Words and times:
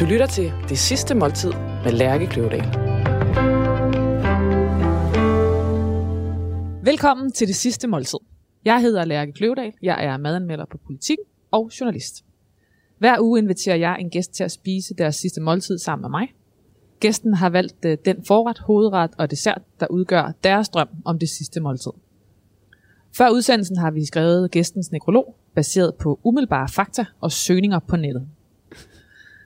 Du 0.00 0.04
lytter 0.04 0.26
til 0.26 0.52
Det 0.68 0.78
Sidste 0.78 1.14
Måltid 1.14 1.52
med 1.84 1.92
Lærke 1.92 2.26
Kløvedal. 2.26 2.64
Velkommen 6.84 7.32
til 7.32 7.48
Det 7.48 7.56
Sidste 7.56 7.88
Måltid. 7.88 8.18
Jeg 8.64 8.80
hedder 8.80 9.04
Lærke 9.04 9.32
Kløvedal. 9.32 9.72
Jeg 9.82 10.04
er 10.04 10.16
madanmelder 10.16 10.64
på 10.64 10.78
politik 10.86 11.18
og 11.50 11.70
journalist. 11.80 12.24
Hver 12.98 13.20
uge 13.20 13.38
inviterer 13.38 13.76
jeg 13.76 13.96
en 14.00 14.10
gæst 14.10 14.32
til 14.32 14.44
at 14.44 14.52
spise 14.52 14.94
deres 14.94 15.16
sidste 15.16 15.40
måltid 15.40 15.78
sammen 15.78 16.02
med 16.02 16.10
mig. 16.10 16.28
Gæsten 17.00 17.34
har 17.34 17.50
valgt 17.50 17.84
øh, 17.84 17.98
den 18.04 18.24
forret, 18.26 18.58
hovedret 18.58 19.10
og 19.18 19.30
dessert, 19.30 19.62
der 19.80 19.86
udgør 19.86 20.32
deres 20.44 20.68
drøm 20.68 20.88
om 21.04 21.18
det 21.18 21.28
sidste 21.28 21.60
måltid. 21.60 21.92
Før 23.16 23.28
udsendelsen 23.28 23.76
har 23.76 23.90
vi 23.90 24.04
skrevet 24.04 24.50
gæstens 24.50 24.92
nekrolog, 24.92 25.36
baseret 25.54 25.94
på 25.94 26.20
umiddelbare 26.22 26.68
fakta 26.68 27.04
og 27.20 27.32
søgninger 27.32 27.78
på 27.78 27.96
nettet. 27.96 28.28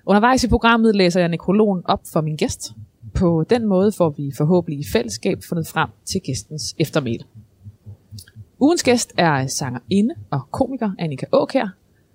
Undervejs 0.08 0.44
i 0.44 0.48
programmet 0.48 0.96
læser 0.96 1.20
jeg 1.20 1.28
nekrologen 1.28 1.82
op 1.84 2.00
for 2.12 2.20
min 2.20 2.36
gæst. 2.36 2.72
På 3.14 3.44
den 3.50 3.66
måde 3.66 3.92
får 3.92 4.10
vi 4.10 4.32
forhåbentlig 4.36 4.80
i 4.80 4.84
fællesskab 4.92 5.38
fundet 5.48 5.66
frem 5.66 5.88
til 6.04 6.20
gæstens 6.20 6.74
eftermæle. 6.78 7.24
Ugens 8.60 8.82
gæst 8.82 9.12
er 9.18 9.46
sangerinde 9.46 10.14
og 10.30 10.40
komiker 10.50 10.90
Annika 10.98 11.26
Åkær, 11.32 11.68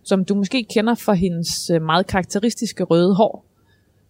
som 0.04 0.26
du 0.26 0.36
måske 0.36 0.64
kender 0.64 0.96
for 0.96 1.14
hendes 1.14 1.70
øh, 1.70 1.82
meget 1.82 2.08
karakteristiske 2.08 2.84
røde 2.84 3.16
hår, 3.16 3.46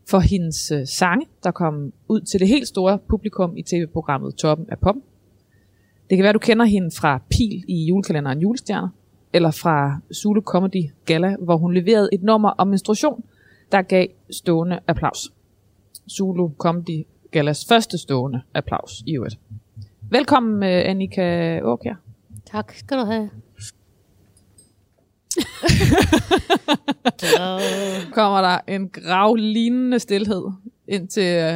for 0.09 0.19
hendes 0.19 0.71
øh, 0.71 0.87
sange, 0.87 1.25
der 1.43 1.51
kom 1.51 1.93
ud 2.07 2.21
til 2.21 2.39
det 2.39 2.47
helt 2.47 2.67
store 2.67 2.99
publikum 3.09 3.57
i 3.57 3.63
tv-programmet 3.63 4.35
Toppen 4.35 4.65
af 4.69 4.79
Pop. 4.79 4.95
Det 6.09 6.17
kan 6.17 6.23
være, 6.23 6.33
du 6.33 6.39
kender 6.39 6.65
hende 6.65 6.91
fra 6.91 7.21
Pil 7.29 7.63
i 7.67 7.85
julekalenderen 7.85 8.39
Julestjerner, 8.39 8.89
eller 9.33 9.51
fra 9.51 9.99
Zulu 10.13 10.41
Comedy 10.41 10.89
Gala, 11.05 11.35
hvor 11.39 11.57
hun 11.57 11.73
leverede 11.73 12.09
et 12.13 12.23
nummer 12.23 12.49
om 12.49 12.67
menstruation, 12.67 13.23
der 13.71 13.81
gav 13.81 14.07
stående 14.31 14.79
applaus. 14.87 15.31
Zulu 16.11 16.49
Comedy 16.57 17.05
Galas 17.31 17.65
første 17.65 17.97
stående 17.97 18.41
applaus 18.53 19.03
i 19.07 19.15
øvrigt. 19.15 19.39
Velkommen, 20.09 20.63
øh, 20.63 20.89
Annika 20.89 21.59
Åkær. 21.63 21.95
Tak 22.51 22.73
skal 22.75 22.97
du 22.97 23.03
have. 23.03 23.29
kommer 28.13 28.41
der 28.41 28.59
en 28.67 28.89
gravlignende 28.89 29.99
stillhed, 29.99 30.43
indtil 30.87 31.23
øh, 31.23 31.55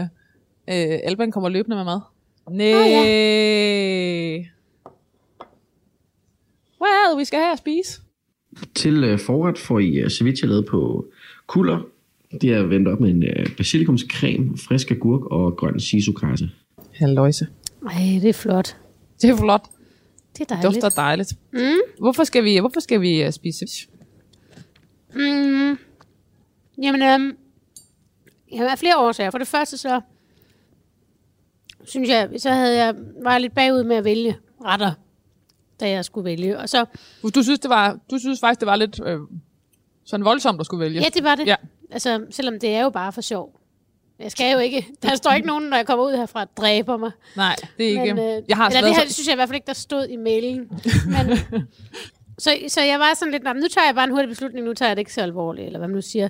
øh, 0.67 0.99
Alban 1.03 1.31
kommer 1.31 1.49
løbende 1.49 1.75
med 1.75 1.83
mad. 1.83 1.99
Nej. 2.49 2.71
Oh, 2.71 4.45
Well, 6.81 7.19
vi 7.19 7.25
skal 7.25 7.39
have 7.39 7.51
at 7.51 7.57
spise. 7.57 8.01
Til 8.75 9.03
øh, 9.03 9.19
forret 9.19 9.57
får 9.57 9.79
I 9.79 9.95
øh, 9.95 10.09
ceviche 10.09 10.47
lavet 10.47 10.65
på 10.65 11.05
kulder. 11.47 11.94
Det 12.41 12.49
er 12.53 12.63
vendt 12.63 12.87
op 12.87 12.99
med 12.99 13.09
en 13.09 13.23
øh, 13.23 13.55
basilikumscreme, 13.57 14.57
frisk 14.57 14.91
agurk 14.91 15.25
og 15.25 15.55
grøn 15.57 15.79
shisokarse. 15.79 16.49
Halløjse. 16.93 17.47
Ej, 17.89 18.19
det 18.21 18.29
er 18.29 18.33
flot. 18.33 18.77
Det 19.21 19.29
er 19.29 19.37
flot. 19.37 19.61
Det 20.33 20.41
er 20.41 20.45
Det 20.45 20.49
dejligt. 20.49 20.65
dufter 20.83 20.89
dejligt. 21.01 21.33
Mm. 21.53 21.59
Hvorfor 21.99 22.23
skal 22.23 22.43
vi, 22.43 22.57
hvorfor 22.59 22.79
skal 22.79 23.01
vi 23.01 23.25
uh, 23.25 23.31
spise 23.31 23.57
ceviche? 23.59 23.87
Mm. 25.15 25.77
Jamen, 26.83 27.01
øhm, 27.01 27.37
jeg 28.51 28.69
har 28.69 28.75
flere 28.75 28.97
årsager. 28.97 29.31
For 29.31 29.37
det 29.37 29.47
første 29.47 29.77
så, 29.77 30.01
synes 31.85 32.09
jeg, 32.09 32.29
så 32.37 32.49
havde 32.51 32.77
jeg, 32.85 32.95
var 33.23 33.31
jeg 33.31 33.41
lidt 33.41 33.55
bagud 33.55 33.83
med 33.83 33.95
at 33.95 34.03
vælge 34.03 34.37
retter, 34.65 34.91
da 35.79 35.89
jeg 35.89 36.05
skulle 36.05 36.25
vælge. 36.25 36.59
Og 36.59 36.69
så, 36.69 36.85
Du 37.35 37.43
synes, 37.43 37.59
det 37.59 37.69
var, 37.69 37.99
du 38.11 38.17
synes 38.19 38.39
faktisk, 38.39 38.59
det 38.59 38.65
var 38.65 38.75
lidt 38.75 38.99
øh, 39.05 39.19
sådan 40.05 40.25
voldsomt 40.25 40.59
at 40.59 40.65
skulle 40.65 40.85
vælge. 40.85 41.01
ja, 41.01 41.07
det 41.13 41.23
var 41.23 41.35
det. 41.35 41.47
Ja. 41.47 41.55
Altså, 41.91 42.25
selvom 42.29 42.59
det 42.59 42.69
er 42.75 42.81
jo 42.83 42.89
bare 42.89 43.11
for 43.11 43.21
sjov. 43.21 43.59
Jeg 44.19 44.31
skal 44.31 44.53
jo 44.53 44.59
ikke, 44.59 44.87
der 45.03 45.15
står 45.15 45.31
ikke 45.31 45.47
nogen, 45.47 45.63
når 45.63 45.77
jeg 45.77 45.85
kommer 45.85 46.05
ud 46.05 46.15
herfra, 46.17 46.41
og 46.41 46.47
dræber 46.57 46.97
mig. 46.97 47.11
Nej, 47.35 47.55
det 47.77 47.85
er 47.85 47.89
ikke... 48.03 48.13
Men, 48.13 48.23
øh, 48.37 48.43
jeg 48.47 48.57
har 48.57 48.67
eller 48.69 48.81
det 48.81 48.95
her 48.95 49.07
så- 49.07 49.13
synes 49.13 49.27
jeg 49.27 49.33
i 49.33 49.35
hvert 49.35 49.49
fald 49.49 49.55
ikke, 49.55 49.67
der 49.67 49.73
stod 49.73 50.07
i 50.07 50.15
mailen. 50.15 50.59
Men, 51.13 51.37
så, 52.39 52.51
så 52.67 52.81
jeg 52.81 52.99
var 52.99 53.13
sådan 53.15 53.31
lidt, 53.31 53.43
"Nå, 53.43 53.53
men 53.53 53.61
nu 53.61 53.67
tager 53.67 53.85
jeg 53.85 53.95
bare 53.95 54.03
en 54.03 54.11
hurtig 54.11 54.29
beslutning, 54.29 54.65
nu 54.65 54.73
tager 54.73 54.89
jeg 54.89 54.95
det 54.95 55.01
ikke 55.01 55.13
så 55.13 55.21
alvorligt, 55.21 55.65
eller 55.65 55.79
hvad 55.79 55.87
man 55.87 55.95
nu 55.95 56.01
siger. 56.01 56.27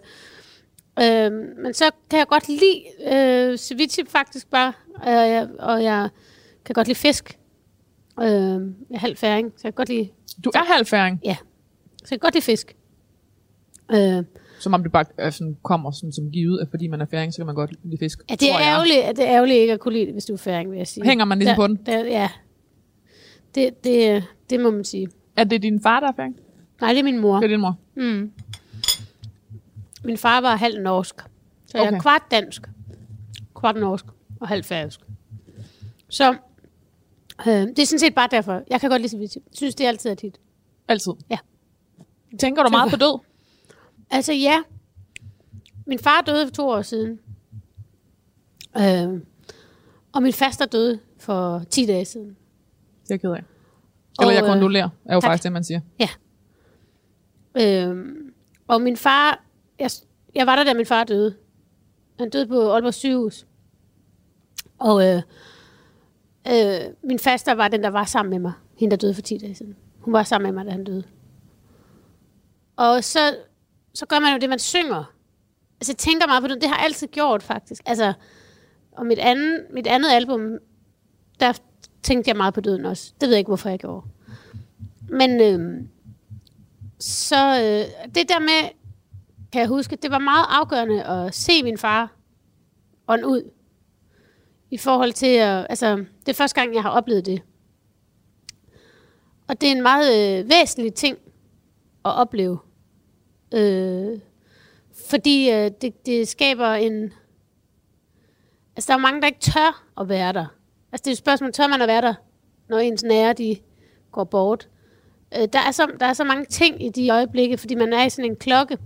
Øhm, 1.02 1.34
men 1.64 1.74
så 1.74 1.92
kan 2.10 2.20
jeg 2.20 2.28
godt 2.28 2.48
lide 2.48 2.84
øh, 3.16 3.58
ceviche 3.58 4.06
faktisk 4.08 4.50
bare, 4.50 4.74
og 4.96 5.10
jeg, 5.12 5.48
og 5.60 5.84
jeg 5.84 6.10
kan 6.66 6.74
godt 6.74 6.88
lide 6.88 6.96
fisk. 7.00 7.40
Øh, 8.22 8.28
jeg 8.30 8.62
er 8.92 8.98
halv 9.00 9.18
færing, 9.18 9.52
så 9.58 9.62
jeg 9.64 9.74
kan 9.74 9.78
godt 9.78 9.90
lide, 9.90 10.10
Du 10.44 10.52
er 10.56 10.74
halvfæring, 10.74 11.20
så 11.98 12.08
jeg 12.12 12.20
kan 12.20 12.20
godt 12.20 12.34
lide 12.34 12.44
fisk. 12.46 12.76
Øh, 13.92 14.24
som 14.60 14.74
om 14.74 14.84
det 14.84 14.92
bare 14.92 15.06
øh, 15.20 15.32
sådan, 15.32 15.58
kommer 15.64 15.92
sådan, 15.92 16.12
som 16.12 16.32
givet, 16.32 16.60
at 16.62 16.68
fordi 16.70 16.88
man 16.88 17.02
er 17.02 17.06
færing, 17.12 17.34
så 17.34 17.38
kan 17.38 17.46
man 17.46 17.56
godt 17.56 17.72
lide 17.84 17.98
fisk. 17.98 18.20
ja, 18.30 18.36
det 18.36 18.52
er 18.52 18.60
jeg. 18.60 18.68
ærgerligt, 18.68 19.18
det 19.18 19.26
er 19.28 19.32
ærgerligt 19.36 19.60
ikke 19.60 19.74
at 19.74 19.80
kunne 19.80 19.94
lide 19.94 20.06
det, 20.06 20.14
hvis 20.14 20.26
du 20.26 20.34
er 20.34 20.38
færing, 20.38 20.72
vil 20.72 20.78
jeg 20.78 20.88
sige. 20.88 21.06
Hænger 21.06 21.26
man 21.26 21.40
ligesom 21.40 21.52
der, 21.56 21.56
på 21.64 21.68
den? 21.68 21.80
Der, 21.86 22.06
ja, 22.06 22.30
det, 23.56 23.84
det, 23.84 24.24
det 24.50 24.60
må 24.60 24.72
man 24.72 24.84
sige. 24.84 25.08
Er 25.36 25.44
det 25.44 25.62
din 25.62 25.82
far, 25.82 26.00
der 26.00 26.08
er 26.08 26.12
færing? 26.16 26.36
Nej, 26.82 26.90
det 26.94 27.00
er 27.00 27.04
min 27.04 27.20
mor. 27.20 27.36
Det 27.36 27.44
er 27.44 27.48
din 27.48 27.62
mor. 27.62 27.78
Mm. 27.96 28.32
Min 30.04 30.18
far 30.18 30.42
var 30.42 30.56
halv 30.56 30.82
norsk. 30.82 31.16
Så 31.66 31.78
jeg 31.78 31.82
Okay. 31.88 31.98
er 31.98 32.02
kvart 32.02 32.22
dansk, 32.32 32.62
kvart 33.56 33.76
norsk 33.76 34.06
og 34.42 34.48
halv 34.48 34.64
færøsk. 34.64 35.00
Så 36.10 36.36
øh, 37.48 37.54
det 37.54 37.80
er 37.80 37.86
sådan 37.86 38.00
set 38.00 38.16
bare 38.16 38.28
derfor. 38.32 38.64
Jeg 38.70 38.82
kan 38.82 38.90
godt 38.90 39.02
lide. 39.02 39.18
Jeg 39.22 39.30
synes, 39.54 39.76
det 39.76 39.84
er 39.84 39.88
altid 39.88 40.10
er 40.10 40.16
tit. 40.16 40.38
Altid. 40.88 41.12
Ja. 41.30 41.38
Tænker 42.40 42.64
du 42.64 42.70
meget 42.70 42.92
på 42.92 42.98
død? 42.98 43.20
Altså 44.10 44.34
ja, 44.34 44.64
min 45.86 46.00
far 46.00 46.22
døde 46.22 46.48
for 46.48 46.54
to 46.54 46.68
år 46.70 46.82
siden. 46.82 47.20
Øh, 48.78 49.22
og 50.14 50.24
min 50.24 50.34
faster 50.34 50.66
døde 50.66 51.00
for 51.20 51.64
10 51.70 51.86
dage 51.86 52.06
siden. 52.06 52.38
Det 53.08 53.14
er 53.14 53.18
ked 53.18 53.30
af. 53.32 53.44
Eller 54.20 54.28
Og, 54.28 54.34
jeg 54.34 54.44
øh, 54.44 54.50
kondolerer, 54.50 54.90
er 55.06 55.16
jo 55.16 55.22
tak. 55.22 55.30
faktisk 55.30 55.44
det, 55.44 55.52
man 55.52 55.64
siger. 55.64 55.80
Øh, 57.58 58.06
og 58.68 58.82
min 58.82 58.98
far, 58.98 59.44
jeg, 59.80 59.90
jeg 60.36 60.48
var 60.48 60.56
der, 60.56 60.64
da 60.64 60.74
min 60.74 60.86
far 60.86 61.04
døde. 61.04 61.36
Han 62.20 62.30
døde 62.30 62.48
på 62.48 62.72
Aalborg 62.72 62.94
sygehus. 62.94 63.46
Og 64.80 65.08
øh, 65.08 65.22
øh, 66.48 66.82
min 67.04 67.20
faster 67.20 67.54
var 67.54 67.68
den, 67.68 67.84
der 67.84 67.90
var 67.90 68.06
sammen 68.06 68.30
med 68.30 68.40
mig. 68.40 68.54
Hende, 68.78 68.92
der 68.92 68.98
døde 68.98 69.14
for 69.14 69.22
10 69.22 69.38
dage 69.38 69.56
siden. 69.56 69.76
Hun 70.00 70.14
var 70.14 70.24
sammen 70.24 70.48
med 70.54 70.64
mig, 70.64 70.66
da 70.66 70.72
han 70.72 70.84
døde. 70.84 71.04
Og 72.76 73.04
så, 73.04 73.20
så 73.96 74.06
gør 74.06 74.20
man 74.20 74.34
jo 74.34 74.40
det, 74.40 74.50
man 74.50 74.60
synger. 74.60 75.14
Altså, 75.80 75.92
jeg 75.92 75.98
tænker 75.98 76.28
meget 76.28 76.44
på 76.44 76.48
det. 76.48 76.62
Det 76.62 76.70
har 76.70 76.76
jeg 76.76 76.86
altid 76.86 77.08
gjort, 77.08 77.44
faktisk. 77.44 77.82
Altså, 77.86 78.14
og 78.92 79.06
mit, 79.06 79.20
anden, 79.20 79.60
mit 79.74 79.88
andet 79.88 80.12
album, 80.12 80.58
der 81.40 81.60
tænkte 82.04 82.30
jeg 82.30 82.38
meget 82.38 82.54
på 82.54 82.62
døden 82.62 82.86
også. 82.86 83.14
Det 83.22 83.28
ved 83.28 83.36
jeg 83.36 83.40
ikke, 83.40 83.50
hvorfor 83.50 83.70
jeg 83.70 83.80
gjorde. 83.80 84.08
Men 85.10 85.42
øh, 85.42 85.84
så 87.00 87.46
øh, 87.46 88.14
det 88.16 88.30
der 88.30 88.40
med, 88.40 88.70
kan 89.52 89.62
jeg 89.62 89.68
huske, 89.68 89.96
det 89.96 90.12
var 90.12 90.20
meget 90.20 90.46
afgørende 90.50 91.04
at 91.04 91.36
se 91.36 91.64
min 91.64 91.78
far 91.78 92.16
ånd 93.08 93.26
ud. 93.26 93.52
I 94.72 94.78
forhold 94.78 95.14
til, 95.14 95.28
at, 95.28 95.68
altså, 95.70 95.96
det 95.96 96.30
er 96.30 96.34
første 96.34 96.62
gang, 96.62 96.74
jeg 96.74 96.82
har 96.82 96.90
oplevet 96.90 97.26
det. 97.26 97.42
Og 99.48 99.62
det 99.62 99.68
er 99.68 99.72
en 99.72 99.82
meget 99.84 100.40
øh, 100.40 100.50
væsentlig 100.50 100.94
ting 100.94 101.18
at 102.06 102.12
opleve. 102.12 102.60
Øh, 103.56 104.20
fordi 105.10 105.52
øh, 105.52 105.72
det, 105.82 106.06
det 106.06 106.28
skaber 106.28 106.68
en... 106.68 107.14
Altså, 108.76 108.88
der 108.88 108.94
er 108.94 109.02
mange, 109.02 109.22
der 109.22 109.28
ikke 109.28 109.40
tør 109.40 109.84
at 110.00 110.10
være 110.10 110.34
der. 110.34 110.46
Altså, 110.92 111.04
det 111.04 111.08
er 111.08 111.12
et 111.12 111.18
spørgsmål, 111.18 111.52
tør 111.52 111.68
man 111.68 111.82
at 111.82 111.88
være 111.88 112.02
der, 112.02 112.14
når 112.70 112.78
ens 112.78 113.04
nære, 113.04 113.34
de 113.34 113.58
går 114.12 114.24
bort? 114.24 114.70
Øh, 115.38 115.48
der, 115.54 115.60
er 115.60 115.72
så, 115.72 115.92
der 116.00 116.06
er 116.06 116.14
så 116.14 116.24
mange 116.24 116.46
ting 116.46 116.86
i 116.86 116.90
de 116.90 117.10
øjeblikke, 117.10 117.58
fordi 117.58 117.76
man 117.76 117.94
er 117.94 118.06
i 118.06 118.10
sådan 118.10 118.32
en 118.32 118.36
klokke, 118.36 118.78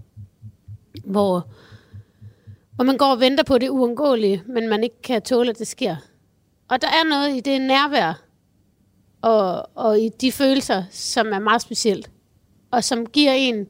hvor, 1.06 1.48
hvor 2.76 2.84
man 2.84 2.98
går 2.98 3.12
og 3.12 3.20
venter 3.20 3.44
på 3.44 3.58
det 3.58 3.70
uundgåelige, 3.70 4.44
men 4.46 4.68
man 4.68 4.84
ikke 4.84 5.02
kan 5.02 5.22
tåle, 5.22 5.50
at 5.50 5.60
det 5.60 5.68
sker. 5.68 5.96
Og 6.70 6.82
der 6.82 6.88
er 6.88 7.10
noget 7.10 7.36
i 7.36 7.40
det 7.40 7.62
nærvær, 7.62 8.24
og, 9.22 9.70
og 9.76 10.00
i 10.00 10.10
de 10.10 10.32
følelser, 10.32 10.84
som 10.92 11.34
er 11.34 11.40
meget 11.40 11.62
specielt, 11.62 12.12
og 12.72 12.84
som 12.84 13.06
giver 13.06 13.32
en, 13.32 13.68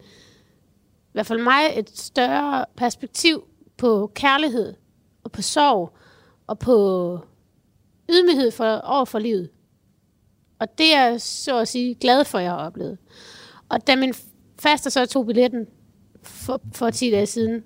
i 1.09 1.11
hvert 1.11 1.25
fald 1.25 1.43
mig, 1.43 1.61
et 1.75 1.89
større 1.89 2.65
perspektiv 2.75 3.43
på 3.77 4.11
kærlighed, 4.15 4.73
og 5.23 5.31
på 5.31 5.41
sorg, 5.41 5.97
og 6.47 6.59
på 6.59 7.19
ydmyghed 8.09 8.51
for, 8.51 8.65
over 8.65 9.05
for 9.05 9.19
livet. 9.19 9.49
Og 10.59 10.77
det 10.77 10.95
er 10.95 11.05
jeg 11.05 11.21
så 11.21 11.57
at 11.57 11.67
sige 11.67 11.95
glad 11.95 12.25
for, 12.25 12.37
at 12.37 12.43
jeg 12.43 12.51
har 12.51 12.65
oplevet. 12.65 12.97
Og 13.69 13.87
da 13.87 13.95
min 13.95 14.13
faster 14.59 14.89
så 14.89 15.05
tog 15.05 15.25
billetten 15.25 15.67
for, 16.23 16.61
for 16.73 16.89
10 16.89 17.11
dage 17.11 17.25
siden, 17.25 17.63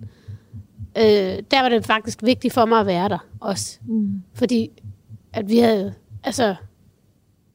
øh, 0.98 1.44
der 1.51 1.62
var 1.62 1.69
det 1.69 1.86
faktisk 1.86 2.24
vigtigt 2.24 2.54
for 2.54 2.66
mig 2.66 2.80
at 2.80 2.86
være 2.86 3.10
der 3.10 3.28
også. 3.39 3.80
Mm. 3.88 4.24
Fordi 4.34 4.69
at 5.34 5.50
vi 5.50 5.57
havde, 5.57 5.94
altså, 6.24 6.56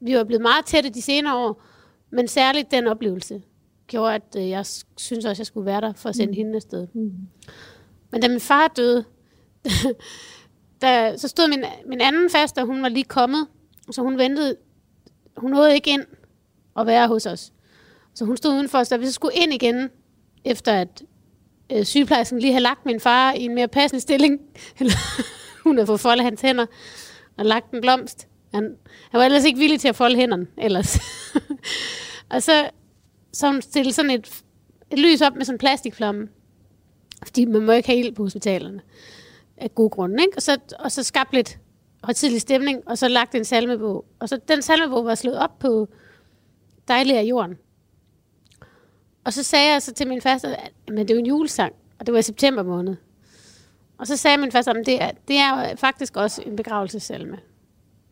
vi 0.00 0.16
var 0.16 0.24
blevet 0.24 0.42
meget 0.42 0.64
tætte 0.64 0.90
de 0.90 1.02
senere 1.02 1.36
år, 1.36 1.62
men 2.10 2.28
særligt 2.28 2.70
den 2.70 2.86
oplevelse 2.86 3.42
gjorde, 3.88 4.14
at 4.14 4.36
øh, 4.36 4.48
jeg 4.48 4.66
synes 4.96 5.24
også, 5.24 5.28
at 5.28 5.38
jeg 5.38 5.46
skulle 5.46 5.66
være 5.66 5.80
der 5.80 5.92
for 5.92 6.08
at 6.08 6.16
sende 6.16 6.32
mm. 6.32 6.36
hende 6.36 6.56
afsted. 6.56 6.86
Mm. 6.94 7.12
Men 8.10 8.20
da 8.20 8.28
min 8.28 8.40
far 8.40 8.68
døde, 8.68 9.04
der, 10.82 11.16
så 11.16 11.28
stod 11.28 11.48
min, 11.48 11.64
min 11.86 12.00
anden 12.00 12.30
faster, 12.30 12.64
hun 12.64 12.82
var 12.82 12.88
lige 12.88 13.04
kommet, 13.04 13.46
så 13.90 14.02
hun 14.02 14.18
ventede, 14.18 14.56
hun 15.36 15.50
nåede 15.50 15.74
ikke 15.74 15.90
ind 15.90 16.04
og 16.74 16.86
være 16.86 17.08
hos 17.08 17.26
os. 17.26 17.52
Så 18.14 18.24
hun 18.24 18.36
stod 18.36 18.52
udenfor, 18.52 18.84
så 18.84 18.96
vi 18.96 19.06
så 19.06 19.12
skulle 19.12 19.34
ind 19.34 19.54
igen, 19.54 19.90
efter 20.44 20.72
at 20.72 21.02
øh, 21.72 21.84
sygeplejersken 21.84 22.38
lige 22.38 22.52
havde 22.52 22.62
lagt 22.62 22.86
min 22.86 23.00
far 23.00 23.32
i 23.32 23.44
en 23.44 23.54
mere 23.54 23.68
passende 23.68 24.00
stilling. 24.00 24.40
Eller 24.80 24.94
hun 25.64 25.76
havde 25.76 25.86
fået 25.86 26.00
foldet 26.00 26.24
hans 26.24 26.40
hænder 26.40 26.66
og 27.36 27.44
lagt 27.44 27.72
en 27.72 27.80
blomst. 27.80 28.28
Han, 28.54 28.76
han 29.10 29.18
var 29.18 29.24
ellers 29.24 29.44
ikke 29.44 29.58
villig 29.58 29.80
til 29.80 29.88
at 29.88 29.96
folde 29.96 30.16
hænderne 30.16 30.46
ellers. 30.58 31.00
og 32.32 32.42
så, 32.42 32.70
så 33.32 33.46
hun 33.46 33.62
stillede 33.62 33.94
sådan 33.94 34.10
et, 34.10 34.42
et 34.90 34.98
lys 34.98 35.20
op 35.20 35.36
med 35.36 35.44
sådan 35.44 35.54
en 35.54 35.58
plastikflamme. 35.58 36.28
Fordi 37.26 37.44
man 37.44 37.62
må 37.62 37.72
ikke 37.72 37.88
have 37.88 37.98
ild 37.98 38.14
på 38.14 38.22
hospitalerne. 38.22 38.80
Af 39.56 39.74
gode 39.74 39.90
grunde, 39.90 40.22
ikke? 40.22 40.36
Og 40.36 40.42
så, 40.42 40.58
og 40.78 40.92
så 40.92 41.02
skabte 41.02 41.34
lidt 41.34 41.58
højtidlig 42.04 42.40
stemning, 42.40 42.88
og 42.88 42.98
så 42.98 43.08
lagt 43.08 43.34
en 43.34 43.44
salmebog. 43.44 44.04
Og 44.18 44.28
så 44.28 44.40
den 44.48 44.62
salmebog 44.62 45.04
var 45.04 45.14
slået 45.14 45.38
op 45.38 45.58
på 45.58 45.88
dejlig 46.88 47.16
af 47.16 47.22
jorden. 47.22 47.58
Og 49.24 49.32
så 49.32 49.42
sagde 49.42 49.72
jeg 49.72 49.82
så 49.82 49.92
til 49.92 50.08
min 50.08 50.20
faste, 50.20 50.56
at 50.56 50.72
men 50.88 50.98
det 50.98 51.10
er 51.10 51.14
jo 51.14 51.20
en 51.20 51.26
julesang, 51.26 51.74
og 51.98 52.06
det 52.06 52.12
var 52.12 52.18
i 52.18 52.22
september 52.22 52.62
måned. 52.62 52.96
Og 53.98 54.06
så 54.06 54.16
sagde 54.16 54.38
min 54.38 54.52
faste, 54.52 54.70
at 54.70 54.86
det 54.86 55.02
er, 55.02 55.10
det 55.28 55.36
er 55.36 55.76
faktisk 55.76 56.16
også 56.16 56.42
en 56.46 56.56
begravelsesalme. 56.56 57.38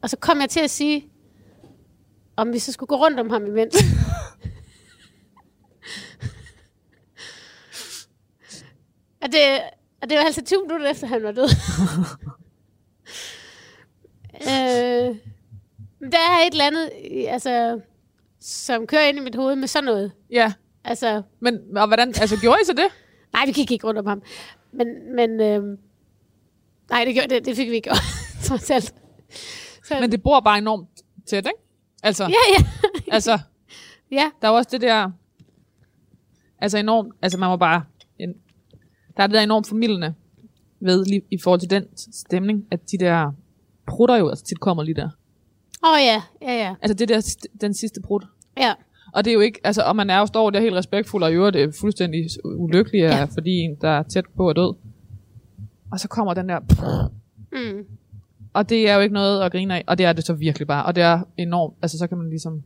Og 0.02 0.10
så 0.10 0.16
kom 0.16 0.40
jeg 0.40 0.50
til 0.50 0.60
at 0.60 0.70
sige, 0.70 1.06
om 2.36 2.52
vi 2.52 2.58
så 2.58 2.72
skulle 2.72 2.88
gå 2.88 2.96
rundt 2.96 3.20
om 3.20 3.30
ham 3.30 3.46
imens. 3.46 3.76
og, 9.22 9.32
det, 9.32 9.60
og 10.02 10.10
det 10.10 10.18
var 10.18 10.24
altså 10.24 10.44
20 10.44 10.62
minutter 10.62 10.90
efter, 10.90 11.06
han 11.06 11.22
var 11.22 11.32
død. 11.32 11.48
øh, 14.50 15.16
der 16.12 16.18
er 16.18 16.46
et 16.46 16.52
eller 16.52 16.66
andet, 16.66 16.90
altså, 17.28 17.80
som 18.40 18.86
kører 18.86 19.08
ind 19.08 19.18
i 19.18 19.20
mit 19.20 19.34
hoved 19.34 19.56
med 19.56 19.68
sådan 19.68 19.84
noget. 19.84 20.12
Ja, 20.30 20.52
Altså, 20.86 21.22
men 21.40 21.76
og 21.76 21.86
hvordan, 21.86 22.08
altså 22.08 22.40
gjorde 22.40 22.58
I 22.62 22.64
så 22.64 22.72
det? 22.72 22.86
nej, 23.34 23.46
vi 23.46 23.52
gik 23.52 23.70
ikke 23.70 23.86
rundt 23.86 23.98
om 23.98 24.06
ham. 24.06 24.22
Men, 24.72 25.16
men 25.16 25.40
øh, 25.40 25.78
nej, 26.90 27.04
det, 27.04 27.14
gjorde, 27.14 27.34
det, 27.34 27.44
det 27.44 27.56
fik 27.56 27.70
vi 27.70 27.74
ikke 27.74 27.88
gjort, 27.88 28.02
trods 28.46 28.70
alt. 28.70 28.94
Så, 29.84 30.00
Men 30.00 30.12
det 30.12 30.22
bor 30.22 30.40
bare 30.40 30.58
enormt 30.58 30.88
tæt, 31.26 31.46
ikke? 31.46 31.58
Altså, 32.02 32.24
ja, 32.24 32.58
ja, 32.58 32.64
altså, 33.12 33.38
ja. 34.10 34.30
der 34.42 34.48
er 34.48 34.52
også 34.52 34.68
det 34.72 34.80
der, 34.80 35.10
altså 36.60 36.78
enormt, 36.78 37.12
altså 37.22 37.38
man 37.38 37.48
må 37.48 37.56
bare, 37.56 37.84
der 39.16 39.22
er 39.22 39.26
det 39.26 39.34
der 39.34 39.40
enormt 39.40 39.66
formidlende 39.68 40.14
ved, 40.80 41.04
lige, 41.04 41.22
i 41.30 41.38
forhold 41.38 41.60
til 41.60 41.70
den 41.70 41.84
stemning, 41.96 42.66
at 42.70 42.90
de 42.90 42.98
der 42.98 43.32
prutter 43.86 44.16
jo 44.16 44.28
altså 44.28 44.44
tit 44.44 44.60
kommer 44.60 44.82
lige 44.82 44.94
der. 44.94 45.10
Åh 45.84 45.92
oh, 45.92 45.98
ja, 46.00 46.22
ja, 46.42 46.58
ja. 46.58 46.74
Altså 46.82 46.94
det 46.94 47.08
der, 47.08 47.36
den 47.60 47.74
sidste 47.74 48.00
prut. 48.02 48.26
Ja, 48.58 48.74
Og 49.12 49.24
det 49.24 49.30
er 49.30 49.34
jo 49.34 49.40
ikke, 49.40 49.60
altså, 49.64 49.82
og 49.82 49.96
man 49.96 50.10
er 50.10 50.18
jo 50.18 50.26
står 50.26 50.50
der 50.50 50.60
helt 50.60 50.74
respektfuld, 50.74 51.22
og 51.22 51.30
i 51.30 51.34
øvrigt 51.34 51.56
er 51.56 51.72
fuldstændig 51.80 52.28
ulykkelig, 52.44 52.98
ja. 52.98 53.16
Ja. 53.16 53.24
fordi 53.24 53.50
en, 53.50 53.76
der 53.80 53.88
er 53.88 54.02
tæt 54.02 54.24
på 54.36 54.48
at 54.48 54.56
død. 54.56 54.74
Og 55.92 56.00
så 56.00 56.08
kommer 56.08 56.34
den 56.34 56.48
der, 56.48 56.58
mm. 57.52 57.86
og 58.52 58.68
det 58.68 58.88
er 58.90 58.94
jo 58.94 59.00
ikke 59.00 59.14
noget 59.14 59.42
at 59.42 59.52
grine 59.52 59.74
af, 59.74 59.84
og 59.86 59.98
det 59.98 60.06
er 60.06 60.12
det 60.12 60.24
så 60.26 60.32
virkelig 60.32 60.66
bare, 60.66 60.84
og 60.84 60.94
det 60.94 61.02
er 61.02 61.20
enormt, 61.36 61.74
altså 61.82 61.98
så 61.98 62.06
kan 62.06 62.18
man 62.18 62.30
ligesom, 62.30 62.62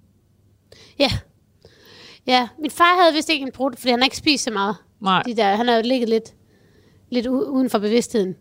ja. 0.98 1.10
Ja, 2.26 2.48
min 2.58 2.70
far 2.70 3.00
havde 3.02 3.14
vist 3.14 3.28
ikke 3.28 3.46
en 3.46 3.52
brud, 3.52 3.72
fordi 3.76 3.90
han 3.90 3.98
har 3.98 4.04
ikke 4.04 4.16
spist 4.16 4.44
så 4.44 4.50
meget. 4.50 4.76
nej, 5.00 5.22
De 5.22 5.36
der, 5.36 5.56
han 5.56 5.68
har 5.68 5.76
jo 5.76 5.82
ligget 5.84 6.08
lidt, 6.08 6.34
lidt 7.10 7.26
uden 7.26 7.70
for 7.70 7.78
bevidstheden 7.78 8.36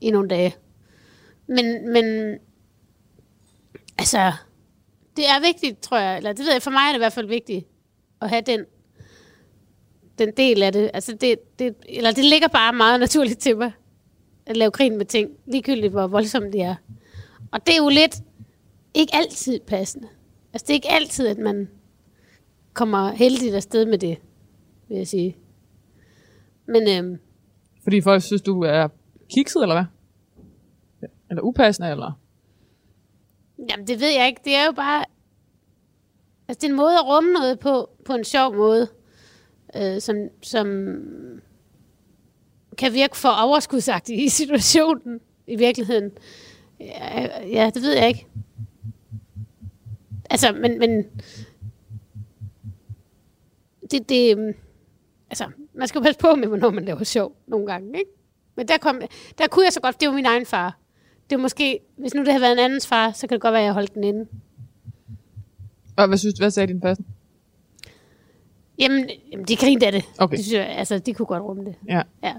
i 0.00 0.10
nogle 0.10 0.28
dage. 0.28 0.54
Men, 1.46 1.92
men 1.92 2.38
altså, 3.98 4.32
det 5.16 5.28
er 5.28 5.40
vigtigt, 5.40 5.80
tror 5.80 5.98
jeg, 5.98 6.16
eller 6.16 6.32
det 6.32 6.44
ved 6.44 6.52
jeg, 6.52 6.62
for 6.62 6.70
mig 6.70 6.80
er 6.80 6.88
det 6.88 6.94
i 6.94 6.98
hvert 6.98 7.12
fald 7.12 7.26
vigtigt, 7.26 7.66
at 8.20 8.28
have 8.28 8.42
den, 8.46 8.64
den 10.18 10.30
del 10.36 10.62
af 10.62 10.72
det. 10.72 10.90
Altså 10.94 11.12
det, 11.20 11.58
det, 11.58 11.74
eller 11.88 12.12
det 12.12 12.24
ligger 12.24 12.48
bare 12.48 12.72
meget 12.72 13.00
naturligt 13.00 13.38
til 13.38 13.56
mig, 13.56 13.72
at 14.46 14.56
lave 14.56 14.70
grin 14.70 14.98
med 14.98 15.06
ting, 15.06 15.30
ligegyldigt 15.46 15.92
hvor 15.92 16.06
voldsomt 16.06 16.52
det 16.52 16.62
er. 16.62 16.74
Og 17.52 17.66
det 17.66 17.72
er 17.72 17.76
jo 17.76 17.88
lidt 17.88 18.16
ikke 18.94 19.14
altid 19.14 19.60
passende. 19.60 20.08
Altså 20.52 20.64
det 20.66 20.70
er 20.70 20.74
ikke 20.74 20.90
altid, 20.90 21.26
at 21.26 21.38
man 21.38 21.68
kommer 22.72 23.12
heldigt 23.12 23.54
afsted 23.54 23.86
med 23.86 23.98
det, 23.98 24.18
vil 24.88 24.96
jeg 24.96 25.08
sige. 25.08 25.36
Men 26.66 26.88
øhm, 26.88 27.18
fordi 27.82 28.00
folk 28.00 28.22
synes, 28.22 28.42
du 28.42 28.62
er 28.62 28.88
kikset, 29.34 29.62
eller 29.62 29.74
hvad? 29.74 29.84
Eller 31.30 31.42
upassende, 31.42 31.90
eller? 31.90 32.22
jamen, 33.70 33.86
det 33.86 34.00
ved 34.00 34.10
jeg 34.10 34.26
ikke. 34.26 34.40
Det 34.44 34.54
er 34.54 34.66
jo 34.66 34.72
bare... 34.72 35.04
Altså, 36.48 36.60
det 36.60 36.64
er 36.64 36.70
en 36.70 36.76
måde 36.76 36.94
at 36.94 37.06
rumme 37.06 37.32
noget 37.32 37.58
på, 37.58 37.90
på 38.04 38.14
en 38.14 38.24
sjov 38.24 38.56
måde, 38.56 38.88
øh, 39.76 40.00
som, 40.00 40.16
som 40.42 40.66
kan 42.78 42.92
virke 42.92 43.16
for 43.16 43.28
overskudsagtigt 43.28 44.20
i 44.20 44.28
situationen, 44.42 45.20
i 45.46 45.56
virkeligheden. 45.56 46.10
Ja, 46.80 47.46
ja, 47.46 47.70
det 47.74 47.82
ved 47.82 47.96
jeg 47.96 48.08
ikke. 48.08 48.26
Altså, 50.30 50.52
men, 50.52 50.78
men 50.78 51.04
det, 53.92 54.08
det, 54.08 54.36
øhm, 54.38 54.54
altså, 55.30 55.44
man 55.74 55.88
skal 55.88 55.98
jo 55.98 56.02
passe 56.02 56.20
på 56.20 56.34
med, 56.34 56.48
hvornår 56.48 56.70
man 56.70 56.84
laver 56.84 57.04
sjov 57.04 57.36
nogle 57.46 57.66
gange, 57.66 57.98
ikke? 57.98 58.10
Men 58.56 58.68
der, 58.68 58.78
kom, 58.78 59.00
der 59.38 59.46
kunne 59.48 59.64
jeg 59.64 59.72
så 59.72 59.80
godt, 59.80 60.00
det 60.00 60.08
var 60.08 60.14
min 60.14 60.26
egen 60.26 60.46
far. 60.46 60.78
Det 61.30 61.36
var 61.38 61.42
måske, 61.42 61.78
hvis 61.96 62.14
nu 62.14 62.20
det 62.20 62.28
havde 62.28 62.40
været 62.42 62.52
en 62.52 62.58
andens 62.58 62.86
far, 62.86 63.12
så 63.12 63.26
kan 63.26 63.34
det 63.34 63.40
godt 63.42 63.52
være, 63.52 63.60
at 63.62 63.66
jeg 63.66 63.72
holdt 63.74 63.94
den 63.94 64.04
inde. 64.04 64.26
Og 65.96 66.08
hvad 66.08 66.18
synes 66.18 66.34
du, 66.34 66.42
hvad 66.42 66.50
sagde 66.50 66.66
din 66.72 66.80
faste? 66.80 67.04
Jamen, 68.78 69.10
jamen 69.32 69.46
de 69.48 69.56
grinede 69.56 69.86
af 69.86 69.92
det. 69.92 70.04
Okay. 70.18 70.36
Det 70.36 70.44
synes 70.44 70.58
jeg, 70.58 70.66
altså, 70.66 70.98
de 70.98 71.14
kunne 71.14 71.26
godt 71.26 71.42
rumme 71.42 71.64
det. 71.64 71.74
Ja, 71.88 72.02
Ja. 72.22 72.34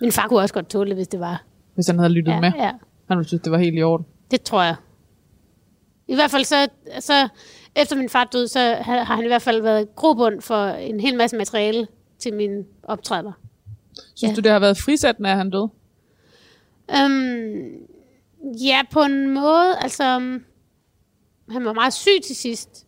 Min 0.00 0.12
far 0.12 0.28
kunne 0.28 0.40
også 0.40 0.54
godt 0.54 0.68
tåle 0.68 0.88
det, 0.90 0.96
hvis 0.96 1.08
det 1.08 1.20
var. 1.20 1.44
hvis 1.74 1.86
han 1.86 1.98
havde 1.98 2.12
lyttet 2.12 2.32
Ja, 2.32 2.40
med. 2.40 2.52
ja. 2.56 2.70
Han 3.08 3.18
ville 3.18 3.28
synes, 3.28 3.42
det 3.42 3.52
var 3.52 3.58
helt 3.58 3.78
i 3.78 3.82
orden. 3.82 4.06
Det 4.30 4.42
tror 4.42 4.62
jeg. 4.62 4.74
I 6.08 6.14
hvert 6.14 6.30
fald 6.30 6.44
så, 6.44 6.68
så 7.00 7.28
efter 7.76 7.96
min 7.96 8.08
far 8.08 8.24
døde, 8.24 8.48
så 8.48 8.58
har 8.60 9.04
har 9.04 9.14
han 9.16 9.24
i 9.24 9.28
hvert 9.28 9.42
fald 9.42 9.62
været 9.62 9.94
grobund 9.96 10.40
for 10.40 10.64
en 10.66 11.00
hel 11.00 11.16
masse 11.16 11.36
materiale 11.36 11.86
til 12.18 12.34
mine 12.34 12.64
optræder. 12.82 13.32
Synes 14.14 14.30
Ja. 14.30 14.36
du, 14.36 14.40
det 14.40 14.52
har 14.52 14.58
været 14.58 14.78
frisættende, 14.78 15.30
at 15.30 15.36
han 15.36 15.50
døde? 15.50 15.68
Øhm, 16.90 17.86
ja, 18.64 18.80
på 18.90 19.00
en 19.02 19.30
måde. 19.34 19.76
Altså, 19.80 20.16
um, 20.16 20.44
han 21.50 21.64
var 21.64 21.72
meget 21.72 21.92
syg 21.92 22.22
til 22.24 22.36
sidst. 22.36 22.86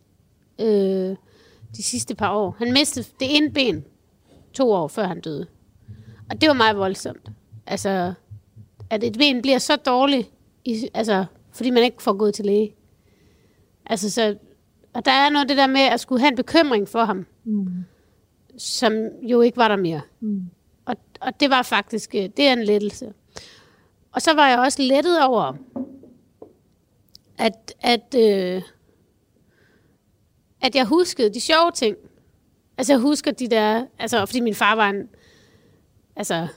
Øh, 0.61 1.15
de 1.77 1.83
sidste 1.83 2.15
par 2.15 2.35
år. 2.35 2.55
Han 2.57 2.73
mistede 2.73 3.05
det 3.19 3.37
ene 3.37 3.51
ben 3.51 3.85
to 4.53 4.71
år 4.71 4.87
før 4.87 5.07
han 5.07 5.21
døde. 5.21 5.47
Og 6.29 6.41
det 6.41 6.47
var 6.47 6.53
meget 6.53 6.77
voldsomt. 6.77 7.29
Altså, 7.67 8.13
at 8.89 9.03
et 9.03 9.17
ben 9.17 9.41
bliver 9.41 9.57
så 9.57 9.75
dårligt, 9.75 10.29
i, 10.65 10.89
altså, 10.93 11.25
fordi 11.51 11.69
man 11.69 11.83
ikke 11.83 12.03
får 12.03 12.13
gået 12.17 12.33
til 12.33 12.45
læge. 12.45 12.75
Altså, 13.85 14.11
så, 14.11 14.35
og 14.97 15.05
der 15.05 15.11
er 15.11 15.29
noget 15.29 15.49
det 15.49 15.57
der 15.57 15.67
med 15.67 15.81
at 15.81 15.99
skulle 15.99 16.19
have 16.19 16.29
en 16.29 16.35
bekymring 16.35 16.87
for 16.87 17.05
ham, 17.05 17.25
mm. 17.43 17.67
som 18.57 18.93
jo 19.21 19.41
ikke 19.41 19.57
var 19.57 19.67
der 19.67 19.75
mere. 19.75 20.01
Mm. 20.19 20.41
Og, 20.85 20.95
og 21.21 21.39
det 21.39 21.49
var 21.49 21.61
faktisk, 21.61 22.15
øh, 22.15 22.21
det 22.21 22.47
er 22.47 22.53
en 22.53 22.63
lettelse. 22.63 23.13
Og 24.11 24.21
så 24.21 24.33
var 24.33 24.47
jeg 24.47 24.59
også 24.59 24.81
lettet 24.81 25.23
over, 25.23 25.53
at, 27.37 27.73
at, 27.81 28.15
øh, 28.17 28.61
at 30.61 30.75
jeg 30.75 30.85
huskede 30.85 31.33
de 31.33 31.41
sjove 31.41 31.71
ting. 31.71 31.97
Altså 32.77 32.93
jeg 32.93 32.99
husker 32.99 33.31
de 33.31 33.47
der, 33.47 33.85
altså 33.99 34.25
fordi 34.25 34.39
min 34.39 34.55
far 34.55 34.75
var 34.75 34.89
en, 34.89 35.09
altså 36.15 36.47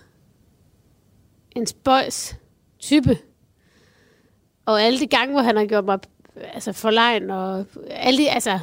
en 1.57 1.67
spøjs 1.67 2.37
type. 2.79 3.19
Og 4.67 4.83
alle 4.83 5.01
de 5.01 5.07
gange, 5.07 5.33
hvor 5.33 5.43
han 5.43 5.57
har 5.57 5.67
gjort 5.67 5.85
mig 5.85 5.99
altså 6.37 6.73
forlegen, 6.73 7.31
og 7.31 7.67
alle 7.91 8.19
de, 8.23 8.31
altså, 8.31 8.59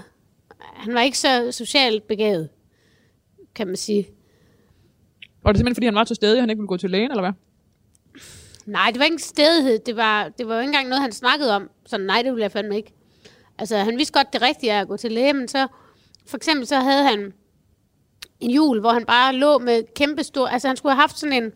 han 0.60 0.94
var 0.94 1.02
ikke 1.02 1.18
så 1.18 1.52
socialt 1.52 2.08
begavet, 2.08 2.50
kan 3.56 3.68
man 3.68 3.76
sige. 3.76 4.08
Og 5.44 5.54
det 5.54 5.60
simpelthen, 5.60 5.76
fordi 5.76 5.86
han 5.86 5.96
var 5.96 6.04
til 6.04 6.16
stede, 6.16 6.38
og 6.38 6.42
han 6.42 6.50
ikke 6.50 6.60
ville 6.60 6.68
gå 6.68 6.78
til 6.78 6.90
lægen, 6.90 7.12
eller 7.12 7.24
hvad? 7.24 7.34
Nej, 8.66 8.90
det 8.92 9.00
var 9.00 9.06
ikke 9.06 9.14
en 9.14 9.20
stedighed. 9.20 9.80
Det 9.80 9.96
var, 9.96 10.30
det 10.30 10.48
var 10.48 10.54
jo 10.54 10.60
ikke 10.60 10.70
engang 10.70 10.88
noget, 10.88 11.02
han 11.02 11.12
snakkede 11.12 11.56
om. 11.56 11.70
Så 11.86 11.98
nej, 11.98 12.22
det 12.22 12.32
ville 12.32 12.44
jeg 12.44 12.52
fandme 12.52 12.78
ikke. 12.78 12.94
Altså, 13.58 13.78
han 13.78 13.98
vidste 13.98 14.14
godt, 14.14 14.34
det 14.34 14.42
rigtige 14.42 14.72
er 14.72 14.82
at 14.82 14.88
gå 14.88 14.98
til 14.98 15.12
læge, 15.12 15.34
men 15.34 15.48
så, 15.48 15.68
for 16.26 16.38
eksempel, 16.38 16.68
så 16.68 16.80
havde 16.80 17.04
han 17.04 17.34
en 18.40 18.52
jul, 18.52 18.80
hvor 18.80 18.92
han 18.92 19.06
bare 19.06 19.36
lå 19.36 19.58
med 19.58 19.84
kæmpe 19.96 20.24
stor... 20.24 20.48
Altså, 20.48 20.68
han 20.68 20.78
skulle 20.78 20.94
have 20.94 21.02
haft 21.02 21.20
sådan 21.20 21.44
en, 21.44 21.52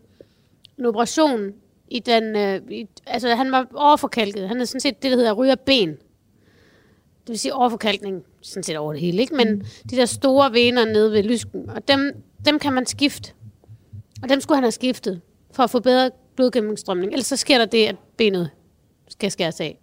en 0.78 0.86
operation 0.86 1.52
i 1.92 1.98
den... 1.98 2.36
Øh, 2.36 2.60
i, 2.70 2.86
altså, 3.06 3.34
han 3.34 3.52
var 3.52 3.66
overforkalket. 3.74 4.48
Han 4.48 4.56
havde 4.56 4.66
sådan 4.66 4.80
set 4.80 5.02
det, 5.02 5.10
der 5.10 5.16
hedder 5.16 5.32
ryger 5.32 5.54
ben. 5.54 5.88
Det 5.88 7.28
vil 7.28 7.38
sige 7.38 7.54
overforkalkning, 7.54 8.24
sådan 8.40 8.62
set 8.62 8.76
over 8.76 8.92
det 8.92 9.00
hele, 9.00 9.22
ikke? 9.22 9.34
Men 9.34 9.54
mm. 9.54 9.64
de 9.90 9.96
der 9.96 10.06
store 10.06 10.52
vener 10.52 10.84
nede 10.84 11.12
ved 11.12 11.22
lysken, 11.22 11.70
og 11.70 11.88
dem, 11.88 12.22
dem 12.44 12.58
kan 12.58 12.72
man 12.72 12.86
skifte. 12.86 13.32
Og 14.22 14.28
dem 14.28 14.40
skulle 14.40 14.56
han 14.56 14.64
have 14.64 14.72
skiftet. 14.72 15.20
for 15.54 15.62
at 15.62 15.70
få 15.70 15.80
bedre 15.80 16.10
blodgennemstrømning. 16.36 17.12
Ellers 17.12 17.26
så 17.26 17.36
sker 17.36 17.58
der 17.58 17.64
det, 17.64 17.86
at 17.86 17.96
benet 18.16 18.50
skal 19.08 19.30
skæres 19.30 19.60
af. 19.60 19.78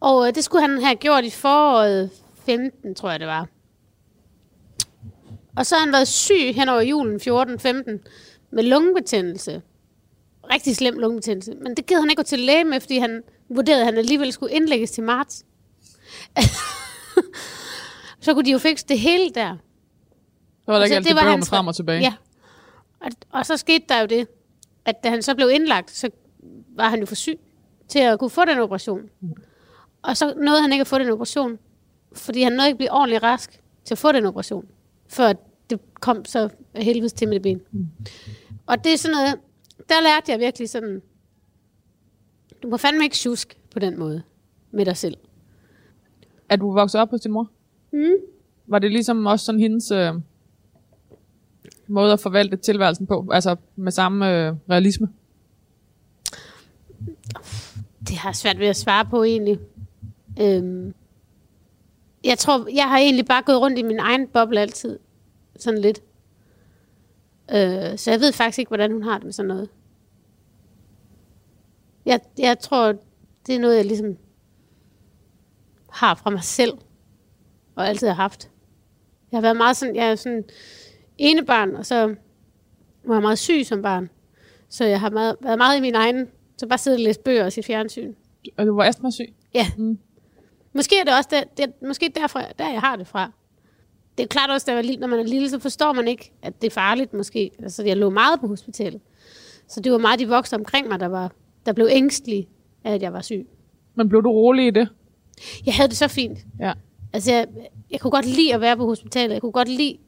Og 0.00 0.28
øh, 0.28 0.34
det 0.34 0.44
skulle 0.44 0.68
han 0.68 0.82
have 0.82 0.96
gjort 0.96 1.24
i 1.24 1.30
foråret 1.30 2.10
15, 2.46 2.94
tror 2.94 3.10
jeg 3.10 3.20
det 3.20 3.28
var. 3.28 3.48
Og 5.56 5.66
så 5.66 5.74
har 5.74 5.84
han 5.84 5.92
været 5.92 6.08
syg 6.08 6.54
hen 6.54 6.68
over 6.68 6.80
julen 6.80 7.16
14-15 7.16 8.08
med 8.50 8.62
lungebetændelse. 8.62 9.62
Rigtig 10.52 10.76
slem 10.76 10.98
lungebetændelse. 10.98 11.54
Men 11.54 11.76
det 11.76 11.86
gider 11.86 12.00
han 12.00 12.10
ikke 12.10 12.20
gå 12.20 12.24
til 12.26 12.38
læge 12.38 12.64
med, 12.64 12.80
fordi 12.80 12.98
han 12.98 13.22
vurderede, 13.48 13.80
at 13.80 13.86
han 13.86 13.96
alligevel 13.96 14.32
skulle 14.32 14.52
indlægges 14.54 14.90
til 14.90 15.02
marts. 15.04 15.44
så 18.20 18.34
kunne 18.34 18.44
de 18.44 18.50
jo 18.50 18.58
fikse 18.58 18.86
det 18.88 18.98
hele 18.98 19.30
der. 19.30 19.56
Så 20.64 20.72
var 20.72 20.74
der 20.74 20.80
Og 20.80 20.86
ikke 20.86 20.96
altid 20.96 21.08
det 21.14 21.24
med 21.24 21.30
hans- 21.32 21.48
frem 21.48 21.66
og 21.66 21.74
tilbage. 21.76 22.00
Ja. 22.00 22.12
Og, 23.00 23.10
og 23.30 23.46
så 23.46 23.56
skete 23.56 23.84
der 23.88 24.00
jo 24.00 24.06
det, 24.06 24.28
at 24.84 25.04
da 25.04 25.08
han 25.10 25.22
så 25.22 25.34
blev 25.34 25.50
indlagt, 25.50 25.90
så 25.90 26.10
var 26.76 26.88
han 26.88 27.00
jo 27.00 27.06
for 27.06 27.14
syg 27.14 27.38
til 27.88 27.98
at 27.98 28.18
kunne 28.18 28.30
få 28.30 28.44
den 28.44 28.58
operation. 28.58 29.00
Og 30.02 30.16
så 30.16 30.34
nåede 30.36 30.60
han 30.62 30.72
ikke 30.72 30.80
at 30.80 30.86
få 30.86 30.98
den 30.98 31.10
operation, 31.10 31.58
fordi 32.12 32.42
han 32.42 32.52
nåede 32.52 32.68
ikke 32.68 32.74
at 32.74 32.78
blive 32.78 32.92
ordentligt 32.92 33.22
rask 33.22 33.60
til 33.84 33.94
at 33.94 33.98
få 33.98 34.12
den 34.12 34.26
operation, 34.26 34.64
før 35.08 35.32
det 35.70 35.80
kom 36.00 36.24
så 36.24 36.48
helvedes 36.76 37.12
til 37.12 37.28
med 37.28 37.34
det 37.34 37.42
ben. 37.42 37.62
Og 38.66 38.84
det 38.84 38.92
er 38.92 38.96
sådan 38.98 39.16
noget, 39.16 39.34
der 39.78 40.02
lærte 40.02 40.32
jeg 40.32 40.40
virkelig 40.40 40.68
sådan, 40.68 41.02
du 42.62 42.68
må 42.68 42.76
fandme 42.76 43.04
ikke 43.04 43.16
tjusk 43.16 43.58
på 43.70 43.78
den 43.78 43.98
måde 43.98 44.22
med 44.70 44.84
dig 44.84 44.96
selv. 44.96 45.16
Er 46.48 46.56
du 46.56 46.72
vokset 46.72 47.00
op 47.00 47.10
hos 47.10 47.20
din 47.20 47.32
mor? 47.32 47.50
Mm. 47.92 48.14
Var 48.66 48.78
det 48.78 48.90
ligesom 48.90 49.26
også 49.26 49.44
sådan 49.44 49.60
hendes 49.60 49.90
øh, 49.90 50.14
måde 51.86 52.12
at 52.12 52.20
forvalte 52.20 52.56
tilværelsen 52.56 53.06
på? 53.06 53.28
Altså 53.32 53.56
med 53.76 53.92
samme 53.92 54.46
øh, 54.46 54.54
realisme? 54.70 55.08
Det 58.08 58.16
har 58.16 58.28
jeg 58.28 58.36
svært 58.36 58.58
ved 58.58 58.66
at 58.66 58.76
svare 58.76 59.04
på 59.04 59.22
egentlig. 59.22 59.58
Øhm, 60.40 60.94
jeg 62.24 62.38
tror, 62.38 62.68
jeg 62.74 62.88
har 62.88 62.98
egentlig 62.98 63.26
bare 63.26 63.42
gået 63.42 63.60
rundt 63.60 63.78
i 63.78 63.82
min 63.82 63.98
egen 63.98 64.28
boble 64.28 64.60
altid. 64.60 64.98
Sådan 65.58 65.80
lidt. 65.80 66.02
Øh, 67.50 67.98
så 67.98 68.10
jeg 68.10 68.20
ved 68.20 68.32
faktisk 68.32 68.58
ikke, 68.58 68.68
hvordan 68.68 68.92
hun 68.92 69.02
har 69.02 69.14
det 69.14 69.24
med 69.24 69.32
sådan 69.32 69.48
noget. 69.48 69.68
Jeg, 72.06 72.20
jeg 72.38 72.58
tror, 72.58 72.94
det 73.46 73.54
er 73.54 73.60
noget, 73.60 73.76
jeg 73.76 73.84
ligesom 73.84 74.16
har 75.90 76.14
fra 76.14 76.30
mig 76.30 76.44
selv. 76.44 76.72
Og 77.74 77.88
altid 77.88 78.08
har 78.08 78.14
haft. 78.14 78.50
Jeg 79.32 79.36
har 79.36 79.42
været 79.42 79.56
meget 79.56 79.76
sådan, 79.76 79.96
jeg 79.96 80.10
er 80.10 80.14
sådan 80.14 80.44
ene 81.18 81.44
barn, 81.46 81.74
og 81.74 81.86
så 81.86 82.14
var 83.04 83.14
jeg 83.14 83.22
meget 83.22 83.38
syg 83.38 83.62
som 83.66 83.82
barn. 83.82 84.10
Så 84.68 84.84
jeg 84.84 85.00
har 85.00 85.10
meget, 85.10 85.36
været 85.40 85.58
meget 85.58 85.78
i 85.78 85.80
min 85.80 85.94
egen, 85.94 86.28
så 86.56 86.66
bare 86.66 86.78
sidde 86.78 86.94
og 86.94 87.00
læse 87.00 87.20
bøger 87.20 87.44
og 87.44 87.52
se 87.52 87.62
fjernsyn. 87.62 88.14
Og 88.56 88.66
du 88.66 88.74
var 88.76 88.84
astmasyg? 88.84 89.34
Ja. 89.54 89.66
Mm. 89.78 89.98
Måske 90.72 91.00
er 91.00 91.04
det 91.04 91.16
også 91.16 91.28
der, 91.32 91.44
det, 91.56 91.82
måske 91.82 92.12
derfor, 92.14 92.40
der 92.58 92.70
jeg 92.70 92.80
har 92.80 92.96
det 92.96 93.06
fra. 93.06 93.32
Det 94.18 94.22
er 94.24 94.26
klart 94.28 94.50
også, 94.50 94.72
at 94.72 95.00
når 95.00 95.06
man 95.06 95.18
er 95.18 95.22
lille, 95.24 95.50
så 95.50 95.58
forstår 95.58 95.92
man 95.92 96.08
ikke, 96.08 96.32
at 96.42 96.62
det 96.62 96.66
er 96.66 96.70
farligt 96.70 97.12
måske. 97.14 97.50
Altså, 97.62 97.82
jeg 97.84 97.96
lå 97.96 98.10
meget 98.10 98.40
på 98.40 98.46
hospitalet. 98.46 99.00
Så 99.68 99.80
det 99.80 99.92
var 99.92 99.98
meget 99.98 100.18
de 100.20 100.28
voksne 100.28 100.58
omkring 100.58 100.88
mig, 100.88 101.00
der, 101.00 101.06
var, 101.06 101.32
der 101.66 101.72
blev 101.72 101.88
ængstlige 101.90 102.48
af, 102.84 102.92
at 102.94 103.02
jeg 103.02 103.12
var 103.12 103.20
syg. 103.20 103.46
Men 103.94 104.08
blev 104.08 104.22
du 104.22 104.30
rolig 104.30 104.66
i 104.66 104.70
det? 104.70 104.88
Jeg 105.66 105.74
havde 105.74 105.88
det 105.88 105.96
så 105.96 106.08
fint. 106.08 106.38
Ja. 106.60 106.72
Altså, 107.12 107.32
jeg, 107.32 107.46
jeg 107.90 108.00
kunne 108.00 108.10
godt 108.10 108.26
lide 108.26 108.54
at 108.54 108.60
være 108.60 108.76
på 108.76 108.84
hospitalet. 108.86 109.32
Jeg 109.34 109.40
kunne 109.40 109.52
godt 109.52 109.68
lide 109.68 109.98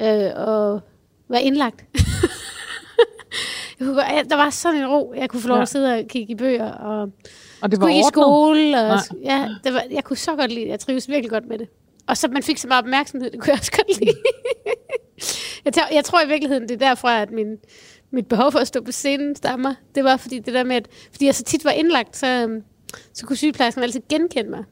øh, 0.00 0.06
at 0.08 0.80
være 1.28 1.42
indlagt. 1.42 1.84
jeg 3.80 3.86
kunne 3.86 3.94
godt, 3.94 4.30
der 4.30 4.36
var 4.36 4.50
sådan 4.50 4.80
en 4.80 4.86
ro. 4.88 5.14
Jeg 5.16 5.30
kunne 5.30 5.40
få 5.40 5.48
lov 5.48 5.56
Ja. 5.56 5.62
at 5.62 5.68
sidde 5.68 5.94
og 5.94 6.04
kigge 6.08 6.32
i 6.32 6.36
bøger. 6.36 6.72
Og 6.72 7.00
Og 7.62 7.70
det 7.70 7.80
var 7.80 7.86
skulle 7.86 7.94
ikke 7.94 7.98
i 7.98 8.02
ordnet? 8.02 8.12
skole. 8.12 8.80
Og, 8.80 8.88
Nej. 8.88 8.98
ja, 9.36 9.48
det 9.64 9.72
var, 9.72 9.84
jeg 9.90 10.04
kunne 10.04 10.16
så 10.16 10.36
godt 10.36 10.50
lide 10.52 10.64
det. 10.64 10.70
Jeg 10.70 10.80
trives 10.80 11.08
virkelig 11.08 11.30
godt 11.30 11.46
med 11.48 11.58
det. 11.58 11.68
Og 12.10 12.16
så 12.16 12.28
man 12.28 12.42
fik 12.42 12.58
så 12.58 12.68
meget 12.68 12.82
opmærksomhed, 12.82 13.30
det 13.30 13.40
kunne 13.40 13.50
jeg 13.50 13.58
også 13.58 13.72
godt 13.72 14.00
lide. 14.00 14.16
jeg, 15.64 15.72
tror, 15.72 15.94
jeg 15.94 16.04
tror 16.04 16.22
i 16.22 16.28
virkeligheden, 16.28 16.68
det 16.68 16.82
er 16.82 16.88
derfra, 16.88 17.22
at 17.22 17.30
min, 17.30 17.56
mit 18.10 18.26
behov 18.26 18.52
for 18.52 18.58
at 18.58 18.66
stå 18.66 18.80
på 18.84 18.92
scenen 18.92 19.36
stammer. 19.36 19.74
Det 19.94 20.04
var 20.04 20.16
fordi 20.16 20.38
det 20.38 20.54
der 20.54 20.64
med, 20.64 20.76
at 20.76 20.88
fordi 21.12 21.26
jeg 21.26 21.34
så 21.34 21.44
tit 21.44 21.64
var 21.64 21.70
indlagt, 21.70 22.16
så, 22.16 22.26
øhm, 22.26 22.62
så 23.14 23.26
kunne 23.26 23.36
sygeplejersken 23.36 23.82
altid 23.82 24.00
genkende 24.08 24.50
mig. 24.50 24.64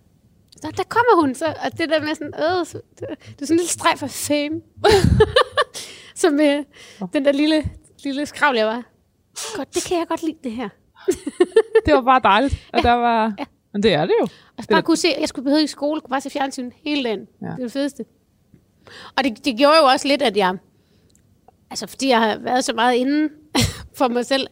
Så 0.62 0.73
der 0.76 0.83
kommer 0.83 1.21
hun, 1.21 1.35
så, 1.35 1.47
og 1.64 1.78
det 1.78 1.88
der 1.88 2.00
med 2.00 2.14
sådan, 2.14 2.35
øh, 2.35 2.66
så, 2.66 2.80
det, 2.99 3.09
det 3.09 3.42
er 3.42 3.47
sådan 3.47 3.54
en 3.54 3.57
lille 3.57 3.68
streg 3.68 3.99
for 3.99 4.07
fame. 4.07 4.61
Som 6.23 6.40
øh, 6.40 6.64
den 7.12 7.25
der 7.25 7.33
lille, 7.33 7.71
lille 8.04 8.26
skravl, 8.26 8.57
jeg 8.57 8.66
var. 8.66 8.83
Godt, 9.57 9.75
det 9.75 9.85
kan 9.85 9.99
jeg 9.99 10.09
godt 10.09 10.23
lide, 10.23 10.38
det 10.45 10.52
her. 10.52 10.68
Det 11.87 11.95
var 11.95 12.02
bare 12.02 12.21
dejligt, 12.25 12.54
at 12.73 12.83
der 12.83 12.92
var... 12.92 13.35
Ja. 13.38 13.45
Men 13.73 13.83
det 13.83 13.93
er 13.95 14.01
det 14.07 14.15
jo. 14.21 14.23
Og 14.23 14.29
så 14.29 14.55
Det 14.57 14.63
er 14.71 14.75
bare 14.75 14.83
kunne 14.83 14.97
se, 14.97 15.09
jeg 15.21 15.29
skulle 15.29 15.45
behøve 15.45 15.63
i 15.63 15.67
skole, 15.67 16.01
kunne 16.01 16.11
bare 16.11 16.21
se 16.21 16.31
fjernsyn 16.31 16.71
hele 16.85 17.05
dagen. 17.05 17.27
Ja. 17.43 17.47
Det 17.47 17.53
er 17.53 17.57
det 17.57 17.73
fedeste. 17.73 18.05
Og 19.17 19.25
det, 19.25 19.45
det 19.45 19.57
gjorde 19.57 19.77
jo 19.77 19.85
også 19.85 20.09
lidt, 20.09 20.23
at 20.23 20.37
jeg, 20.37 20.57
altså 21.71 21.87
fordi 21.87 22.09
jeg 22.09 22.21
har 22.21 22.39
været 22.39 22.65
så 22.65 22.73
meget 22.73 22.95
inde 22.97 23.29
for 23.99 24.09
mig 24.09 24.27
selv, 24.27 24.47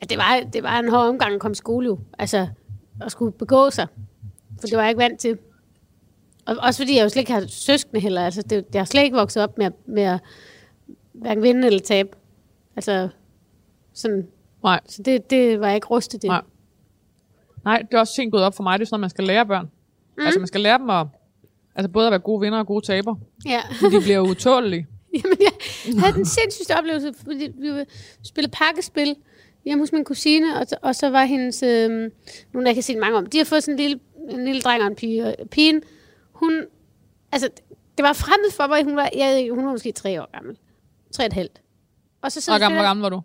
at 0.00 0.10
det 0.10 0.18
var, 0.18 0.40
det 0.52 0.62
var 0.62 0.78
en 0.78 0.88
hård 0.88 1.06
omgang 1.08 1.34
at 1.34 1.40
komme 1.40 1.52
i 1.52 1.56
skole 1.56 1.86
jo. 1.86 1.98
Altså, 2.18 2.48
at 3.02 3.12
skulle 3.12 3.32
begå 3.32 3.70
sig. 3.70 3.86
For 4.60 4.66
det 4.66 4.76
var 4.76 4.82
jeg 4.82 4.90
ikke 4.90 4.98
vant 5.02 5.20
til. 5.20 5.38
Og 6.46 6.56
også 6.60 6.80
fordi 6.82 6.96
jeg 6.96 7.04
jo 7.04 7.08
slet 7.08 7.20
ikke 7.20 7.32
har 7.32 7.44
søskende 7.48 8.00
heller. 8.00 8.24
Altså, 8.24 8.42
det, 8.42 8.64
jeg 8.72 8.80
har 8.80 8.84
slet 8.86 9.02
ikke 9.02 9.16
vokset 9.16 9.42
op 9.42 9.58
med, 9.58 9.66
at- 9.66 9.86
med 9.88 10.02
at 10.02 10.20
hverken 11.12 11.42
vinde 11.42 11.66
eller 11.66 11.80
tabe. 11.80 12.08
Altså, 12.76 13.08
sådan. 13.92 14.28
Nej. 14.62 14.80
Så 14.86 15.02
det, 15.02 15.30
det 15.30 15.60
var 15.60 15.66
jeg 15.66 15.74
ikke 15.74 15.86
rustet 15.86 16.20
til. 16.20 16.28
Nej. 16.28 16.42
Nej, 17.64 17.78
det 17.90 17.94
er 17.94 17.98
også 18.00 18.14
sent 18.14 18.32
gået 18.32 18.44
op 18.44 18.54
for 18.56 18.62
mig. 18.62 18.78
Det 18.78 18.84
er 18.84 18.88
sådan 18.88 19.00
man 19.00 19.10
skal 19.10 19.24
lære 19.24 19.46
børn. 19.46 19.70
Mm. 20.18 20.24
Altså, 20.24 20.40
man 20.40 20.46
skal 20.46 20.60
lære 20.60 20.78
dem 20.78 20.90
at... 20.90 21.06
Altså, 21.76 21.88
både 21.88 22.06
at 22.06 22.10
være 22.10 22.20
gode 22.20 22.40
vinder 22.40 22.58
og 22.58 22.66
gode 22.66 22.86
taber. 22.86 23.14
Ja. 23.46 23.60
De 23.90 24.00
bliver 24.00 24.18
utålige. 24.20 24.86
Jamen, 25.24 25.38
jeg 25.40 25.52
havde 26.00 26.12
den 26.14 26.24
sindssygste 26.24 26.78
oplevelse, 26.78 27.14
fordi 27.24 27.48
vi 27.58 27.70
spillede 28.24 28.50
pakkespil 28.52 29.16
hjemme 29.64 29.82
hos 29.82 29.92
min 29.92 30.04
kusine, 30.04 30.58
og, 30.60 30.66
så- 30.68 30.76
og 30.82 30.94
så 30.94 31.10
var 31.10 31.24
hendes, 31.24 31.62
øh, 31.62 32.10
nogle 32.52 32.68
jeg 32.68 32.74
kan 32.74 32.82
se 32.82 32.96
mange 32.96 33.18
om, 33.18 33.26
de 33.26 33.38
har 33.38 33.44
fået 33.44 33.62
sådan 33.62 33.74
en 33.74 33.80
lille, 33.80 34.00
en 34.30 34.44
lille 34.44 34.60
dreng 34.60 34.82
og 34.82 34.86
en 34.88 34.94
pige, 34.96 35.24
og 35.26 35.34
pigen, 35.50 35.82
hun, 36.32 36.62
altså, 37.32 37.48
det 37.98 38.02
var 38.02 38.12
fremmed 38.12 38.50
for 38.52 38.66
mig, 38.66 38.84
hun 38.84 38.96
var, 38.96 39.10
jeg, 39.16 39.48
hun 39.54 39.64
var 39.66 39.70
måske 39.72 39.92
tre 39.92 40.22
år 40.22 40.28
gammel, 40.32 40.56
tre 41.12 41.22
og 41.22 41.26
et 41.26 41.32
halvt. 41.32 41.60
Og 42.22 42.32
så 42.32 42.36
Hvor 42.36 42.40
sidder 42.40 42.58
gammel, 42.58 42.78
hvor 42.78 42.86
gammel 42.86 43.02
var 43.02 43.08
du? 43.10 43.20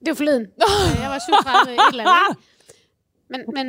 det 0.00 0.08
var 0.08 0.14
forleden. 0.14 0.46
Jeg 1.02 1.10
var 1.10 1.18
37 1.18 1.74
et 1.74 1.80
eller 1.90 2.04
andet. 2.04 2.38
Men, 3.28 3.40
men 3.54 3.66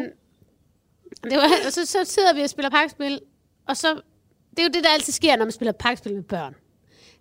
det 1.23 1.37
var, 1.37 1.49
og 1.65 1.73
så, 1.73 1.85
så 1.85 2.05
sidder 2.05 2.33
vi 2.33 2.41
og 2.41 2.49
spiller 2.49 2.69
pakkespil, 2.69 3.19
og 3.67 3.77
så, 3.77 4.01
det 4.49 4.59
er 4.59 4.63
jo 4.63 4.69
det, 4.73 4.83
der 4.83 4.89
altid 4.89 5.13
sker, 5.13 5.35
når 5.35 5.45
man 5.45 5.51
spiller 5.51 5.71
pakkespil 5.71 6.15
med 6.15 6.23
børn. 6.23 6.55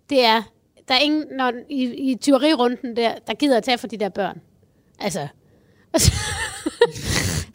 Det 0.09 0.25
er, 0.25 0.43
der 0.87 0.93
er 0.93 0.99
ingen, 0.99 1.25
når, 1.31 1.53
i, 1.69 2.11
i 2.11 2.15
tyverirunden 2.15 2.95
der, 2.95 3.15
der 3.27 3.33
gider 3.33 3.57
at 3.57 3.63
tage 3.63 3.77
for 3.77 3.87
de 3.87 3.97
der 3.97 4.09
børn. 4.09 4.41
Altså, 4.99 5.27
altså 5.93 6.11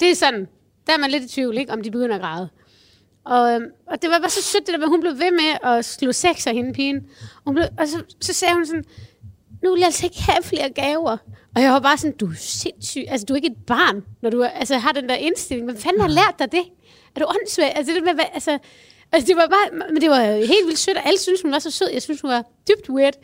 det 0.01 0.11
er 0.11 0.15
sådan, 0.15 0.49
der 0.87 0.93
er 0.93 0.99
man 0.99 1.11
lidt 1.11 1.25
i 1.25 1.29
tvivl, 1.29 1.59
ikke, 1.59 1.73
om 1.73 1.83
de 1.83 1.91
begynder 1.91 2.15
at 2.15 2.21
græde. 2.23 2.49
Og, 3.25 3.55
øhm, 3.55 3.67
og 3.87 4.03
det 4.03 4.11
var 4.11 4.19
bare 4.19 4.31
så 4.31 4.43
sødt, 4.43 4.67
det 4.67 4.75
der 4.75 4.83
at 4.83 4.89
hun 4.89 5.01
blev 5.01 5.13
ved 5.13 5.31
med 5.31 5.71
at 5.71 5.85
slå 5.85 6.13
sex 6.13 6.47
af 6.47 6.55
hende 6.55 6.73
pigen. 6.73 7.09
Og, 7.37 7.43
hun 7.45 7.55
blev, 7.55 7.67
og 7.79 7.89
så, 7.89 8.03
så 8.21 8.33
sagde 8.33 8.55
hun 8.55 8.67
sådan, 8.67 8.85
nu 9.65 9.71
vil 9.71 9.79
jeg 9.79 9.87
altså 9.87 10.07
ikke 10.07 10.23
have 10.23 10.43
flere 10.43 10.71
gaver. 10.71 11.17
Og 11.57 11.63
jeg 11.63 11.73
var 11.73 11.81
bare 11.81 11.99
sådan, 11.99 12.17
du 12.17 12.27
er 12.27 12.35
sindssyg. 12.37 13.05
Altså, 13.09 13.25
du 13.27 13.33
er 13.33 13.37
ikke 13.37 13.49
et 13.49 13.67
barn, 13.67 14.05
når 14.23 14.31
du 14.31 14.43
altså, 14.43 14.79
har 14.79 14.93
den 14.93 15.09
der 15.09 15.15
indstilling. 15.15 15.65
Hvem 15.71 15.79
fanden 15.81 16.01
har 16.01 16.09
lært 16.09 16.35
dig 16.39 16.53
det? 16.53 16.65
Er 17.17 17.21
du 17.21 17.27
åndssvag? 17.27 17.73
Altså, 17.77 17.95
det 17.95 18.03
med, 18.05 18.15
hvad- 18.15 18.25
altså, 18.35 18.59
altså, 19.13 19.27
det 19.27 19.37
var 19.37 19.47
bare, 19.47 19.89
men 19.93 20.01
det 20.03 20.11
var 20.11 20.25
helt 20.37 20.67
vildt 20.67 20.79
sødt, 20.79 20.97
og 20.97 21.07
alle 21.07 21.19
synes 21.19 21.43
hun 21.43 21.53
var 21.53 21.59
så 21.59 21.71
sød. 21.71 21.89
Jeg 21.93 22.03
synes, 22.03 22.21
hun 22.21 22.31
var 22.31 22.43
dybt 22.69 22.91
weird. 22.91 23.15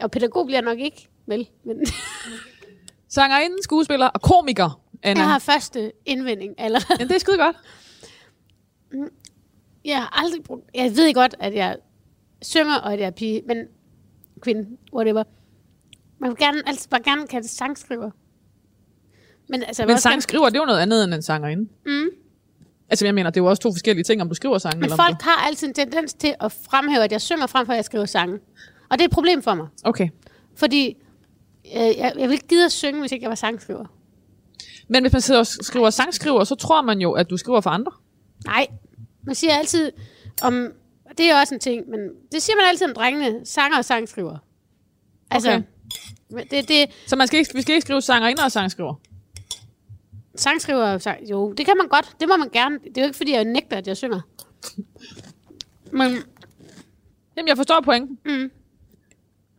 Og 0.00 0.10
pædagog 0.10 0.46
bliver 0.46 0.60
nok 0.60 0.78
ikke, 0.78 1.08
vel? 1.26 1.48
Men 1.64 1.76
Sangerinde, 3.14 3.56
skuespiller 3.62 4.06
og 4.06 4.22
komiker, 4.22 4.80
Anna. 5.02 5.20
jeg 5.22 5.28
har 5.30 5.38
første 5.38 5.92
indvending 6.06 6.54
allerede. 6.58 6.96
Ja, 7.00 7.04
det 7.04 7.12
er 7.14 7.18
skide 7.18 7.36
godt. 7.38 7.56
Jeg 9.84 9.96
har 9.98 10.18
aldrig 10.24 10.42
brugt... 10.44 10.62
Jeg 10.74 10.96
ved 10.96 11.14
godt, 11.14 11.34
at 11.40 11.54
jeg 11.54 11.76
synger, 12.42 12.74
og 12.76 12.92
at 12.92 12.98
jeg 13.00 13.06
er 13.06 13.10
pige, 13.10 13.42
men 13.46 13.56
kvinde, 14.40 14.68
whatever. 14.94 15.24
Man 16.22 16.30
vil 16.30 16.38
gerne, 16.38 16.62
altså 16.66 16.88
bare 16.88 17.02
gerne 17.02 17.26
kalde 17.26 17.42
det 17.42 17.50
sangskriver. 17.50 18.10
Men, 19.48 19.62
altså, 19.62 19.82
vil 19.82 19.86
Men 19.86 19.94
også 19.94 20.08
gerne- 20.08 20.14
sangskriver, 20.14 20.48
det 20.48 20.56
er 20.56 20.60
jo 20.60 20.66
noget 20.66 20.80
andet 20.80 21.04
end 21.04 21.14
en 21.14 21.22
sangerinde. 21.22 21.68
Mm. 21.86 22.08
Altså, 22.90 23.04
jeg 23.04 23.14
mener, 23.14 23.30
det 23.30 23.40
er 23.40 23.44
jo 23.44 23.48
også 23.50 23.62
to 23.62 23.72
forskellige 23.72 24.04
ting, 24.04 24.22
om 24.22 24.28
du 24.28 24.34
skriver 24.34 24.58
sange 24.58 24.76
Men 24.76 24.84
eller 24.84 24.96
folk 24.96 25.22
har 25.22 25.46
altid 25.46 25.68
en 25.68 25.74
tendens 25.74 26.14
til 26.14 26.34
at 26.40 26.52
fremhæve, 26.52 27.04
at 27.04 27.12
jeg 27.12 27.20
synger 27.20 27.46
frem 27.46 27.66
for, 27.66 27.72
at 27.72 27.76
jeg 27.76 27.84
skriver 27.84 28.04
sange. 28.04 28.38
Og 28.90 28.98
det 28.98 29.00
er 29.00 29.04
et 29.04 29.10
problem 29.14 29.42
for 29.42 29.54
mig. 29.54 29.66
du... 29.66 29.88
Okay. 29.88 30.08
Fordi 30.56 30.96
øh, 31.66 31.72
jeg, 31.80 31.96
jeg 31.98 32.12
ville 32.16 32.32
ikke 32.32 32.48
gide 32.48 32.64
at 32.64 32.72
synge, 32.72 33.00
hvis 33.00 33.12
ikke 33.12 33.22
jeg 33.22 33.28
var 33.28 33.34
sangskriver. 33.34 33.84
Men 34.88 35.02
hvis 35.02 35.12
man 35.12 35.20
sidder 35.22 35.40
og 35.40 35.46
skriver 35.46 35.90
sangskriver, 35.90 36.44
så 36.44 36.54
tror 36.54 36.82
man 36.82 36.98
jo, 37.00 37.12
at 37.12 37.30
du 37.30 37.36
skriver 37.36 37.60
for 37.60 37.70
andre. 37.70 37.92
Nej, 38.46 38.66
man 39.22 39.34
siger 39.34 39.54
altid 39.54 39.92
om... 40.42 40.72
Det 41.18 41.30
er 41.30 41.40
også 41.40 41.54
en 41.54 41.60
ting, 41.60 41.88
men 41.90 42.00
det 42.32 42.42
siger 42.42 42.56
man 42.56 42.64
altid 42.68 42.86
om 42.88 42.94
drengene, 42.94 43.40
sanger 43.46 43.78
og 43.78 43.84
sangskriver. 43.84 44.38
Altså, 45.30 45.50
Okay. 45.50 45.62
Men 46.32 46.46
Det, 46.50 46.68
det, 46.68 46.90
Så 47.06 47.16
man 47.16 47.26
skal 47.26 47.38
ikke, 47.38 47.54
vi 47.54 47.62
skal 47.62 47.74
ikke 47.74 47.82
skrive 47.84 48.02
sangerinder 48.02 48.44
og 48.44 48.52
sangskriver. 48.52 48.94
sangskriver, 50.34 50.98
sang, 50.98 51.30
jo, 51.30 51.52
det 51.52 51.66
kan 51.66 51.76
man 51.76 51.88
godt. 51.88 52.16
Det 52.20 52.28
må 52.28 52.36
man 52.36 52.48
gerne. 52.48 52.78
Det 52.78 52.96
er 52.98 53.02
jo 53.02 53.06
ikke, 53.06 53.16
fordi 53.16 53.32
jeg 53.32 53.44
nægter, 53.44 53.76
at 53.76 53.86
jeg 53.86 53.96
synger. 53.96 54.20
Men, 55.98 56.16
Jamen, 57.36 57.48
jeg 57.48 57.56
forstår 57.56 57.80
pointen. 57.84 58.18
Mm. 58.24 58.30
Øhm, 58.32 58.50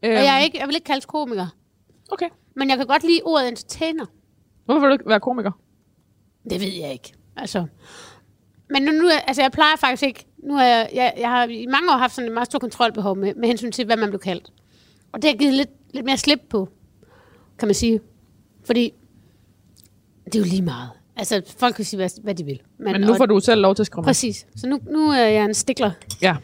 og 0.04 0.10
jeg, 0.10 0.36
er 0.36 0.40
ikke, 0.40 0.58
jeg 0.60 0.68
vil 0.68 0.76
ikke 0.76 0.86
kaldes 0.86 1.06
komiker. 1.06 1.48
Okay. 2.12 2.30
Men 2.56 2.70
jeg 2.70 2.78
kan 2.78 2.88
godt 2.88 3.04
lide 3.04 3.22
ordet 3.24 3.48
entertainer. 3.48 4.06
Hvorfor 4.66 4.80
vil 4.80 4.88
du 4.90 4.94
ikke 4.94 5.10
være 5.10 5.20
komiker? 5.20 5.52
Det 6.50 6.62
ved 6.62 6.68
jeg 6.82 6.92
ikke. 6.92 7.14
Altså. 7.38 7.66
Men 8.70 8.84
nu, 8.84 8.92
nu 8.92 9.10
altså 9.28 9.42
jeg 9.42 9.52
plejer 9.52 9.76
faktisk 9.76 10.04
ikke, 10.04 10.26
nu 10.38 10.56
er 10.58 10.64
jeg, 10.64 10.90
jeg, 10.94 11.14
jeg 11.18 11.30
har 11.30 11.44
i 11.44 11.66
mange 11.66 11.92
år 11.92 11.98
haft 11.98 12.16
sådan 12.16 12.28
et 12.28 12.34
meget 12.34 12.46
stort 12.48 12.62
kontrolbehov 12.62 13.18
med, 13.18 13.36
med 13.36 13.48
hensyn 13.48 13.72
til, 13.72 13.86
hvad 13.86 13.98
man 13.98 14.10
blev 14.10 14.20
kaldt. 14.20 14.54
Og 15.12 15.22
det 15.22 15.30
har 15.30 15.38
givet 15.38 15.54
lidt, 15.54 15.70
lidt 15.94 16.06
mere 16.06 16.18
slip 16.18 16.40
på, 16.50 16.70
kan 17.60 17.68
man 17.68 17.76
sige. 17.76 18.00
Fordi 18.66 18.94
det 20.26 20.36
er 20.36 20.40
jo 20.40 20.46
lige 20.46 20.62
meget. 20.62 20.90
Altså, 21.16 21.42
folk 21.58 21.76
kan 21.76 21.86
sige, 21.86 21.98
hvad, 21.98 22.10
hvad 22.24 22.36
de 22.36 22.44
vil. 22.46 22.62
Men 22.78 23.02
nu 23.02 23.10
og- 23.12 23.18
får 23.18 23.26
du 23.26 23.40
selv 23.40 23.62
lov 23.62 23.76
til 23.76 23.84
at 23.84 23.88
skrive. 23.88 24.04
Præcis. 24.04 24.48
Så 24.56 24.68
nu, 24.68 24.80
nu 24.92 25.08
er 25.10 25.26
jeg 25.26 25.46
en 25.46 25.54
stikler. 25.54 25.92
Ja. 26.22 26.36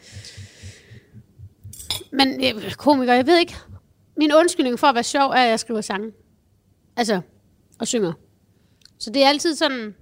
Men 2.12 2.41
jeg, 2.41 2.56
komiker, 2.77 3.13
jeg 3.13 3.27
ved 3.27 3.39
ikke. 3.39 3.56
Min 4.18 4.32
undskyldning 4.34 4.79
for 4.79 4.88
at 4.88 4.96
være 4.96 5.03
sjov 5.03 5.29
er, 5.29 5.36
at 5.36 5.50
jeg 5.50 5.60
skriver 5.60 5.82
sange. 5.82 6.12
Altså, 6.96 7.22
og 7.79 7.88
synger. 7.88 8.13
Så 9.00 9.10
det 9.10 9.24
er 9.24 9.27
altid 9.29 9.56
sådan, 9.56 9.96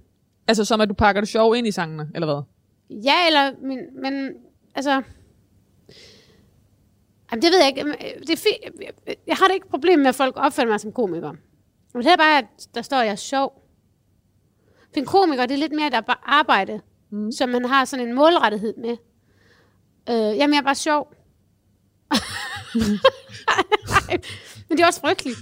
Altså 0.48 0.64
som 0.64 0.80
at 0.80 0.88
du 0.88 0.94
pakker 0.94 1.20
det 1.20 1.28
sjov 1.28 1.56
ind 1.56 1.66
i 1.66 1.70
sangene, 1.70 2.08
eller 2.14 2.26
hvad? 2.34 2.42
ja 3.04 3.26
eller, 3.26 3.52
min, 3.62 3.78
men 4.02 4.30
altså, 4.74 5.02
jamen, 7.32 7.42
det 7.42 7.50
ved 7.52 7.58
jeg 7.58 7.68
ikke. 7.68 7.80
Jamen, 7.80 7.94
Det 8.20 8.30
er 8.30 8.36
fint. 8.36 8.80
Jeg- 9.06 9.16
Jeg 9.26 9.36
har 9.36 9.46
det 9.46 9.54
ikke 9.54 9.68
problem 9.68 9.98
med, 9.98 10.06
at 10.06 10.14
folk 10.14 10.34
opfatter 10.36 10.72
mig 10.72 10.80
som 10.80 10.92
komiker. 10.92 11.32
Men 11.94 12.02
det 12.02 12.12
er 12.12 12.16
bare, 12.16 12.38
at 12.38 12.44
der 12.74 12.82
står, 12.82 12.96
at 12.96 13.04
jeg 13.06 13.12
er 13.12 13.16
sjov. 13.16 13.62
For 14.92 15.00
en 15.00 15.06
komiker, 15.06 15.46
det 15.46 15.54
er 15.54 15.58
lidt 15.58 15.72
mere 15.72 15.86
et 15.86 15.94
ar- 15.94 16.22
arbejde, 16.26 16.80
mm. 17.10 17.32
som 17.32 17.48
man 17.48 17.64
har 17.64 17.84
sådan 17.84 18.08
en 18.08 18.14
målrettighed 18.14 18.74
med. 18.76 18.96
Øh, 20.10 20.36
jamen, 20.38 20.54
jeg 20.54 20.60
er 20.60 20.64
bare 20.64 20.74
sjov. 20.74 21.12
Men 24.68 24.78
det 24.78 24.80
er 24.80 24.86
også 24.86 25.00
frygteligt. 25.00 25.38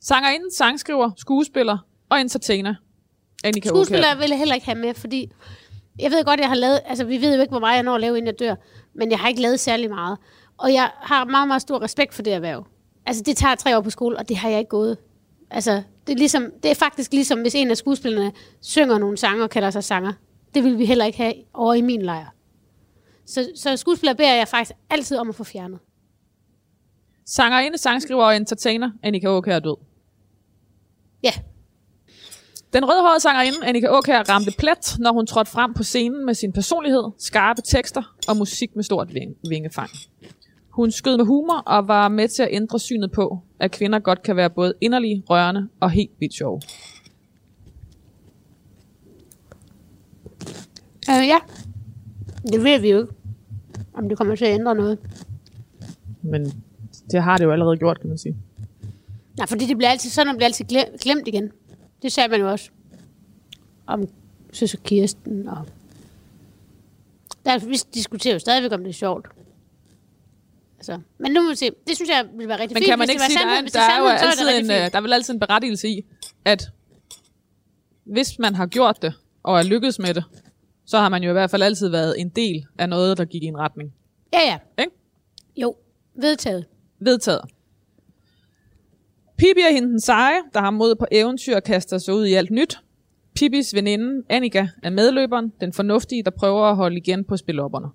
Sangerinde, 0.00 0.56
sangskriver, 0.56 1.10
skuespiller 1.16 1.78
og 2.08 2.20
entertainer. 2.20 2.74
Annika 3.44 3.68
Skuespillere 3.68 4.10
Aukjær. 4.10 4.20
vil 4.20 4.28
jeg 4.30 4.38
heller 4.38 4.54
ikke 4.54 4.66
have 4.66 4.78
med, 4.78 4.94
fordi 4.94 5.30
jeg 5.98 6.10
ved 6.10 6.24
godt, 6.24 6.40
jeg 6.40 6.48
har 6.48 6.54
lavet, 6.54 6.80
altså 6.86 7.04
vi 7.04 7.20
ved 7.20 7.34
jo 7.34 7.40
ikke, 7.40 7.50
hvor 7.50 7.60
meget 7.60 7.74
jeg 7.74 7.82
når 7.82 7.94
at 7.94 8.00
lave, 8.00 8.18
inden 8.18 8.26
jeg 8.26 8.38
dør, 8.38 8.54
men 8.94 9.10
jeg 9.10 9.18
har 9.18 9.28
ikke 9.28 9.40
lavet 9.40 9.60
særlig 9.60 9.90
meget. 9.90 10.18
Og 10.62 10.72
jeg 10.72 10.90
har 10.94 11.24
meget, 11.24 11.48
meget 11.48 11.62
stor 11.62 11.82
respekt 11.82 12.14
for 12.14 12.22
det 12.22 12.32
erhverv. 12.32 12.66
Altså 13.06 13.22
det 13.22 13.36
tager 13.36 13.54
tre 13.54 13.76
år 13.76 13.80
på 13.80 13.90
skole, 13.90 14.16
og 14.18 14.28
det 14.28 14.36
har 14.36 14.48
jeg 14.48 14.58
ikke 14.58 14.68
gået. 14.68 14.96
Altså 15.50 15.82
det 16.06 16.12
er, 16.12 16.16
ligesom, 16.16 16.50
det 16.62 16.70
er 16.70 16.74
faktisk 16.74 17.12
ligesom, 17.12 17.40
hvis 17.40 17.54
en 17.54 17.70
af 17.70 17.76
skuespillerne 17.76 18.32
synger 18.60 18.98
nogle 18.98 19.16
sange 19.16 19.44
og 19.44 19.50
kalder 19.50 19.70
sig 19.70 19.84
sanger. 19.84 20.12
Det 20.54 20.64
vil 20.64 20.78
vi 20.78 20.84
heller 20.86 21.04
ikke 21.04 21.18
have 21.18 21.34
over 21.54 21.74
i 21.74 21.80
min 21.80 22.02
lejr. 22.02 22.34
Så, 23.26 23.50
så 23.56 23.76
skuespillere 23.76 24.14
beder 24.16 24.34
jeg 24.34 24.48
faktisk 24.48 24.72
altid 24.90 25.16
om 25.18 25.28
at 25.28 25.34
få 25.34 25.44
fjernet. 25.44 25.78
Sangerinde, 27.26 27.78
sangskriver 27.78 28.24
og 28.24 28.36
entertainer. 28.36 28.90
Annika 29.02 29.26
Aukjær 29.26 29.56
er 29.56 29.60
død. 29.60 29.76
Ja, 31.22 31.32
Den 32.72 32.84
rødhårede 32.84 33.20
sangerinde 33.20 33.58
Annika 33.66 33.86
Aukjær 33.86 34.22
ramte 34.28 34.52
plet, 34.58 34.96
når 34.98 35.12
hun 35.12 35.26
trådte 35.26 35.50
frem 35.50 35.74
på 35.74 35.82
scenen 35.82 36.26
med 36.26 36.34
sin 36.34 36.52
personlighed, 36.52 37.04
skarpe 37.18 37.62
tekster 37.62 38.16
og 38.28 38.36
musik 38.36 38.76
med 38.76 38.84
stort 38.84 39.08
ving- 39.08 39.48
vingefang. 39.48 39.90
Hun 40.72 40.90
skød 40.90 41.16
med 41.16 41.24
humor 41.24 41.58
og 41.66 41.88
var 41.88 42.08
med 42.08 42.28
til 42.28 42.42
at 42.42 42.48
ændre 42.52 42.78
synet 42.78 43.12
på, 43.12 43.38
at 43.60 43.70
kvinder 43.70 43.98
godt 43.98 44.22
kan 44.22 44.36
være 44.36 44.50
både 44.50 44.74
inderlige, 44.80 45.22
rørende 45.30 45.68
og 45.80 45.90
helt 45.90 46.10
vildt 46.20 46.34
sjove. 46.34 46.60
øh, 51.10 51.26
ja. 51.28 51.38
Det 52.42 52.64
ved 52.64 52.80
vi 52.80 52.90
jo 52.90 52.98
ikke, 52.98 53.12
om 53.94 54.08
det 54.08 54.18
kommer 54.18 54.36
til 54.36 54.44
at 54.44 54.54
ændre 54.54 54.74
noget. 54.74 54.98
Men 56.22 56.64
det 57.10 57.22
har 57.22 57.36
det 57.36 57.44
jo 57.44 57.52
allerede 57.52 57.76
gjort, 57.76 58.00
kan 58.00 58.08
man 58.08 58.18
sige. 58.18 58.36
Nej, 59.36 59.46
fordi 59.46 59.66
det 59.66 59.76
bliver 59.76 59.90
altid, 59.90 60.10
sådan 60.10 60.36
bliver 60.36 60.46
altid 60.46 60.64
glem- 60.64 60.96
glemt 61.02 61.28
igen. 61.28 61.50
Det 62.02 62.12
sagde 62.12 62.28
man 62.28 62.40
jo 62.40 62.50
også. 62.50 62.70
Om 63.86 64.08
søster 64.52 64.78
Kirsten 64.78 65.48
og... 65.48 65.66
Der, 67.44 67.58
vi 67.66 67.76
diskuterer 67.94 68.34
jo 68.34 68.38
stadigvæk, 68.38 68.72
om 68.72 68.80
det 68.80 68.88
er 68.88 68.92
sjovt. 68.94 69.26
Altså, 70.82 70.98
men 71.18 71.32
nu 71.32 71.42
må 71.42 71.48
vi 71.50 71.56
se. 71.56 71.70
Det 71.86 71.96
synes 71.96 72.10
jeg 72.10 72.24
vil 72.38 72.48
være 72.48 72.60
rigtig 72.60 72.74
Men 72.74 72.80
fint. 72.80 72.88
kan 72.90 72.98
man 72.98 73.10
ikke 73.10 73.22
sige, 73.22 73.38
var 73.38 73.44
der 73.44 73.50
er, 73.50 73.56
sandhed, 73.56 73.72
der, 73.72 73.80
er 73.80 73.88
sandhed, 73.88 74.18
så 74.18 74.24
er 74.24 74.30
altid 74.30 74.46
rigtig 74.46 74.60
en, 74.60 74.66
fint. 74.66 74.84
øh, 74.86 74.92
der 74.92 74.98
er 74.98 75.00
vel 75.00 75.12
altid 75.12 75.34
en 75.34 75.40
berettigelse 75.40 75.88
i, 75.88 76.04
at 76.44 76.70
hvis 78.04 78.38
man 78.38 78.54
har 78.54 78.66
gjort 78.66 79.02
det, 79.02 79.14
og 79.42 79.58
er 79.58 79.62
lykkedes 79.62 79.98
med 79.98 80.14
det, 80.14 80.24
så 80.86 80.98
har 80.98 81.08
man 81.08 81.22
jo 81.22 81.30
i 81.30 81.32
hvert 81.32 81.50
fald 81.50 81.62
altid 81.62 81.88
været 81.88 82.14
en 82.20 82.28
del 82.28 82.66
af 82.78 82.88
noget, 82.88 83.18
der 83.18 83.24
gik 83.24 83.42
i 83.42 83.46
en 83.46 83.58
retning. 83.58 83.94
Ja, 84.32 84.38
ja. 84.46 84.58
Ikke? 84.82 84.92
Jo, 85.56 85.76
vedtaget. 86.14 86.64
Vedtaget. 87.00 87.40
Pippi 89.36 89.60
er 89.60 89.72
hende 89.72 89.88
den 89.88 90.00
seje, 90.00 90.38
der 90.54 90.60
har 90.60 90.70
mod 90.70 90.94
på 90.94 91.06
eventyr 91.12 91.56
og 91.56 91.62
kaster 91.62 91.98
sig 91.98 92.14
ud 92.14 92.26
i 92.26 92.34
alt 92.34 92.50
nyt. 92.50 92.78
Pippis 93.34 93.74
veninde, 93.74 94.24
Annika, 94.28 94.66
er 94.82 94.90
medløberen, 94.90 95.52
den 95.60 95.72
fornuftige, 95.72 96.22
der 96.22 96.30
prøver 96.30 96.64
at 96.64 96.76
holde 96.76 96.96
igen 96.96 97.24
på 97.24 97.36
spilopperne. 97.36 97.88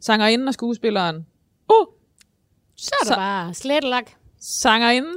Sangerinden 0.00 0.48
og 0.48 0.54
skuespilleren. 0.54 1.26
Så 2.76 2.94
er 3.00 3.04
der 3.04 3.10
Så- 3.12 3.16
bare 3.16 3.54
slettelak. 3.54 4.10
Sangerinden, 4.40 5.14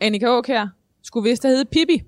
Annika 0.00 0.26
Aukjær, 0.26 0.66
skulle 1.02 1.30
vist 1.30 1.42
have 1.42 1.50
heddet 1.54 1.68
Pippi. 1.68 2.02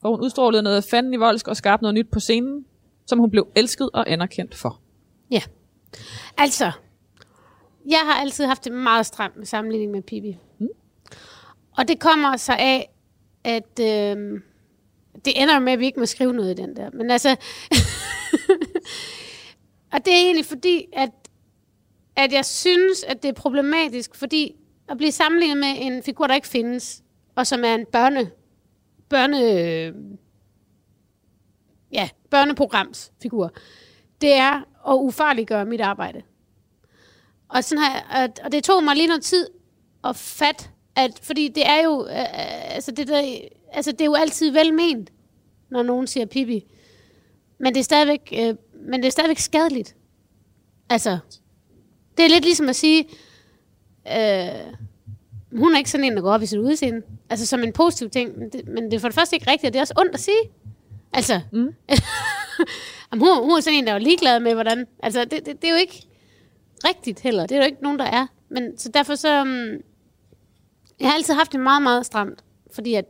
For 0.00 0.08
hun 0.10 0.20
udstrålede 0.20 0.62
noget 0.62 0.84
fanden 0.84 1.14
i 1.14 1.16
voldsk 1.16 1.48
og 1.48 1.56
skabte 1.56 1.82
noget 1.82 1.94
nyt 1.94 2.10
på 2.10 2.20
scenen, 2.20 2.64
som 3.06 3.18
hun 3.18 3.30
blev 3.30 3.48
elsket 3.56 3.90
og 3.94 4.10
anerkendt 4.10 4.54
for. 4.54 4.80
Ja. 5.30 5.42
Altså, 6.36 6.72
jeg 7.88 7.98
har 8.04 8.12
altid 8.20 8.44
haft 8.44 8.64
det 8.64 8.72
meget 8.72 9.06
stramt 9.06 9.36
med 9.36 9.46
sammenligning 9.46 9.92
med 9.92 10.02
Pippi. 10.02 10.36
Mm. 10.58 10.68
Og 11.78 11.88
det 11.88 12.00
kommer 12.00 12.36
så 12.36 12.52
af, 12.58 12.90
at 13.44 13.80
øh, 13.80 14.40
det 15.24 15.42
ender 15.42 15.58
med, 15.58 15.72
at 15.72 15.78
vi 15.78 15.86
ikke 15.86 16.00
må 16.00 16.06
skrive 16.06 16.32
noget 16.32 16.50
i 16.58 16.62
den 16.62 16.76
der. 16.76 16.90
Men 16.90 17.10
altså, 17.10 17.28
og 19.92 20.04
det 20.04 20.12
er 20.14 20.18
egentlig 20.24 20.46
fordi, 20.46 20.86
at, 20.92 21.10
at 22.18 22.32
jeg 22.32 22.44
synes, 22.44 23.04
at 23.04 23.22
det 23.22 23.28
er 23.28 23.32
problematisk, 23.32 24.14
fordi 24.14 24.56
at 24.88 24.96
blive 24.96 25.12
sammenlignet 25.12 25.58
med 25.58 25.74
en 25.78 26.02
figur, 26.02 26.26
der 26.26 26.34
ikke 26.34 26.48
findes, 26.48 27.02
og 27.34 27.46
som 27.46 27.64
er 27.64 27.74
en 27.74 27.86
børne, 27.86 28.30
børne, 29.08 29.38
ja, 31.92 32.08
børneprogramsfigur, 32.30 33.52
det 34.20 34.32
er 34.32 34.54
at 34.88 34.94
ufarliggøre 34.94 35.64
mit 35.64 35.80
arbejde. 35.80 36.22
Og, 37.48 37.64
sådan 37.64 37.84
her, 37.84 38.22
at, 38.22 38.40
og 38.44 38.52
det 38.52 38.64
tog 38.64 38.84
mig 38.84 38.96
lige 38.96 39.08
noget 39.08 39.22
tid 39.22 39.46
at 40.04 40.16
fat, 40.16 40.70
at, 40.96 41.20
fordi 41.22 41.48
det 41.48 41.66
er 41.66 41.82
jo, 41.84 42.06
øh, 42.06 42.18
øh, 42.18 42.74
altså, 42.74 42.90
det 42.90 43.08
der, 43.08 43.38
altså 43.72 43.92
det 43.92 44.00
er 44.00 44.04
jo 44.04 44.14
altid 44.14 44.50
velment, 44.50 45.12
når 45.70 45.82
nogen 45.82 46.06
siger 46.06 46.26
Pippi. 46.26 46.66
Men 47.58 47.74
det 47.74 47.80
er 47.80 47.84
stadigvæk, 47.84 48.32
øh, 48.38 48.54
men 48.74 49.00
det 49.00 49.06
er 49.06 49.12
stadigvæk 49.12 49.38
skadeligt. 49.38 49.96
Altså, 50.90 51.18
det 52.18 52.24
er 52.24 52.28
lidt 52.28 52.44
ligesom 52.44 52.68
at 52.68 52.76
sige, 52.76 53.08
øh, 54.16 54.74
hun 55.52 55.74
er 55.74 55.78
ikke 55.78 55.90
sådan 55.90 56.04
en, 56.04 56.16
der 56.16 56.22
går 56.22 56.32
op 56.32 56.42
i 56.42 56.46
sit 56.46 56.58
udseende. 56.58 57.02
Altså 57.30 57.46
som 57.46 57.62
en 57.62 57.72
positiv 57.72 58.10
ting. 58.10 58.38
Men 58.38 58.50
det, 58.50 58.68
men 58.68 58.84
det 58.84 58.94
er 58.94 58.98
for 58.98 59.08
det 59.08 59.14
første 59.14 59.36
ikke 59.36 59.50
rigtigt, 59.50 59.68
og 59.68 59.72
det 59.72 59.78
er 59.78 59.82
også 59.82 59.94
ondt 59.96 60.14
at 60.14 60.20
sige. 60.20 60.42
Altså, 61.12 61.40
mm. 61.52 61.74
Jamen, 63.12 63.26
hun, 63.26 63.44
hun 63.44 63.56
er 63.56 63.60
sådan 63.60 63.78
en, 63.78 63.86
der 63.86 63.92
er 63.92 63.98
ligeglad 63.98 64.40
med, 64.40 64.54
hvordan... 64.54 64.86
Altså, 65.02 65.24
det, 65.24 65.46
det, 65.46 65.62
det 65.62 65.64
er 65.64 65.72
jo 65.72 65.78
ikke 65.78 66.06
rigtigt 66.84 67.20
heller. 67.20 67.46
Det 67.46 67.52
er 67.52 67.58
jo 67.60 67.66
ikke 67.66 67.82
nogen, 67.82 67.98
der 67.98 68.04
er. 68.04 68.26
Men 68.48 68.78
så 68.78 68.88
derfor 68.88 69.14
så... 69.14 69.40
Um, 69.40 69.70
jeg 71.00 71.08
har 71.08 71.14
altid 71.14 71.34
haft 71.34 71.52
det 71.52 71.60
meget, 71.60 71.82
meget 71.82 72.06
stramt. 72.06 72.44
Fordi 72.72 72.94
at... 72.94 73.04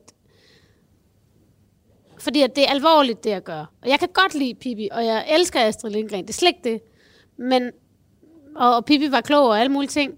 Fordi 2.18 2.42
at 2.42 2.56
det 2.56 2.64
er 2.64 2.70
alvorligt, 2.70 3.24
det 3.24 3.30
jeg 3.30 3.42
gør. 3.42 3.72
Og 3.82 3.88
jeg 3.88 3.98
kan 3.98 4.08
godt 4.14 4.34
lide 4.34 4.54
Pippi, 4.54 4.88
og 4.92 5.04
jeg 5.04 5.26
elsker 5.28 5.60
Astrid 5.60 5.90
Lindgren. 5.90 6.22
Det 6.22 6.30
er 6.30 6.34
slet 6.34 6.48
ikke 6.48 6.70
det. 6.70 6.82
Men... 7.36 7.70
Og, 8.58 8.76
og 8.76 8.84
Pippi 8.84 9.10
var 9.10 9.20
klog 9.20 9.48
og 9.48 9.60
alle 9.60 9.72
mulige 9.72 9.88
ting. 9.88 10.14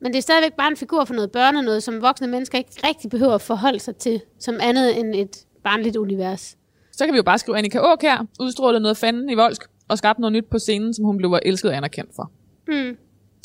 Men 0.00 0.12
det 0.12 0.18
er 0.18 0.22
stadigvæk 0.22 0.52
bare 0.52 0.68
en 0.68 0.76
figur 0.76 1.04
for 1.04 1.14
noget 1.14 1.32
børne, 1.32 1.62
noget 1.62 1.82
som 1.82 2.02
voksne 2.02 2.26
mennesker 2.26 2.58
ikke 2.58 2.70
rigtig 2.84 3.10
behøver 3.10 3.34
at 3.34 3.42
forholde 3.42 3.78
sig 3.78 3.96
til, 3.96 4.20
som 4.38 4.58
andet 4.60 5.00
end 5.00 5.14
et 5.14 5.46
barnligt 5.64 5.96
univers. 5.96 6.56
Så 6.92 7.04
kan 7.04 7.12
vi 7.12 7.16
jo 7.16 7.22
bare 7.22 7.38
skrive, 7.38 7.58
Annika 7.58 7.78
Aukjær 7.78 8.26
udstrålede 8.40 8.80
noget 8.80 8.96
fanden 8.96 9.30
i 9.30 9.34
voldsk 9.34 9.62
og 9.88 9.98
skabte 9.98 10.20
noget 10.20 10.32
nyt 10.32 10.46
på 10.50 10.58
scenen, 10.58 10.94
som 10.94 11.04
hun 11.04 11.16
blev 11.16 11.38
elsket 11.42 11.70
og 11.70 11.76
anerkendt 11.76 12.10
for. 12.16 12.30
Mm. 12.68 12.96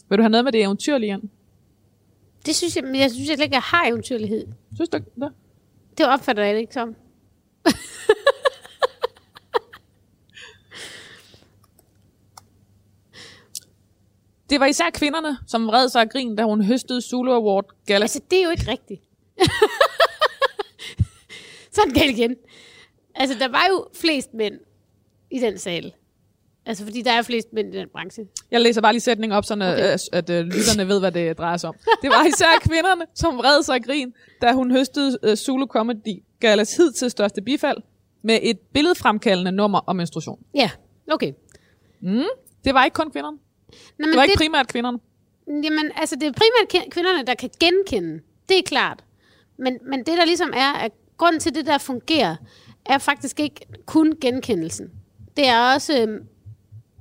Vil 0.09 0.17
du 0.17 0.21
have 0.23 0.29
noget 0.29 0.43
med 0.43 0.51
det 0.51 0.61
eventyrlige? 0.61 1.19
Det 2.45 2.55
synes 2.55 2.75
jeg, 2.75 2.83
jeg 2.83 3.11
synes 3.11 3.29
jeg 3.29 3.37
slet 3.37 3.45
ikke, 3.45 3.55
jeg 3.55 3.61
har 3.61 3.87
eventyrlighed. 3.87 4.47
Synes 4.75 4.89
du 4.89 4.97
ikke 4.97 5.11
det? 5.15 5.31
Det 5.97 6.07
opfatter 6.07 6.43
jeg 6.43 6.53
det 6.53 6.61
ikke 6.61 6.73
som. 6.73 6.95
Det 14.51 14.59
var 14.59 14.65
især 14.65 14.89
kvinderne, 14.93 15.37
som 15.47 15.67
vred 15.67 15.89
sig 15.89 16.01
af 16.01 16.09
grin, 16.09 16.35
da 16.35 16.43
hun 16.43 16.63
høstede 16.63 17.01
Zulu 17.01 17.31
Award 17.31 17.65
Gala. 17.85 18.03
Altså, 18.03 18.21
det 18.31 18.39
er 18.39 18.43
jo 18.43 18.49
ikke 18.49 18.67
rigtigt. 18.67 19.01
Sådan 21.75 21.93
galt 21.93 22.17
igen. 22.17 22.35
Altså, 23.15 23.37
der 23.39 23.47
var 23.47 23.65
jo 23.69 23.87
flest 23.93 24.33
mænd 24.33 24.53
i 25.31 25.39
den 25.39 25.57
sal. 25.57 25.93
Altså, 26.65 26.83
fordi 26.83 27.01
der 27.01 27.11
er 27.11 27.21
flest 27.21 27.53
mænd 27.53 27.75
i 27.75 27.77
den 27.77 27.89
branche. 27.89 28.27
Jeg 28.51 28.61
læser 28.61 28.81
bare 28.81 28.93
lige 28.93 29.01
sætningen 29.01 29.37
op, 29.37 29.45
så 29.45 29.53
okay. 29.53 29.65
at, 29.65 30.09
at 30.13 30.29
uh, 30.29 30.35
lytterne 30.35 30.87
ved, 30.87 30.99
hvad 30.99 31.11
det 31.11 31.37
drejer 31.37 31.57
sig 31.57 31.69
om. 31.69 31.75
Det 32.01 32.09
var 32.09 32.25
især 32.27 32.59
kvinderne, 32.61 33.05
som 33.15 33.37
vred 33.37 33.63
sig 33.63 33.75
af 33.75 33.83
grin, 33.83 34.13
da 34.41 34.51
hun 34.51 34.71
høstede 34.71 35.17
uh, 35.27 35.33
Zulu 35.33 35.65
Comedy 35.65 36.23
Galas 36.39 36.77
hidtil 36.77 37.11
største 37.11 37.41
bifald 37.41 37.77
med 38.21 38.39
et 38.41 38.59
billedfremkaldende 38.59 39.51
nummer 39.51 39.79
om 39.79 39.95
menstruation. 39.95 40.39
Ja, 40.53 40.69
okay. 41.11 41.33
Mm. 42.01 42.23
Det 42.65 42.73
var 42.73 42.85
ikke 42.85 42.95
kun 42.95 43.11
kvinderne. 43.11 43.37
Nå, 43.97 44.07
Det 44.07 44.15
var 44.15 44.23
ikke 44.23 44.37
primært 44.37 44.67
kvinderne. 44.67 44.99
Jamen, 45.47 45.91
altså, 45.95 46.15
det 46.15 46.27
er 46.27 46.31
primært 46.31 46.89
kvinderne, 46.91 47.25
der 47.25 47.35
kan 47.35 47.49
genkende. 47.59 48.21
Det 48.49 48.57
er 48.57 48.63
klart. 48.63 49.03
Men, 49.57 49.77
men 49.85 49.99
det, 49.99 50.17
der 50.17 50.25
ligesom 50.25 50.53
er, 50.55 50.73
at 50.73 50.91
grunden 51.17 51.39
til, 51.39 51.55
det 51.55 51.65
der 51.65 51.77
fungerer, 51.77 52.35
er 52.85 52.97
faktisk 52.97 53.39
ikke 53.39 53.65
kun 53.85 54.13
genkendelsen. 54.21 54.91
Det 55.37 55.47
er 55.47 55.73
også, 55.73 56.01
øhm, 56.01 56.23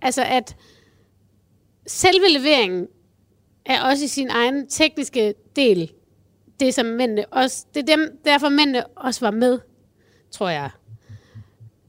altså, 0.02 0.24
at 0.24 0.56
selve 1.86 2.28
leveringen 2.28 2.86
er 3.66 3.82
også 3.82 4.04
i 4.04 4.08
sin 4.08 4.28
egen 4.30 4.68
tekniske 4.68 5.34
del, 5.56 5.92
det 6.60 6.74
som 6.74 6.86
mændene 6.86 7.26
også, 7.26 7.66
det 7.74 7.90
er 7.90 7.96
dem, 7.96 8.20
derfor 8.24 8.48
mændene 8.48 8.86
også 8.86 9.20
var 9.20 9.30
med, 9.30 9.58
tror 10.30 10.48
jeg. 10.48 10.70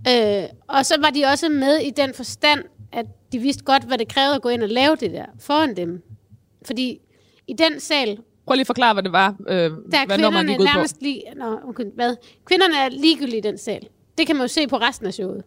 Øh, 0.08 0.50
og 0.68 0.86
så 0.86 0.96
var 1.02 1.10
de 1.10 1.26
også 1.26 1.50
med 1.50 1.78
i 1.78 1.90
den 1.90 2.14
forstand, 2.14 2.64
at 2.92 3.06
de 3.32 3.40
vidste 3.40 3.64
godt, 3.64 3.84
hvad 3.84 3.98
det 3.98 4.08
krævede 4.08 4.36
at 4.36 4.42
gå 4.42 4.50
ind 4.50 4.64
og 4.64 4.70
lave 4.70 4.96
det 4.96 5.12
der 5.12 5.26
foran 5.40 5.76
dem. 5.76 6.04
Fordi 6.66 7.00
i 7.48 7.54
den 7.54 7.80
sal, 7.80 8.20
Prøv 8.46 8.56
lige 8.56 8.62
at 8.62 8.68
forklare, 8.68 8.94
hvad 8.94 9.04
det 9.04 9.12
var, 9.12 9.36
øh, 9.48 9.56
der 9.56 9.68
er 9.68 10.06
hvad 10.06 10.18
kvinderne 10.18 10.52
gik 10.52 10.60
ud 10.60 10.66
på. 10.66 10.74
nærmest 10.74 11.02
lige... 11.02 11.24
Nå, 11.36 11.60
okay, 11.68 11.86
hvad? 11.96 12.16
Kvinderne 12.46 12.78
er 12.78 12.90
ligegyldige 12.90 13.38
i 13.38 13.42
den 13.42 13.58
sal. 13.58 13.88
Det 14.18 14.28
kan 14.28 14.36
man 14.36 14.44
jo 14.44 14.48
se 14.48 14.68
på 14.68 14.78
resten 14.78 15.08
af 15.08 15.14
showet. 15.14 15.44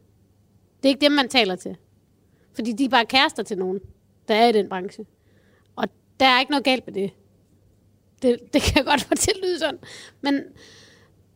Det 0.76 0.84
er 0.84 0.88
ikke 0.88 1.00
dem, 1.00 1.12
man 1.12 1.28
taler 1.28 1.56
til. 1.56 1.76
Fordi 2.54 2.72
de 2.72 2.84
er 2.84 2.88
bare 2.88 3.06
kærester 3.06 3.42
til 3.42 3.58
nogen, 3.58 3.80
der 4.28 4.34
er 4.34 4.48
i 4.48 4.52
den 4.52 4.68
branche. 4.68 5.06
Og 5.76 5.88
der 6.20 6.26
er 6.26 6.40
ikke 6.40 6.50
noget 6.50 6.64
galt 6.64 6.86
med 6.86 6.94
det. 6.94 7.10
Det, 8.22 8.38
det 8.52 8.62
kan 8.62 8.76
jeg 8.76 8.84
godt 8.84 9.02
få 9.02 9.14
til 9.14 9.30
at 9.34 9.40
lyde 9.42 9.58
sådan. 9.58 9.78
Men, 10.20 10.40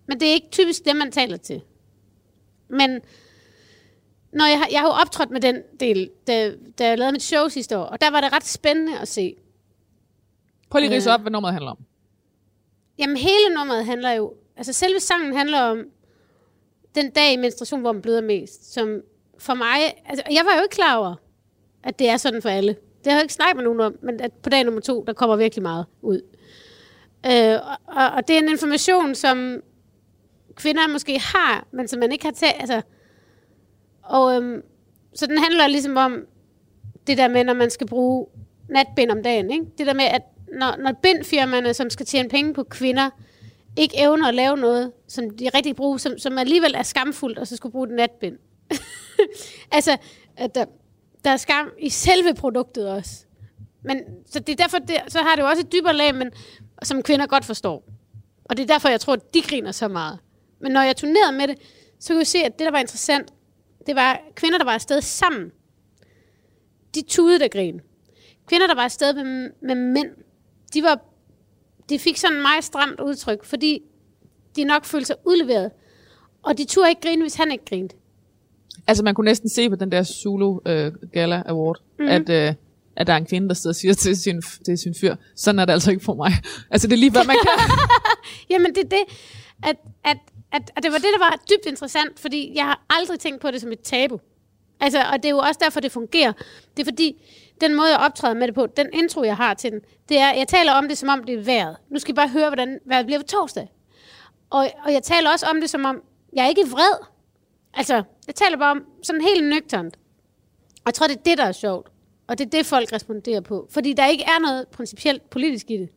men 0.06 0.20
det 0.20 0.28
er 0.28 0.32
ikke 0.32 0.48
typisk 0.50 0.84
dem, 0.84 0.96
man 0.96 1.12
taler 1.12 1.37
til. 1.37 1.62
Men 2.68 3.00
når 4.32 4.46
jeg, 4.46 4.58
har, 4.58 4.68
jeg 4.70 4.80
har 4.80 4.86
jo 4.86 4.92
optrådt 4.92 5.30
med 5.30 5.40
den 5.40 5.62
del, 5.80 6.10
da, 6.26 6.52
da 6.78 6.88
jeg 6.88 6.98
lavede 6.98 7.12
mit 7.12 7.22
show 7.22 7.48
sidste 7.48 7.78
år, 7.78 7.82
og 7.84 8.00
der 8.00 8.10
var 8.10 8.20
det 8.20 8.32
ret 8.32 8.44
spændende 8.46 8.98
at 8.98 9.08
se. 9.08 9.34
Prøv 10.70 10.80
lige 10.80 10.90
at 10.90 10.96
rise 10.96 11.10
Øh. 11.10 11.14
op, 11.14 11.20
hvad 11.20 11.30
nummeret 11.30 11.54
handler 11.54 11.70
om. 11.70 11.78
Jamen 12.98 13.16
hele 13.16 13.54
nummeret 13.56 13.84
handler 13.84 14.10
jo, 14.10 14.34
altså 14.56 14.72
selve 14.72 15.00
sangen 15.00 15.36
handler 15.36 15.60
om 15.60 15.84
den 16.94 17.10
dag 17.10 17.32
i 17.32 17.36
menstruation, 17.36 17.80
hvor 17.80 17.92
man 17.92 18.02
bløder 18.02 18.20
mest. 18.20 18.72
Som 18.72 19.00
for 19.38 19.54
mig, 19.54 19.78
altså 20.06 20.22
jeg 20.30 20.42
var 20.44 20.56
jo 20.56 20.62
ikke 20.62 20.74
klar 20.74 20.96
over, 20.96 21.14
at 21.82 21.98
det 21.98 22.08
er 22.08 22.16
sådan 22.16 22.42
for 22.42 22.48
alle. 22.48 22.76
Det 23.04 23.06
har 23.06 23.12
jeg 23.12 23.20
jo 23.20 23.24
ikke 23.24 23.34
snakket 23.34 23.56
med 23.56 23.64
nogen 23.64 23.80
om, 23.80 23.98
men 24.02 24.20
at 24.20 24.32
på 24.32 24.50
dag 24.50 24.64
nummer 24.64 24.80
to, 24.80 25.04
der 25.06 25.12
kommer 25.12 25.36
virkelig 25.36 25.62
meget 25.62 25.86
ud. 26.02 26.20
Øh, 27.26 27.54
og, 27.54 27.76
og, 28.02 28.10
og 28.10 28.28
det 28.28 28.36
er 28.36 28.40
en 28.40 28.48
information, 28.48 29.14
som 29.14 29.62
kvinder 30.54 30.88
måske 30.88 31.18
har, 31.18 31.66
men 31.70 31.88
som 31.88 32.00
man 32.00 32.12
ikke 32.12 32.24
har 32.24 32.32
taget, 32.32 32.54
altså, 32.58 32.82
og 34.09 34.37
øhm, 34.37 34.62
så 35.14 35.27
den 35.27 35.38
handler 35.38 35.66
ligesom 35.66 35.97
om 35.97 36.27
det 37.07 37.18
der 37.18 37.29
med, 37.29 37.44
når 37.44 37.55
man 37.55 37.71
skal 37.71 37.87
bruge 37.87 38.27
natbind 38.68 39.11
om 39.11 39.23
dagen, 39.23 39.51
ikke? 39.51 39.64
Det 39.79 39.87
der 39.87 39.94
med, 39.94 40.05
at 40.05 40.23
når, 40.53 40.77
når 40.77 40.92
bindfirmaerne, 41.03 41.75
som 41.75 41.90
skal 41.90 42.07
tjene 42.07 42.29
penge 42.29 42.55
på 42.55 42.62
kvinder, 42.62 43.11
ikke 43.77 43.99
evner 43.99 44.29
at 44.29 44.35
lave 44.35 44.57
noget, 44.57 44.92
som 45.09 45.31
de 45.31 45.49
rigtig 45.55 45.77
bruger, 45.77 45.97
som, 45.97 46.18
som 46.18 46.38
alligevel 46.38 46.75
er 46.75 46.83
skamfuldt, 46.83 47.38
og 47.38 47.47
så 47.47 47.57
skulle 47.57 47.73
bruge 47.73 47.88
et 47.88 47.94
natbind. 47.94 48.38
altså, 49.77 49.97
at 50.37 50.55
der, 50.55 50.64
der 51.25 51.31
er 51.31 51.37
skam 51.37 51.71
i 51.79 51.88
selve 51.88 52.35
produktet 52.35 52.90
også. 52.90 53.25
Men, 53.83 54.03
så 54.27 54.40
det 54.40 54.53
er 54.53 54.57
derfor, 54.57 54.79
det, 54.79 54.97
så 55.09 55.18
har 55.18 55.37
det 55.37 55.42
jo 55.42 55.49
også 55.49 55.62
et 55.62 55.73
dybere 55.73 55.97
lag, 55.97 56.14
men, 56.14 56.31
som 56.83 57.03
kvinder 57.03 57.27
godt 57.27 57.44
forstår. 57.44 57.85
Og 58.44 58.57
det 58.57 58.62
er 58.62 58.66
derfor, 58.66 58.88
jeg 58.88 59.01
tror, 59.01 59.12
at 59.12 59.35
de 59.35 59.42
griner 59.42 59.73
så 59.73 59.88
meget. 59.88 60.18
Men 60.61 60.73
når 60.73 60.83
jeg 60.83 60.97
turnerede 60.97 61.33
med 61.33 61.49
det, 61.49 61.59
så 62.01 62.09
kunne 62.09 62.18
jeg 62.18 62.27
se, 62.27 62.38
at 62.38 62.59
det, 62.59 62.64
der 62.64 62.71
var 62.71 62.79
interessant, 62.79 63.33
det 63.88 63.96
var 63.96 64.20
kvinder, 64.35 64.59
der 64.59 64.64
var 64.64 64.72
afsted 64.74 65.01
sammen. 65.01 65.51
De 66.94 67.03
tudede 67.09 67.38
der 67.38 67.48
grin. 67.48 67.81
Kvinder, 68.48 68.66
der 68.66 68.74
var 68.74 68.83
afsted 68.83 69.14
med, 69.14 69.51
med 69.62 69.74
mænd, 69.74 70.09
de, 70.74 70.83
var, 70.83 71.01
de 71.88 71.98
fik 71.98 72.16
sådan 72.16 72.37
en 72.37 72.42
meget 72.42 72.64
stramt 72.64 73.01
udtryk, 73.01 73.44
fordi 73.44 73.81
de 74.57 74.64
nok 74.64 74.85
følte 74.85 75.07
sig 75.07 75.16
udleveret. 75.27 75.70
Og 76.42 76.59
de 76.59 76.64
turde 76.64 76.88
ikke 76.88 77.01
grine, 77.03 77.22
hvis 77.22 77.35
han 77.35 77.53
ikke 77.53 77.64
grinte. 77.64 77.96
Altså, 78.87 79.05
man 79.05 79.14
kunne 79.14 79.24
næsten 79.24 79.48
se 79.48 79.70
på 79.70 79.77
den 79.77 79.92
der 79.92 80.03
Zulu 80.03 80.59
øh, 80.66 80.92
Gala 81.12 81.42
Award, 81.46 81.77
Mhm. 81.98 82.05
mm. 82.07 82.09
at, 82.12 82.29
øh, 82.29 82.55
at 82.96 83.07
der 83.07 83.12
er 83.12 83.16
en 83.16 83.27
kvinde, 83.27 83.48
der 83.48 83.55
sidder 83.55 83.70
og 83.72 83.77
siger 83.77 83.94
til 83.94 84.16
sin, 84.16 84.42
til 84.64 84.79
sin 84.79 84.94
fyr, 85.01 85.16
sådan 85.37 85.59
er 85.59 85.64
det 85.64 85.72
altså 85.72 85.90
ikke 85.90 86.05
for 86.05 86.14
mig. 86.14 86.33
Altså, 86.70 86.88
det 86.88 86.94
er 86.94 86.98
lige, 86.98 87.11
hvad 87.11 87.24
man 87.24 87.37
kan. 87.42 87.77
Jamen, 88.51 88.74
det 88.74 88.85
er 88.85 88.88
det, 88.88 89.05
at, 89.62 89.77
at, 90.05 90.18
at, 90.52 90.70
at 90.76 90.82
det 90.82 90.92
var 90.92 90.98
det, 90.98 91.08
der 91.12 91.18
var 91.18 91.40
dybt 91.50 91.66
interessant, 91.66 92.20
fordi 92.20 92.52
jeg 92.54 92.64
har 92.64 92.84
aldrig 92.90 93.20
tænkt 93.20 93.40
på 93.40 93.50
det 93.50 93.61
som 93.61 93.72
et 93.72 93.80
tabu. 93.80 94.20
Altså, 94.80 94.98
og 95.12 95.16
det 95.16 95.24
er 95.24 95.30
jo 95.30 95.38
også 95.38 95.61
derfor, 95.62 95.80
det 95.80 95.92
fungerer. 95.92 96.32
Det 96.76 96.82
er 96.82 96.84
fordi, 96.84 97.22
den 97.61 97.74
måde, 97.74 97.90
jeg 97.90 97.98
optræder 97.98 98.34
med 98.34 98.46
det 98.46 98.54
på, 98.54 98.66
den 98.66 98.87
intro, 98.92 99.22
jeg 99.22 99.37
har 99.37 99.54
til 99.54 99.72
den, 99.72 99.80
det 100.08 100.18
er, 100.18 100.34
jeg 100.34 100.48
taler 100.48 100.72
om 100.72 100.88
det, 100.88 100.98
som 100.98 101.08
om 101.08 101.24
det 101.24 101.34
er 101.34 101.42
vejret. 101.42 101.76
Nu 101.90 101.98
skal 101.98 102.12
I 102.12 102.14
bare 102.14 102.28
høre, 102.28 102.48
hvordan 102.48 102.78
vejret 102.84 103.06
bliver 103.06 103.18
på 103.18 103.26
torsdag. 103.26 103.68
Og, 104.50 104.70
og 104.84 104.92
jeg 104.92 105.02
taler 105.02 105.30
også 105.30 105.46
om 105.46 105.61
det, 105.61 105.70
som 105.70 105.84
om, 105.84 106.02
jeg 106.32 106.44
er 106.44 106.48
ikke 106.48 106.68
vred. 106.70 107.06
Altså, 107.74 108.02
jeg 108.26 108.34
taler 108.34 108.56
bare 108.58 108.70
om 108.70 108.84
sådan 109.02 109.20
helt 109.20 109.44
nøgternt. 109.44 109.96
Og 110.74 110.87
jeg 110.87 110.94
tror, 110.94 111.06
det 111.06 111.16
er 111.16 111.22
det, 111.22 111.38
der 111.38 111.44
er 111.44 111.52
sjovt. 111.52 111.88
Og 112.26 112.38
det 112.38 112.46
er 112.46 112.50
det, 112.50 112.66
folk 112.66 112.92
responderer 112.92 113.40
på. 113.40 113.68
Fordi 113.70 113.92
der 113.92 114.06
ikke 114.06 114.24
er 114.24 114.38
noget 114.38 114.68
principielt 114.68 115.30
politisk 115.30 115.70
i 115.70 115.76
det. 115.76 115.88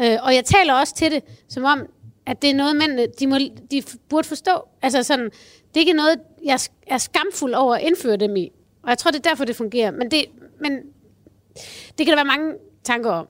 Øh, 0.00 0.18
og 0.22 0.34
jeg 0.34 0.44
taler 0.44 0.74
også 0.74 0.94
til 0.94 1.10
det, 1.10 1.22
som 1.48 1.64
om, 1.64 1.86
at 2.28 2.42
det 2.42 2.50
er 2.50 2.54
noget, 2.54 2.76
mændene, 2.76 3.02
øh, 3.02 3.08
de, 3.18 3.26
må, 3.26 3.38
de 3.70 3.82
burde 4.08 4.28
forstå. 4.28 4.68
Altså 4.82 5.02
sådan, 5.02 5.24
det 5.24 5.76
er 5.76 5.80
ikke 5.80 5.92
noget, 5.92 6.20
jeg 6.44 6.60
er 6.86 6.98
skamfuld 6.98 7.54
over 7.54 7.74
at 7.74 7.82
indføre 7.82 8.16
dem 8.16 8.36
i. 8.36 8.52
Og 8.82 8.90
jeg 8.90 8.98
tror, 8.98 9.10
det 9.10 9.18
er 9.18 9.30
derfor, 9.30 9.44
det 9.44 9.56
fungerer. 9.56 9.90
Men 9.90 10.10
det, 10.10 10.24
men 10.60 10.72
det 11.98 12.06
kan 12.06 12.08
der 12.08 12.14
være 12.14 12.38
mange 12.38 12.54
tanker 12.84 13.10
om. 13.10 13.28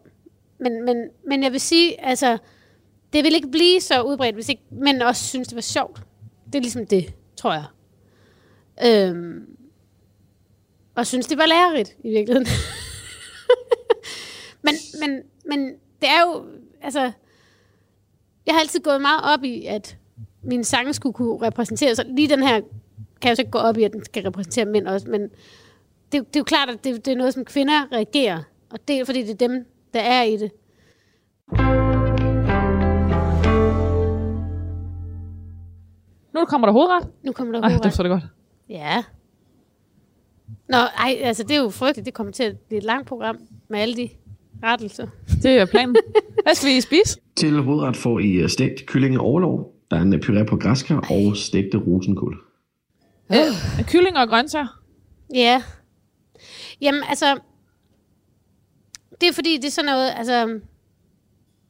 Men, 0.61 0.85
men, 0.85 0.97
men 1.27 1.43
jeg 1.43 1.53
vil 1.53 1.61
sige, 1.61 2.05
altså, 2.05 2.39
det 3.13 3.25
vil 3.25 3.35
ikke 3.35 3.51
blive 3.51 3.81
så 3.81 4.03
udbredt, 4.03 4.35
hvis 4.35 4.49
ikke 4.49 4.63
mænd 4.71 5.03
også 5.03 5.25
synes, 5.25 5.49
det 5.49 5.55
var 5.55 5.61
sjovt. 5.61 6.01
Det 6.47 6.55
er 6.55 6.61
ligesom 6.61 6.87
det, 6.87 7.15
tror 7.37 7.53
jeg. 7.53 7.65
Øhm, 8.85 9.47
og 10.95 11.07
synes, 11.07 11.27
det 11.27 11.39
var 11.39 11.47
lærerigt 11.47 11.97
i 12.05 12.09
virkeligheden. 12.09 12.47
men, 14.65 14.75
men, 15.01 15.23
men 15.45 15.69
det 16.01 16.09
er 16.09 16.21
jo, 16.21 16.45
altså, 16.83 17.13
jeg 18.49 18.55
har 18.55 18.61
altid 18.61 18.81
gået 18.81 19.01
meget 19.01 19.21
op 19.35 19.45
i, 19.45 19.65
at 19.65 19.97
min 20.43 20.65
sange 20.65 20.93
skulle 20.95 21.13
kunne 21.13 21.47
repræsentere, 21.47 21.95
så 21.95 22.05
lige 22.07 22.29
den 22.29 22.43
her 22.43 22.61
kan 23.21 23.29
jeg 23.29 23.37
så 23.37 23.43
ikke 23.43 23.51
gå 23.51 23.59
op 23.59 23.79
i, 23.79 23.83
at 23.85 23.93
den 23.93 24.05
skal 24.05 24.23
repræsentere 24.23 24.65
mænd 24.65 24.87
også, 24.87 25.09
men 25.11 25.21
det, 25.23 25.31
det 26.13 26.37
er 26.37 26.41
jo 26.41 26.45
klart, 26.45 26.69
at 26.69 26.85
det, 26.85 27.07
det 27.07 27.13
er 27.13 27.17
noget, 27.17 27.35
som 27.35 27.45
kvinder 27.45 27.93
reagerer, 27.93 28.43
og 28.71 28.89
det 28.89 29.01
er 29.01 29.05
fordi, 29.05 29.23
det 29.23 29.31
er 29.31 29.49
dem, 29.49 29.67
der 29.95 30.01
er 30.01 30.23
i 30.23 30.37
det. 30.37 30.51
Nu 36.35 36.45
kommer 36.45 36.67
der 36.67 36.73
hovedret. 36.73 37.09
Nu 37.23 37.33
kommer 37.33 37.53
der 37.53 37.61
Ej, 37.61 37.69
hovedret. 37.69 37.85
det 37.85 37.93
så 37.95 38.03
det 38.03 38.11
godt. 38.11 38.23
Ja. 38.69 39.05
Nå, 40.69 40.77
ej, 40.77 41.19
altså 41.23 41.43
det 41.43 41.57
er 41.57 41.63
jo 41.63 41.71
frygteligt. 41.71 42.07
Det 42.07 42.15
kommer 42.15 42.33
til 42.33 42.43
at 42.43 42.59
blive 42.59 42.79
et 42.79 42.85
langt 42.85 43.09
program 43.09 43.39
med 43.69 43.81
alle 43.81 43.97
de 43.97 44.09
rettelser. 44.63 45.07
Det 45.43 45.51
er 45.51 45.65
planen. 45.67 45.97
Hvad 46.45 46.55
skal 46.55 46.75
vi 46.75 46.81
spise? 46.81 47.21
Til 47.37 47.63
hovedret 47.63 47.97
får 47.97 48.19
I 48.19 48.33
øh, 48.33 48.49
stegt 48.49 48.87
kylling 48.87 49.19
overlov. 49.19 49.75
Der 49.91 49.97
er 49.97 50.03
en 50.03 50.15
øh, 50.15 50.21
puré 50.21 50.45
på 50.45 50.57
græskar 50.57 51.07
og 51.11 51.37
stegte 51.37 51.79
rosenkål. 51.79 52.45
Øh, 53.33 53.85
kylling 53.87 54.19
og 54.19 54.29
grøntsager. 54.29 54.83
Ja. 55.35 55.63
Jamen, 56.81 57.03
altså... 57.09 57.39
Det 59.21 59.29
er 59.29 59.33
fordi, 59.33 59.57
det 59.57 59.65
er 59.65 59.71
sådan 59.71 59.87
noget, 59.87 60.13
altså... 60.17 60.61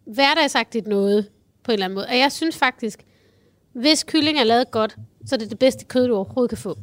Hverdagsagtigt 0.07 0.87
noget, 0.87 1.29
på 1.65 1.71
en 1.71 1.73
eller 1.73 1.85
anden 1.85 1.95
måde. 1.95 2.07
Og 2.07 2.19
jeg 2.19 2.33
synes 2.33 2.57
faktisk, 2.57 3.05
hvis 3.73 4.05
kylling 4.05 4.39
er 4.39 4.45
lavet 4.45 4.71
godt, 4.71 4.97
så 5.27 5.35
er 5.35 5.39
det 5.39 5.51
det 5.51 5.59
bedste 5.59 5.85
kød, 5.85 6.09
du 6.09 6.15
overhovedet 6.15 6.49
kan 6.49 6.59
få. 6.59 6.79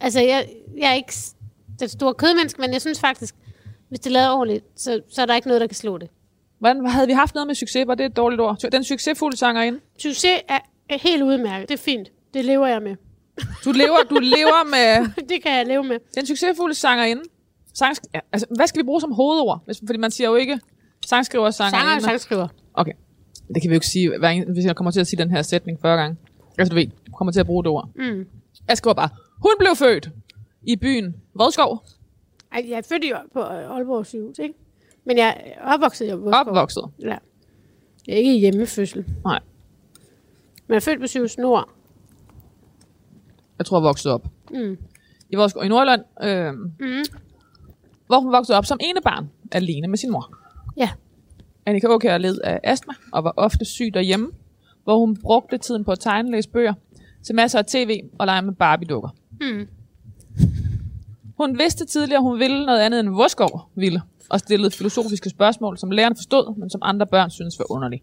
Altså, 0.00 0.20
jeg, 0.20 0.48
jeg 0.78 0.90
er 0.90 0.94
ikke 0.94 1.12
den 1.80 1.88
store 1.88 2.14
kødmenneske, 2.14 2.60
men 2.60 2.72
jeg 2.72 2.80
synes 2.80 3.00
faktisk, 3.00 3.34
hvis 3.90 4.00
det 4.00 4.06
er 4.06 4.12
lavet 4.12 4.30
ordentligt, 4.32 4.64
så, 4.76 5.00
så 5.14 5.22
er 5.22 5.26
der 5.26 5.34
ikke 5.34 5.48
noget, 5.48 5.60
der 5.60 5.66
kan 5.66 5.76
slå 5.76 5.98
det. 5.98 6.08
Hvordan 6.58 6.86
havde 6.86 7.06
vi 7.06 7.12
haft 7.12 7.34
noget 7.34 7.46
med 7.46 7.54
succes? 7.54 7.86
Var 7.86 7.94
det 7.94 8.06
et 8.06 8.16
dårligt 8.16 8.40
ord? 8.40 8.58
Den 8.72 8.84
succesfulde 8.84 9.36
sangerinde. 9.36 9.80
Succes 9.98 10.40
er, 10.48 10.58
er 10.90 10.98
helt 10.98 11.22
udmærket. 11.22 11.68
Det 11.68 11.74
er 11.74 11.82
fint. 11.82 12.08
Det 12.34 12.44
lever 12.44 12.66
jeg 12.66 12.82
med. 12.82 12.96
Du 13.64 13.72
lever, 13.72 13.96
du 14.10 14.14
lever 14.18 14.64
med 14.70 15.12
det 15.28 15.42
kan 15.42 15.52
jeg 15.56 15.66
leve 15.66 15.84
med. 15.84 15.98
den 16.14 16.26
succesfulde 16.26 16.74
sangerinde. 16.74 17.22
Sang, 17.74 17.96
ja, 18.14 18.20
altså, 18.32 18.46
hvad 18.56 18.66
skal 18.66 18.78
vi 18.78 18.84
bruge 18.84 19.00
som 19.00 19.12
hovedord? 19.12 19.60
Fordi 19.86 19.98
man 19.98 20.10
siger 20.10 20.28
jo 20.28 20.34
ikke 20.34 20.60
sangskriver 21.06 21.44
og 21.46 21.54
Sanger 21.54 21.76
og 21.78 21.80
sangerinde. 21.80 22.04
sangskriver. 22.04 22.48
Okay. 22.74 22.92
Det 23.54 23.62
kan 23.62 23.70
vi 23.70 23.74
jo 23.74 23.76
ikke 23.76 23.86
sige, 23.86 24.18
hver 24.18 24.52
hvis 24.52 24.64
jeg 24.64 24.76
kommer 24.76 24.90
til 24.90 25.00
at 25.00 25.06
sige 25.06 25.18
den 25.18 25.30
her 25.30 25.42
sætning 25.42 25.78
40 25.82 25.96
gange. 25.96 26.16
Altså 26.58 26.70
du 26.70 26.74
ved, 26.74 26.86
du 27.06 27.12
kommer 27.12 27.32
til 27.32 27.40
at 27.40 27.46
bruge 27.46 27.64
det 27.64 27.70
ord. 27.70 27.88
Mm. 27.96 28.26
Jeg 28.68 28.76
skriver 28.76 28.94
bare, 28.94 29.08
hun 29.42 29.52
blev 29.58 29.76
født 29.76 30.10
i 30.62 30.76
byen 30.76 31.14
Vodskov, 31.34 31.84
Ej, 32.52 32.64
jeg 32.68 32.78
er 32.78 32.82
født 32.82 33.04
i, 33.04 33.12
på 33.32 33.40
øh, 33.40 33.46
Aalborg 33.76 34.06
sygehus, 34.06 34.38
ikke? 34.38 34.54
Men 35.04 35.18
jeg 35.18 35.54
er 35.56 35.74
opvokset 35.74 36.06
i 36.06 36.08
Aalborg. 36.08 36.34
opvokset. 36.34 36.82
Ja. 37.00 37.16
Jeg 38.06 38.12
er 38.14 38.16
ikke 38.18 38.36
i 38.36 38.38
hjemmefødsel. 38.38 39.04
Nej, 39.24 39.40
Men 40.66 40.68
jeg 40.68 40.76
er 40.76 40.80
født 40.80 41.00
på 41.00 41.06
sygehus 41.06 41.38
Nord. 41.38 41.68
jeg 43.58 43.66
tror 43.66 43.80
vokset 43.80 44.12
op. 44.12 44.26
Mm. 44.50 44.78
I, 45.30 45.36
Vodskov, 45.36 45.64
i 45.64 45.68
Nordjylland, 45.68 46.02
øh, 46.22 46.54
Mm. 46.54 47.04
hvor 48.06 48.20
hun 48.20 48.32
voksede 48.32 48.58
op 48.58 48.64
som 48.66 48.78
ene 48.80 49.00
barn, 49.04 49.30
alene 49.52 49.88
med 49.88 49.98
sin 49.98 50.10
mor. 50.10 50.36
Ja. 50.76 50.90
Annika 51.66 51.86
Aukjær 51.86 52.18
led 52.18 52.38
af 52.44 52.60
astma 52.64 52.92
og 53.12 53.24
var 53.24 53.34
ofte 53.36 53.64
syg 53.64 53.94
derhjemme, 53.94 54.30
hvor 54.84 54.98
hun 54.98 55.16
brugte 55.22 55.58
tiden 55.58 55.84
på 55.84 55.92
at 55.92 55.98
tegne, 56.00 56.30
læse 56.30 56.48
bøger, 56.50 56.74
til 57.22 57.34
masser 57.34 57.58
af 57.58 57.64
tv 57.66 58.00
og 58.18 58.26
lege 58.26 58.42
med 58.42 58.52
Barbie-dukker. 58.54 59.08
Mm. 59.40 59.68
Hun 61.40 61.58
vidste 61.58 61.84
tidligere, 61.86 62.18
at 62.18 62.22
hun 62.22 62.38
ville 62.38 62.66
noget 62.66 62.80
andet 62.80 63.00
end 63.00 63.08
Voskov 63.08 63.60
ville, 63.74 64.02
og 64.28 64.40
stillede 64.40 64.70
filosofiske 64.70 65.30
spørgsmål, 65.30 65.78
som 65.78 65.90
læreren 65.90 66.16
forstod, 66.16 66.56
men 66.56 66.70
som 66.70 66.80
andre 66.84 67.06
børn 67.06 67.30
synes 67.30 67.58
var 67.58 67.70
underlige. 67.70 68.02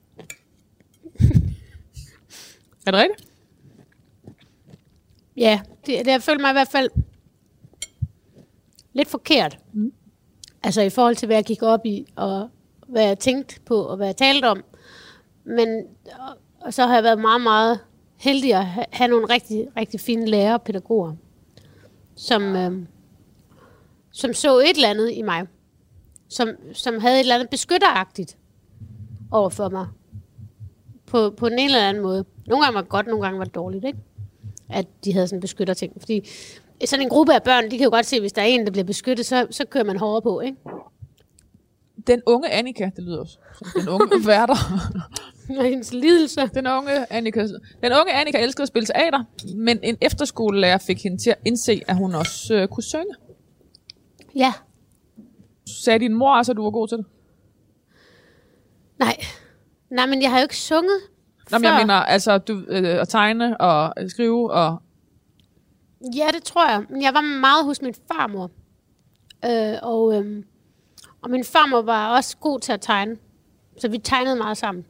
er 2.88 2.92
det 2.92 3.00
rigtigt? 3.00 3.28
Ja, 5.38 5.60
det, 5.86 6.06
det 6.06 6.12
jeg 6.12 6.22
føler 6.22 6.42
mig 6.42 6.50
i 6.50 6.54
hvert 6.54 6.68
fald 6.68 6.90
lidt 8.94 9.08
forkert. 9.08 9.58
Mm. 9.74 9.94
Altså 10.64 10.82
i 10.82 10.90
forhold 10.90 11.16
til, 11.16 11.26
hvad 11.26 11.38
jeg 11.38 11.46
gik 11.46 11.64
op 11.64 11.86
i, 11.86 12.06
og 12.16 12.50
hvad 12.88 13.04
jeg 13.08 13.20
tænkte 13.20 13.62
på, 13.66 13.82
og 13.82 13.98
hvad 13.98 14.08
jeg 14.08 14.18
talte 14.18 14.46
om. 14.46 14.64
Men 15.44 15.84
og, 16.20 16.38
og 16.62 16.74
så 16.74 16.86
har 16.86 16.94
jeg 16.94 17.04
været 17.04 17.20
meget, 17.20 17.42
meget 17.42 17.80
heldig 18.16 18.54
at 18.54 18.66
ha- 18.66 18.84
have 18.92 19.08
nogle 19.08 19.26
rigtig, 19.30 19.68
rigtig 19.78 20.00
fine 20.00 20.26
lærere 20.26 20.54
og 20.54 20.62
pædagoger, 20.62 21.14
som, 22.16 22.56
øh, 22.56 22.88
som 24.18 24.34
så 24.34 24.60
et 24.60 24.76
eller 24.76 24.90
andet 24.90 25.12
i 25.14 25.22
mig. 25.22 25.48
Som, 26.30 26.50
som 26.74 27.00
havde 27.00 27.16
et 27.16 27.20
eller 27.20 27.36
andet 27.36 27.50
beskytteragtigt 27.50 28.38
over 29.32 29.50
for 29.50 29.70
mig. 29.70 29.88
På, 31.06 31.30
på 31.30 31.48
en 31.48 31.60
eller 31.60 31.90
anden 31.90 32.04
måde. 32.04 32.26
Nogle 32.48 32.64
gange 32.64 32.76
var 32.76 32.82
det 32.82 32.90
godt, 32.90 33.08
nogle 33.08 33.24
gange 33.24 33.40
var 33.40 33.46
det 33.46 33.56
dårligt, 33.56 33.86
ikke? 33.86 34.00
at 34.70 34.86
de 35.06 35.14
havde 35.14 35.28
sådan 35.28 35.42
beskytterting. 35.42 35.94
Fordi 36.00 36.30
sådan 36.86 37.04
en 37.06 37.10
gruppe 37.10 37.34
af 37.34 37.44
børn, 37.44 37.72
de 37.72 37.78
kan 37.78 37.84
jo 37.84 37.90
godt 37.90 38.06
se, 38.06 38.20
hvis 38.20 38.34
der 38.34 38.42
er 38.42 38.46
en, 38.46 38.66
der 38.66 38.72
bliver 38.72 38.86
beskyttet, 38.86 39.26
så, 39.26 39.48
så 39.52 39.66
kører 39.66 39.84
man 39.84 39.98
hårdere 39.98 40.22
på, 40.22 40.40
ikke? 40.40 40.58
Den 42.08 42.22
unge 42.26 42.50
Annika, 42.50 42.90
det 42.96 43.04
lyder 43.04 43.20
også 43.20 43.38
som 43.58 43.68
den 43.80 43.90
unge 43.90 44.26
værter. 44.28 44.58
Og 45.58 45.64
hendes 45.64 45.94
lidelse. 45.94 46.42
Den 46.54 46.68
unge, 46.68 47.14
Annika, 47.14 47.42
den 47.84 47.92
unge 48.02 48.14
Annika 48.14 48.40
elskede 48.40 48.62
at 48.64 48.68
spille 48.68 48.86
teater, 48.86 49.24
men 49.56 49.80
en 49.84 49.98
efterskolelærer 50.02 50.78
fik 50.78 51.04
hende 51.04 51.18
til 51.18 51.30
at 51.30 51.38
indse, 51.46 51.82
at 51.88 51.96
hun 51.96 52.16
også 52.16 52.54
øh, 52.54 52.68
kunne 52.68 52.84
synge. 52.84 53.14
Ja. 54.38 54.54
Sagde 55.84 56.00
din 56.00 56.14
mor 56.14 56.38
også, 56.38 56.52
at 56.52 56.56
du 56.58 56.64
var 56.64 56.72
god 56.72 56.88
til 56.88 56.98
det? 56.98 57.06
Nej. 59.00 59.18
Nej, 59.90 60.06
men 60.06 60.22
jeg 60.22 60.32
har 60.32 60.40
jo 60.40 60.44
ikke 60.44 60.58
sunget 60.58 61.00
Nå, 61.52 61.58
men 61.58 61.64
jeg 61.64 61.78
mener, 61.78 61.94
altså, 61.94 62.38
du, 62.38 62.64
øh, 62.68 63.02
at 63.02 63.10
tegne 63.10 63.62
og 63.62 63.94
øh, 64.00 64.10
skrive 64.10 64.52
og... 64.52 64.78
Ja, 66.16 66.28
det 66.34 66.44
tror 66.44 66.70
jeg. 66.70 66.84
Men 66.90 67.02
jeg 67.02 67.14
var 67.14 67.22
meget 67.22 67.66
hos 67.66 67.82
min 67.82 67.94
farmor. 68.12 68.52
Øh, 69.46 69.78
og, 69.82 70.16
øhm, 70.16 70.44
og 71.22 71.30
min 71.30 71.44
farmor 71.44 71.82
var 71.82 72.16
også 72.16 72.38
god 72.38 72.60
til 72.60 72.72
at 72.72 72.82
tegne. 72.82 73.18
Så 73.78 73.88
vi 73.88 73.98
tegnede 73.98 74.36
meget 74.36 74.58
sammen. 74.58 74.86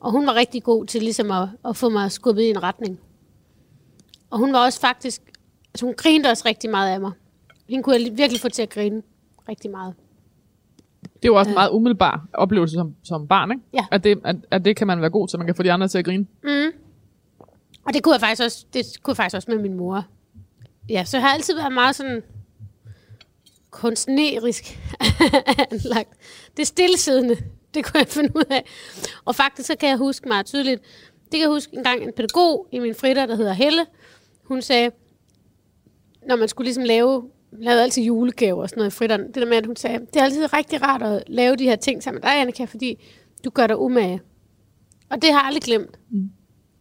Og 0.00 0.10
hun 0.10 0.26
var 0.26 0.34
rigtig 0.34 0.62
god 0.62 0.86
til 0.86 1.02
ligesom 1.02 1.30
at, 1.30 1.48
at 1.68 1.76
få 1.76 1.88
mig 1.88 2.12
skubbet 2.12 2.42
i 2.42 2.50
en 2.50 2.62
retning. 2.62 3.00
Og 4.30 4.38
hun 4.38 4.52
var 4.52 4.64
også 4.64 4.80
faktisk... 4.80 5.22
Altså 5.74 5.86
hun 5.86 5.94
grinede 5.94 6.30
også 6.30 6.42
rigtig 6.46 6.70
meget 6.70 6.94
af 6.94 7.00
mig. 7.00 7.12
Hende 7.68 7.82
kunne 7.82 7.96
jeg 7.96 8.16
virkelig 8.16 8.40
få 8.40 8.48
til 8.48 8.62
at 8.62 8.70
grine 8.70 9.02
rigtig 9.48 9.70
meget. 9.70 9.94
Det 11.02 11.24
er 11.24 11.28
jo 11.28 11.34
også 11.34 11.50
en 11.50 11.54
meget 11.54 11.70
umiddelbar 11.70 12.26
oplevelse 12.32 12.74
som, 12.74 12.94
som 13.02 13.28
barn, 13.28 13.50
ikke? 13.50 13.62
Ja. 13.72 13.86
At 13.90 14.04
det, 14.04 14.20
at, 14.24 14.36
at 14.50 14.64
det 14.64 14.76
kan 14.76 14.86
man 14.86 15.00
være 15.00 15.10
god 15.10 15.28
til, 15.28 15.38
man 15.38 15.46
kan 15.46 15.54
få 15.54 15.62
de 15.62 15.72
andre 15.72 15.88
til 15.88 15.98
at 15.98 16.04
grine. 16.04 16.26
Mm. 16.42 16.72
Og 17.86 17.94
det 17.94 18.02
kunne 18.02 18.12
jeg 18.12 18.20
faktisk 18.20 18.42
også, 18.42 18.66
det 18.74 18.84
kunne 19.02 19.12
jeg 19.12 19.16
faktisk 19.16 19.36
også 19.36 19.50
med 19.50 19.58
min 19.58 19.74
mor. 19.74 20.06
Ja, 20.88 21.04
så 21.04 21.16
jeg 21.16 21.22
har 21.22 21.34
altid 21.34 21.54
været 21.54 21.72
meget 21.72 21.96
sådan 21.96 22.22
kunstnerisk 23.70 24.80
anlagt. 25.70 26.10
Det 26.56 26.66
stillesiddende, 26.66 27.36
det 27.74 27.84
kunne 27.84 27.98
jeg 27.98 28.08
finde 28.08 28.36
ud 28.36 28.44
af. 28.50 28.64
Og 29.24 29.34
faktisk 29.34 29.66
så 29.66 29.76
kan 29.80 29.88
jeg 29.88 29.96
huske 29.96 30.28
meget 30.28 30.46
tydeligt, 30.46 30.82
det 31.24 31.30
kan 31.32 31.40
jeg 31.40 31.48
huske 31.48 31.76
en 31.76 31.84
gang 31.84 32.02
en 32.02 32.12
pædagog 32.16 32.66
i 32.72 32.78
min 32.78 32.94
fritter, 32.94 33.26
der 33.26 33.36
hedder 33.36 33.52
Helle, 33.52 33.86
hun 34.44 34.62
sagde, 34.62 34.90
når 36.28 36.36
man 36.36 36.48
skulle 36.48 36.66
ligesom 36.66 36.84
lave, 36.84 37.30
lavede 37.58 37.82
altid 37.82 38.02
julegaver 38.02 38.62
og 38.62 38.68
sådan 38.68 38.80
noget 38.80 38.90
i 38.90 38.94
fritteren, 38.94 39.26
det 39.26 39.34
der 39.34 39.46
med, 39.46 39.56
at 39.56 39.66
hun 39.66 39.76
sagde, 39.76 39.98
det 39.98 40.16
er 40.16 40.24
altid 40.24 40.52
rigtig 40.52 40.82
rart 40.82 41.02
at 41.02 41.24
lave 41.26 41.56
de 41.56 41.64
her 41.64 41.76
ting 41.76 42.02
sammen 42.02 42.20
med 42.22 42.30
dig, 42.30 42.40
Annika, 42.40 42.64
fordi 42.64 43.04
du 43.44 43.50
gør 43.50 43.66
dig 43.66 43.78
umage. 43.78 44.20
Og 45.10 45.22
det 45.22 45.32
har 45.32 45.40
jeg 45.40 45.46
aldrig 45.46 45.62
glemt. 45.62 45.98
Mm. 46.10 46.30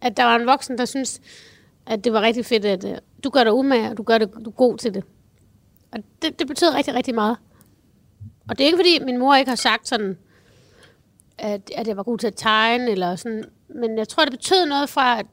At 0.02 0.18
der 0.18 0.24
var 0.24 0.36
en 0.36 0.48
voksen, 0.48 0.78
der 0.78 0.86
synes, 0.86 1.22
at 1.86 2.04
det 2.04 2.14
var 2.14 2.22
rigtig 2.22 2.46
fedt, 2.46 2.66
at 2.66 2.84
uh, 2.84 2.92
du 3.24 3.30
gør 3.30 3.44
dig 3.44 3.54
umage, 3.54 3.90
og 3.90 3.98
du, 3.98 4.04
gør 4.04 4.18
det, 4.18 4.30
du 4.46 4.50
er 4.50 4.56
god 4.56 4.78
til 4.78 4.94
det. 4.94 5.04
Og 5.92 6.00
det, 6.22 6.40
det 6.40 6.48
betyder 6.48 6.76
rigtig, 6.76 6.94
rigtig 6.94 7.16
meget. 7.16 7.38
Og 8.50 8.58
det 8.58 8.64
er 8.64 8.66
ikke, 8.66 8.78
fordi 8.78 9.00
min 9.06 9.18
mor 9.18 9.36
ikke 9.36 9.50
har 9.50 9.56
sagt 9.56 9.88
sådan, 9.88 10.18
at, 11.38 11.72
at 11.76 11.88
jeg 11.88 11.98
var 11.98 12.04
god 12.04 12.18
til 12.18 12.28
at 12.28 12.36
tegne, 12.36 12.92
eller 12.92 13.16
sådan, 13.16 13.44
men 13.76 13.98
jeg 13.98 14.08
tror, 14.08 14.24
det 14.24 14.34
betød 14.34 14.66
noget 14.66 14.90
fra, 14.90 15.20
at 15.20 15.26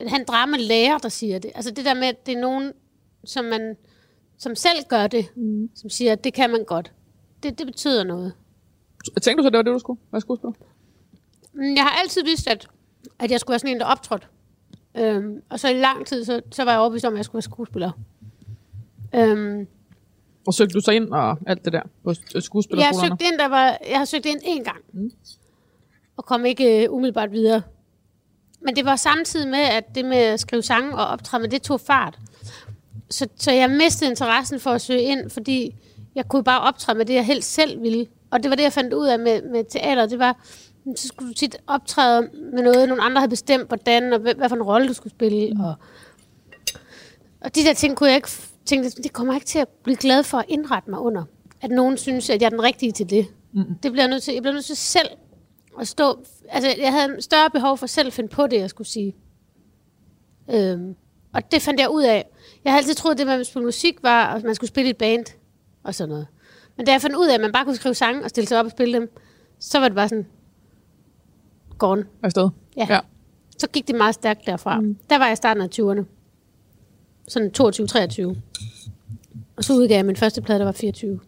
at 0.00 0.10
han 0.10 0.24
drama 0.24 0.56
lærer, 0.56 0.98
der 0.98 1.08
siger 1.08 1.38
det. 1.38 1.50
Altså 1.54 1.70
det 1.70 1.84
der 1.84 1.94
med, 1.94 2.08
at 2.08 2.26
det 2.26 2.34
er 2.34 2.40
nogen, 2.40 2.72
som 3.24 3.44
man 3.44 3.76
som 4.38 4.54
selv 4.54 4.78
gør 4.88 5.06
det, 5.06 5.26
mm. 5.36 5.70
som 5.74 5.90
siger, 5.90 6.12
at 6.12 6.24
det 6.24 6.34
kan 6.34 6.50
man 6.50 6.64
godt. 6.64 6.92
Det, 7.42 7.58
det 7.58 7.66
betyder 7.66 8.04
noget. 8.04 8.32
Tænkte 9.22 9.42
du 9.42 9.46
så, 9.46 9.50
det 9.50 9.56
var 9.56 9.62
det, 9.62 9.72
du 9.72 9.78
skulle? 9.78 10.00
Hvad 10.10 10.20
skulle 10.20 10.42
du? 10.42 10.54
Mm, 11.52 11.74
Jeg 11.76 11.82
har 11.82 11.90
altid 12.02 12.24
vidst, 12.24 12.48
at, 12.48 12.68
at 13.18 13.30
jeg 13.30 13.40
skulle 13.40 13.52
være 13.52 13.58
sådan 13.58 13.74
en, 13.74 13.80
der 13.80 13.86
optrådte. 13.86 14.26
Øhm, 14.96 15.42
og 15.48 15.60
så 15.60 15.68
i 15.68 15.72
lang 15.80 16.06
tid, 16.06 16.24
så, 16.24 16.40
så 16.50 16.64
var 16.64 16.70
jeg 16.72 16.80
overbevist 16.80 17.04
om, 17.04 17.12
at 17.12 17.16
jeg 17.16 17.24
skulle 17.24 17.34
være 17.36 17.42
skuespiller. 17.42 17.90
Øhm, 19.14 19.66
Og 20.46 20.54
søgte 20.54 20.74
du 20.74 20.80
så 20.80 20.90
ind 20.90 21.08
og 21.12 21.38
alt 21.46 21.64
det 21.64 21.72
der 21.72 21.82
på 22.04 22.14
s- 22.14 22.18
jeg 22.18 22.26
har 22.34 22.40
skuespillerskolerne? 22.40 23.08
søgt 23.20 23.30
ind, 23.32 23.38
der 23.38 23.48
var, 23.48 23.78
jeg 23.90 23.98
har 23.98 24.04
søgt 24.04 24.26
ind 24.26 24.40
en 24.44 24.64
gang. 24.64 24.78
Mm. 24.92 25.10
Og 26.16 26.24
kom 26.24 26.44
ikke 26.46 26.86
uh, 26.90 26.96
umiddelbart 26.96 27.32
videre. 27.32 27.62
Men 28.60 28.76
det 28.76 28.84
var 28.84 28.96
samtidig 28.96 29.48
med, 29.48 29.58
at 29.58 29.94
det 29.94 30.04
med 30.04 30.16
at 30.16 30.40
skrive 30.40 30.62
sange 30.62 30.94
og 30.94 31.06
optræde, 31.06 31.42
men 31.42 31.50
det 31.50 31.62
tog 31.62 31.80
fart. 31.80 32.18
Så, 33.10 33.28
så 33.36 33.52
jeg 33.52 33.70
mistede 33.70 34.10
interessen 34.10 34.60
for 34.60 34.70
at 34.70 34.80
søge 34.80 35.02
ind, 35.02 35.30
fordi 35.30 35.74
jeg 36.14 36.28
kunne 36.28 36.44
bare 36.44 36.60
optræde 36.60 36.98
med 36.98 37.06
det, 37.06 37.14
jeg 37.14 37.26
helst 37.26 37.52
selv 37.52 37.82
ville. 37.82 38.06
Og 38.30 38.42
det 38.42 38.50
var 38.50 38.56
det, 38.56 38.62
jeg 38.62 38.72
fandt 38.72 38.94
ud 38.94 39.06
af 39.06 39.18
med, 39.18 39.42
med 39.42 39.64
teater. 39.64 40.06
Det 40.06 40.18
var, 40.18 40.44
så 40.96 41.08
skulle 41.08 41.28
du 41.28 41.34
tit 41.34 41.56
optræde 41.66 42.30
med 42.52 42.62
noget, 42.62 42.88
nogle 42.88 43.02
andre 43.02 43.20
havde 43.20 43.30
bestemt, 43.30 43.68
hvordan, 43.68 44.12
og 44.12 44.18
hvad, 44.18 44.34
hvad 44.34 44.48
for 44.48 44.56
en 44.56 44.62
rolle 44.62 44.88
du 44.88 44.92
skulle 44.92 45.10
spille. 45.10 45.54
Mm. 45.54 45.60
Og, 45.60 45.74
og 47.40 47.54
de 47.54 47.64
der 47.64 47.72
ting 47.74 47.96
kunne 47.96 48.08
jeg 48.08 48.16
ikke 48.16 48.30
tænke, 48.66 48.90
det 48.90 49.12
kommer 49.12 49.32
jeg 49.32 49.36
ikke 49.36 49.46
til 49.46 49.58
at 49.58 49.68
blive 49.68 49.96
glad 49.96 50.22
for 50.22 50.38
at 50.38 50.44
indrette 50.48 50.90
mig 50.90 50.98
under. 50.98 51.24
At 51.60 51.70
nogen 51.70 51.96
synes, 51.96 52.30
at 52.30 52.40
jeg 52.40 52.46
er 52.46 52.50
den 52.50 52.62
rigtige 52.62 52.92
til 52.92 53.10
det. 53.10 53.26
Mm. 53.52 53.64
Det 53.82 53.92
bliver 53.92 54.04
jeg 54.04 54.10
nødt 54.10 54.22
til. 54.22 54.34
Jeg 54.34 54.42
bliver 54.42 54.54
nødt 54.54 54.64
til 54.64 54.76
selv 54.76 55.08
at 55.80 55.88
stå... 55.88 56.24
Altså, 56.48 56.74
jeg 56.78 56.92
havde 56.92 57.22
større 57.22 57.50
behov 57.50 57.78
for 57.78 57.86
selv 57.86 58.06
at 58.06 58.12
finde 58.12 58.28
på 58.28 58.46
det, 58.46 58.58
jeg 58.58 58.70
skulle 58.70 58.88
sige. 58.88 59.16
Øhm, 60.50 60.94
og 61.32 61.52
det 61.52 61.62
fandt 61.62 61.80
jeg 61.80 61.90
ud 61.90 62.02
af. 62.02 62.30
Jeg 62.68 62.74
har 62.74 62.78
altid 62.78 62.94
troet, 62.94 63.12
at 63.12 63.18
det 63.18 63.26
med 63.26 63.34
at 63.34 63.46
spille 63.46 63.64
musik 63.64 64.02
var, 64.02 64.34
at 64.34 64.44
man 64.44 64.54
skulle 64.54 64.68
spille 64.68 64.90
et 64.90 64.96
band 64.96 65.24
og 65.82 65.94
sådan 65.94 66.08
noget. 66.08 66.26
Men 66.76 66.86
da 66.86 66.92
jeg 66.92 67.00
fandt 67.00 67.16
ud 67.16 67.26
af, 67.26 67.34
at 67.34 67.40
man 67.40 67.52
bare 67.52 67.64
kunne 67.64 67.76
skrive 67.76 67.94
sange 67.94 68.24
og 68.24 68.30
stille 68.30 68.48
sig 68.48 68.58
op 68.58 68.64
og 68.64 68.70
spille 68.70 68.94
dem, 68.94 69.10
så 69.58 69.80
var 69.80 69.88
det 69.88 69.94
bare 69.94 70.08
sådan, 70.08 70.26
gone. 71.78 72.04
Afsted? 72.22 72.48
Ja. 72.76 72.86
ja. 72.90 73.00
Så 73.58 73.68
gik 73.68 73.88
det 73.88 73.96
meget 73.96 74.14
stærkt 74.14 74.46
derfra. 74.46 74.80
Mm. 74.80 74.98
Der 75.10 75.18
var 75.18 75.24
jeg 75.24 75.32
i 75.32 75.36
starten 75.36 75.62
af 75.62 75.68
20'erne. 75.74 76.04
Sådan 77.28 77.50
22-23. 78.34 78.36
Og 79.56 79.64
så 79.64 79.72
udgav 79.72 79.96
jeg 79.96 80.06
min 80.06 80.16
første 80.16 80.42
plade, 80.42 80.58
der 80.58 80.64
var 80.64 80.72
24. 80.72 81.20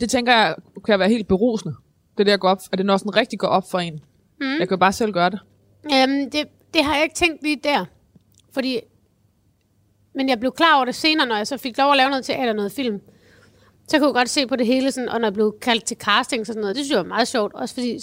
Det 0.00 0.10
tænker 0.10 0.32
jeg 0.32 0.54
kan 0.84 0.98
være 0.98 1.08
helt 1.08 1.28
berusende. 1.28 1.74
Det 2.18 2.26
der 2.26 2.36
går 2.36 2.48
op, 2.48 2.60
at 2.72 2.78
det 2.78 2.86
når 2.86 2.96
sådan 2.96 3.16
rigtig 3.16 3.38
går 3.38 3.48
op 3.48 3.70
for 3.70 3.78
en. 3.78 4.00
Mm. 4.40 4.46
Jeg 4.46 4.68
kan 4.68 4.70
jo 4.70 4.76
bare 4.76 4.92
selv 4.92 5.12
gøre 5.12 5.30
det. 5.30 5.40
Øhm, 5.84 6.30
det, 6.30 6.48
det 6.74 6.84
har 6.84 6.94
jeg 6.94 7.02
ikke 7.02 7.14
tænkt 7.14 7.42
lige 7.42 7.60
der. 7.64 7.84
Fordi... 8.52 8.80
Men 10.14 10.28
jeg 10.28 10.40
blev 10.40 10.52
klar 10.52 10.76
over 10.76 10.84
det 10.84 10.94
senere, 10.94 11.26
når 11.26 11.36
jeg 11.36 11.46
så 11.46 11.56
fik 11.56 11.78
lov 11.78 11.90
at 11.90 11.96
lave 11.96 12.10
noget 12.10 12.24
teater, 12.24 12.52
noget 12.52 12.72
film. 12.72 13.00
Så 13.88 13.98
kunne 13.98 14.06
jeg 14.06 14.14
godt 14.14 14.28
se 14.28 14.46
på 14.46 14.56
det 14.56 14.66
hele, 14.66 14.92
sådan, 14.92 15.08
og 15.08 15.20
når 15.20 15.26
jeg 15.26 15.34
blev 15.34 15.58
kaldt 15.60 15.84
til 15.84 15.96
casting 15.96 16.40
og 16.40 16.46
sådan 16.46 16.60
noget, 16.60 16.76
det 16.76 16.84
synes 16.84 16.90
jeg 16.90 16.98
var 16.98 17.08
meget 17.08 17.28
sjovt. 17.28 17.54
Også 17.54 17.74
fordi 17.74 17.98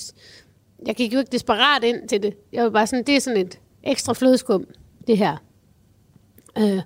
jeg 0.86 0.95
gik 0.95 1.13
jo 1.13 1.19
ikke 1.19 1.32
desperat 1.32 1.84
ind 1.84 2.10
til 2.10 2.24
det. 2.24 2.38
Jeg 2.52 2.63
var 2.63 2.69
bare 2.69 2.88
sådan, 2.88 3.06
det 3.06 3.15
er 3.15 3.19
sådan 3.19 3.39
et 3.39 3.60
ekstra 3.84 4.13
flødeskum, 4.13 4.65
det 5.08 5.17
her. 5.17 5.38
Øh, 6.58 6.82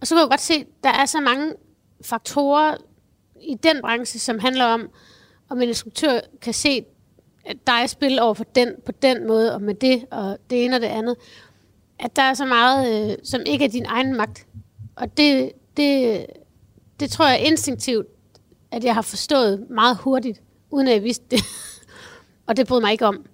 og 0.00 0.06
så 0.06 0.14
kunne 0.14 0.20
jeg 0.20 0.30
godt 0.30 0.40
se, 0.40 0.64
der 0.84 0.90
er 0.90 1.06
så 1.06 1.20
mange 1.20 1.52
faktorer 2.02 2.74
i 3.40 3.54
den 3.62 3.80
branche, 3.80 4.18
som 4.18 4.38
handler 4.38 4.64
om, 4.64 4.90
om 5.48 5.62
en 5.62 5.68
instruktør 5.68 6.20
kan 6.40 6.54
se, 6.54 6.84
dig 7.66 7.90
spille 7.90 8.22
over 8.22 8.34
for 8.34 8.44
den 8.44 8.74
på 8.86 8.92
den 8.92 9.26
måde, 9.26 9.54
og 9.54 9.62
med 9.62 9.74
det, 9.74 10.04
og 10.10 10.38
det 10.50 10.64
ene 10.64 10.76
og 10.76 10.80
det 10.80 10.86
andet. 10.86 11.16
At 11.98 12.16
der 12.16 12.22
er 12.22 12.34
så 12.34 12.44
meget, 12.44 13.10
øh, 13.10 13.16
som 13.24 13.40
ikke 13.46 13.64
er 13.64 13.68
din 13.68 13.86
egen 13.86 14.16
magt. 14.16 14.46
Og 14.96 15.16
det, 15.16 15.52
det, 15.76 16.26
det 17.00 17.10
tror 17.10 17.28
jeg 17.28 17.40
instinktivt, 17.40 18.06
at 18.70 18.84
jeg 18.84 18.94
har 18.94 19.02
forstået 19.02 19.66
meget 19.70 19.96
hurtigt, 19.96 20.42
uden 20.70 20.88
at 20.88 20.94
jeg 20.94 21.02
vidste 21.02 21.24
det. 21.30 21.40
og 22.46 22.56
det 22.56 22.66
brød 22.66 22.80
mig 22.80 22.92
ikke 22.92 23.06
om. 23.06 23.26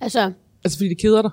Altså, 0.00 0.32
Altså, 0.64 0.78
fordi 0.78 0.88
det 0.88 0.98
keder 0.98 1.22
dig. 1.22 1.30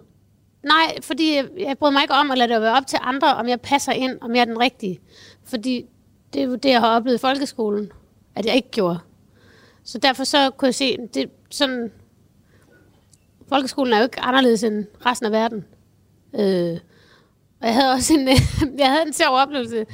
Nej, 0.63 1.01
fordi 1.01 1.35
jeg, 1.35 1.45
jeg 1.57 1.77
bryder 1.77 1.91
mig 1.91 2.01
ikke 2.01 2.13
om 2.13 2.31
at 2.31 2.37
lade 2.37 2.53
det 2.53 2.61
være 2.61 2.77
op 2.77 2.87
til 2.87 2.99
andre, 3.01 3.35
om 3.35 3.47
jeg 3.47 3.61
passer 3.61 3.91
ind, 3.91 4.17
om 4.21 4.35
jeg 4.35 4.41
er 4.41 4.45
den 4.45 4.59
rigtige. 4.59 4.99
Fordi 5.43 5.85
det 6.33 6.41
er 6.41 6.45
jo 6.45 6.55
det, 6.55 6.69
jeg 6.69 6.79
har 6.79 6.95
oplevet 6.95 7.17
i 7.17 7.21
folkeskolen, 7.21 7.91
at 8.35 8.45
jeg 8.45 8.55
ikke 8.55 8.71
gjorde. 8.71 8.99
Så 9.83 9.97
derfor 9.97 10.23
så 10.23 10.49
kunne 10.49 10.67
jeg 10.67 10.75
se, 10.75 10.97
det 11.13 11.29
sådan... 11.49 11.91
Folkeskolen 13.49 13.93
er 13.93 13.97
jo 13.97 14.03
ikke 14.03 14.19
anderledes 14.19 14.63
end 14.63 14.85
resten 15.05 15.25
af 15.25 15.31
verden. 15.31 15.65
Øh, 16.39 16.79
og 17.61 17.67
jeg 17.67 17.73
havde 17.73 17.91
også 17.91 18.13
en, 18.13 18.27
jeg 18.83 18.89
havde 18.91 19.07
en 19.07 19.13
sjov 19.13 19.35
oplevelse. 19.35 19.85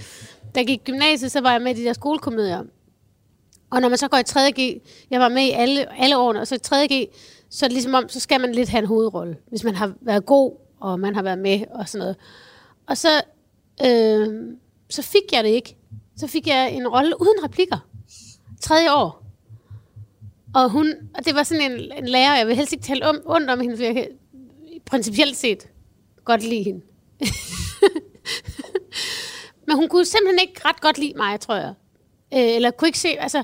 Da 0.56 0.60
jeg 0.60 0.68
gik 0.68 0.80
i 0.80 0.92
gymnasiet, 0.92 1.32
så 1.32 1.42
var 1.42 1.52
jeg 1.52 1.62
med 1.62 1.76
i 1.76 1.80
de 1.82 1.86
der 1.86 1.94
skolekomedier. 1.94 2.64
Og 3.72 3.82
når 3.82 3.90
man 3.90 3.98
så 3.98 4.08
går 4.08 4.18
i 4.18 4.24
3.G, 4.30 4.82
jeg 5.10 5.20
var 5.20 5.30
med 5.30 5.44
i 5.44 5.52
alle, 5.52 6.02
alle 6.02 6.18
årene, 6.18 6.40
og 6.42 6.48
så 6.48 6.56
i 6.56 6.60
3.G, 6.68 7.08
så 7.50 7.66
er 7.66 7.68
det 7.68 7.74
ligesom 7.74 7.94
om, 7.94 8.10
så 8.10 8.20
skal 8.20 8.42
man 8.42 8.52
lidt 8.52 8.70
have 8.70 8.80
en 8.80 8.88
hovedrolle, 8.88 9.38
hvis 9.50 9.64
man 9.64 9.76
har 9.76 9.94
været 10.02 10.26
god, 10.26 10.52
og 10.80 11.00
man 11.00 11.16
har 11.16 11.22
været 11.22 11.40
med, 11.40 11.62
og 11.72 11.90
sådan 11.90 12.00
noget. 12.00 12.16
Og 12.88 12.98
så, 12.98 13.22
øh, 13.86 14.28
så 14.90 15.02
fik 15.02 15.34
jeg 15.34 15.44
det 15.44 15.50
ikke. 15.50 15.76
Så 16.18 16.28
fik 16.28 16.48
jeg 16.48 16.72
en 16.72 16.88
rolle 16.88 17.22
uden 17.22 17.44
replikker. 17.44 17.78
Tredje 18.62 18.94
år. 18.94 19.26
Og, 20.56 20.70
hun, 20.70 20.94
og 21.16 21.26
det 21.26 21.36
var 21.36 21.44
sådan 21.44 21.72
en, 21.72 21.92
en 21.98 22.08
lærer, 22.08 22.38
jeg 22.38 22.48
vil 22.48 22.56
helst 22.56 22.74
ikke 22.74 22.86
tale 22.86 23.06
om, 23.06 23.22
ondt 23.26 23.50
om 23.50 23.60
hende, 23.60 23.78
for 23.78 23.84
jeg 23.84 24.08
principielt 24.86 25.38
set 25.38 25.68
godt 26.26 26.44
lide 26.44 26.64
hende. 26.64 26.82
Men 29.68 29.76
hun 29.76 29.90
kunne 29.90 30.06
simpelthen 30.06 30.40
ikke 30.40 30.62
ret 30.66 30.82
godt 30.82 30.98
lide 30.98 31.14
mig, 31.16 31.40
tror 31.40 31.56
jeg. 31.56 31.74
Øh, 32.34 32.56
eller 32.56 32.72
kunne 32.72 32.88
ikke 32.88 33.00
se, 33.00 33.10
altså... 33.20 33.44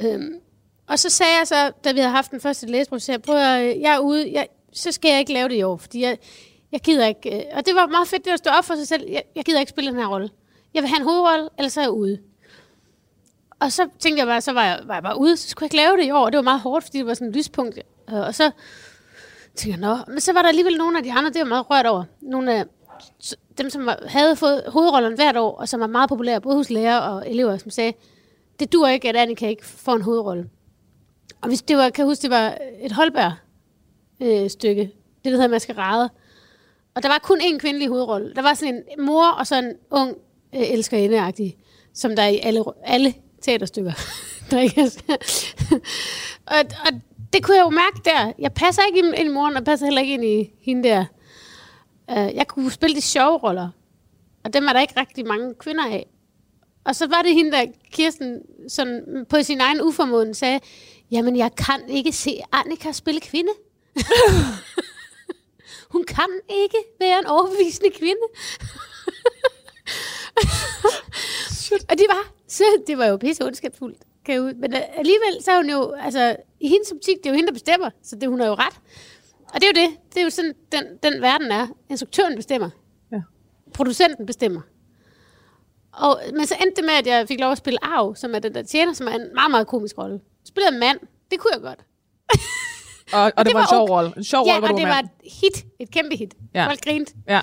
Øh, 0.00 0.20
og 0.86 0.98
så 0.98 1.10
sagde 1.10 1.32
jeg 1.38 1.46
så, 1.46 1.72
da 1.84 1.92
vi 1.92 1.98
havde 1.98 2.12
haft 2.12 2.30
den 2.30 2.40
første 2.40 2.66
læseproces, 2.66 3.08
jeg 3.08 3.28
at 3.28 3.80
jeg 3.80 3.94
er 3.94 3.98
ude, 3.98 4.32
jeg, 4.32 4.48
så 4.72 4.92
skal 4.92 5.08
jeg 5.10 5.18
ikke 5.18 5.32
lave 5.32 5.48
det 5.48 5.54
i 5.54 5.62
år, 5.62 5.76
fordi 5.76 6.02
jeg, 6.02 6.18
jeg 6.72 6.80
gider 6.80 7.06
ikke. 7.06 7.36
Øh, 7.36 7.42
og 7.52 7.66
det 7.66 7.74
var 7.74 7.86
meget 7.86 8.08
fedt, 8.08 8.24
det 8.24 8.30
at 8.30 8.38
stå 8.38 8.50
op 8.50 8.64
for 8.64 8.74
sig 8.74 8.88
selv. 8.88 9.10
Jeg, 9.10 9.22
jeg 9.36 9.44
gider 9.44 9.60
ikke 9.60 9.70
spille 9.70 9.90
den 9.90 9.98
her 9.98 10.06
rolle. 10.06 10.30
Jeg 10.74 10.82
vil 10.82 10.88
have 10.88 11.00
en 11.00 11.06
hovedrolle, 11.06 11.48
eller 11.58 11.68
så 11.68 11.80
er 11.80 11.84
jeg 11.84 11.90
ude. 11.90 12.18
Og 13.60 13.72
så 13.72 13.88
tænkte 13.98 14.18
jeg 14.18 14.26
bare, 14.26 14.40
så 14.40 14.52
var 14.52 14.64
jeg, 14.64 14.80
var 14.86 14.94
jeg 14.94 15.02
bare 15.02 15.18
ude, 15.18 15.36
så 15.36 15.48
skulle 15.48 15.64
jeg 15.64 15.74
ikke 15.74 15.76
lave 15.76 15.96
det 15.96 16.04
i 16.04 16.10
år. 16.10 16.24
Og 16.24 16.32
det 16.32 16.36
var 16.36 16.42
meget 16.42 16.60
hårdt, 16.60 16.84
fordi 16.84 16.98
det 16.98 17.06
var 17.06 17.14
sådan 17.14 17.28
et 17.28 17.36
lyspunkt. 17.36 17.78
Øh, 18.10 18.20
Og 18.20 18.34
så 18.34 18.50
tænker, 19.54 19.78
jeg, 19.78 19.96
nå. 19.96 20.12
Men 20.12 20.20
så 20.20 20.32
var 20.32 20.42
der 20.42 20.48
alligevel 20.48 20.76
nogle 20.76 20.98
af 20.98 21.04
de 21.04 21.12
andre, 21.12 21.30
det 21.30 21.38
var 21.38 21.44
meget 21.44 21.70
rørt 21.70 21.86
over. 21.86 22.04
Nogle 22.20 22.54
af 22.54 22.64
dem, 23.58 23.70
som 23.70 23.86
var, 23.86 23.98
havde 24.06 24.36
fået 24.36 24.62
hovedrollerne 24.68 25.16
hvert 25.16 25.36
år, 25.36 25.56
og 25.56 25.68
som 25.68 25.80
var 25.80 25.86
meget 25.86 26.08
populære, 26.08 26.40
både 26.40 26.56
hos 26.56 26.70
lærere 26.70 27.02
og 27.02 27.30
elever, 27.30 27.56
som 27.56 27.70
sagde, 27.70 27.92
det 28.60 28.72
dur 28.72 28.88
ikke, 28.88 29.08
at 29.08 29.16
Annika 29.16 29.48
ikke 29.48 29.66
får 29.66 29.94
en 29.94 30.02
hovedrolle. 30.02 30.48
Og 31.40 31.48
hvis 31.48 31.62
det 31.62 31.76
var, 31.76 31.90
kan 31.90 32.02
jeg 32.02 32.10
huske, 32.10 32.22
det 32.22 32.30
var 32.30 32.58
et 32.80 32.92
Holberg-stykke. 32.92 34.42
Øh, 34.42 34.50
stykke. 34.50 34.82
det, 35.24 35.24
der 35.24 35.30
hedder 35.30 35.48
Maskerade. 35.48 36.10
Og 36.94 37.02
der 37.02 37.08
var 37.08 37.18
kun 37.22 37.40
én 37.40 37.58
kvindelig 37.58 37.88
hovedrolle. 37.88 38.34
Der 38.34 38.42
var 38.42 38.54
sådan 38.54 38.74
en 38.98 39.04
mor 39.04 39.26
og 39.26 39.46
så 39.46 39.58
en 39.58 39.72
ung 39.90 40.16
øh, 40.54 40.70
elskerindeagtig, 40.70 41.56
som 41.94 42.16
der 42.16 42.22
er 42.22 42.28
i 42.28 42.38
alle, 42.42 42.64
alle 42.84 43.14
teaterstykker. 43.42 43.92
der 44.50 44.60
ikke 44.60 44.80
er. 44.80 45.16
og, 46.54 46.58
og 46.86 47.00
det 47.32 47.44
kunne 47.44 47.56
jeg 47.56 47.64
jo 47.64 47.70
mærke 47.70 48.00
der. 48.04 48.32
Jeg 48.38 48.52
passer 48.52 48.82
ikke 48.82 48.98
ind 48.98 49.30
i 49.30 49.32
moren, 49.32 49.56
og 49.56 49.64
passer 49.64 49.86
heller 49.86 50.00
ikke 50.00 50.14
ind 50.14 50.24
i 50.24 50.50
hende 50.60 50.88
der. 50.88 51.04
Uh, 52.08 52.36
jeg 52.36 52.46
kunne 52.48 52.70
spille 52.70 52.96
de 52.96 53.00
sjove 53.00 53.38
roller. 53.38 53.68
Og 54.44 54.52
dem 54.54 54.68
er 54.68 54.72
der 54.72 54.80
ikke 54.80 55.00
rigtig 55.00 55.26
mange 55.26 55.54
kvinder 55.54 55.84
af. 55.84 56.06
Og 56.84 56.96
så 56.96 57.06
var 57.06 57.22
det 57.22 57.34
hende, 57.34 57.52
der 57.52 57.66
Kirsten 57.92 58.42
sådan, 58.68 59.26
på 59.28 59.42
sin 59.42 59.60
egen 59.60 59.80
uformåden 59.80 60.34
sagde, 60.34 60.60
jamen 61.10 61.36
jeg 61.36 61.50
kan 61.56 61.88
ikke 61.88 62.12
se 62.12 62.40
Annika 62.52 62.92
spille 62.92 63.20
kvinde. 63.20 63.52
Hun 65.92 66.04
kan 66.04 66.28
ikke 66.48 66.78
være 67.00 67.18
en 67.18 67.26
overbevisende 67.26 67.90
kvinde. 67.90 68.22
og 71.90 71.98
det 71.98 72.06
var, 72.08 72.32
så, 72.48 72.64
det 72.86 72.98
var 72.98 73.06
jo 73.06 73.16
pisse 73.16 73.44
ondskabsfuldt. 73.44 73.98
Kan 74.24 74.40
ud. 74.40 74.54
Men 74.54 74.74
alligevel, 74.74 75.42
så 75.42 75.50
er 75.50 75.56
hun 75.56 75.70
jo, 75.70 75.92
altså, 75.92 76.36
i 76.60 76.68
hendes 76.68 76.92
optik, 76.92 77.16
det 77.16 77.26
er 77.26 77.30
jo 77.30 77.36
hende, 77.36 77.46
der 77.46 77.52
bestemmer, 77.52 77.90
så 78.02 78.16
det, 78.16 78.28
hun 78.28 78.40
har 78.40 78.46
jo 78.46 78.54
ret. 78.54 78.80
Og 79.54 79.60
det 79.60 79.62
er 79.62 79.80
jo 79.80 79.88
det. 79.88 79.98
Det 80.14 80.20
er 80.20 80.24
jo 80.24 80.30
sådan, 80.30 80.54
den, 80.72 80.84
den 81.02 81.22
verden 81.22 81.52
er. 81.52 81.66
Instruktøren 81.90 82.36
bestemmer. 82.36 82.70
Ja. 83.12 83.20
Producenten 83.74 84.26
bestemmer. 84.26 84.60
Og, 85.92 86.20
men 86.32 86.46
så 86.46 86.54
endte 86.62 86.76
det 86.76 86.84
med, 86.84 86.94
at 86.94 87.06
jeg 87.06 87.28
fik 87.28 87.40
lov 87.40 87.52
at 87.52 87.58
spille 87.58 87.84
Arv, 87.84 88.16
som 88.16 88.34
er 88.34 88.38
den 88.38 88.54
der 88.54 88.62
tjener, 88.62 88.92
som 88.92 89.06
er 89.06 89.12
en 89.12 89.28
meget, 89.34 89.50
meget 89.50 89.66
komisk 89.66 89.98
rolle. 89.98 90.20
Spillede 90.44 90.74
en 90.74 90.80
mand. 90.80 90.98
Det 91.30 91.38
kunne 91.38 91.52
jeg 91.52 91.60
godt. 91.62 91.78
Og, 93.12 93.22
og 93.22 93.32
det, 93.38 93.46
det 93.46 93.54
var, 93.54 93.60
en 93.60 93.68
sjov 93.68 93.88
rolle. 93.88 94.12
En 94.16 94.24
sjov 94.24 94.46
ja, 94.46 94.52
rolle, 94.52 94.60
hvor 94.60 94.68
og 94.68 94.74
du 94.74 94.78
det 94.78 94.88
var 94.88 94.94
var 94.94 95.00
et 95.00 95.32
hit. 95.40 95.66
Et 95.78 95.90
kæmpe 95.90 96.16
hit. 96.16 96.34
Ja. 96.54 96.66
Folk 96.66 96.80
grinte. 96.84 97.14
Ja. 97.28 97.40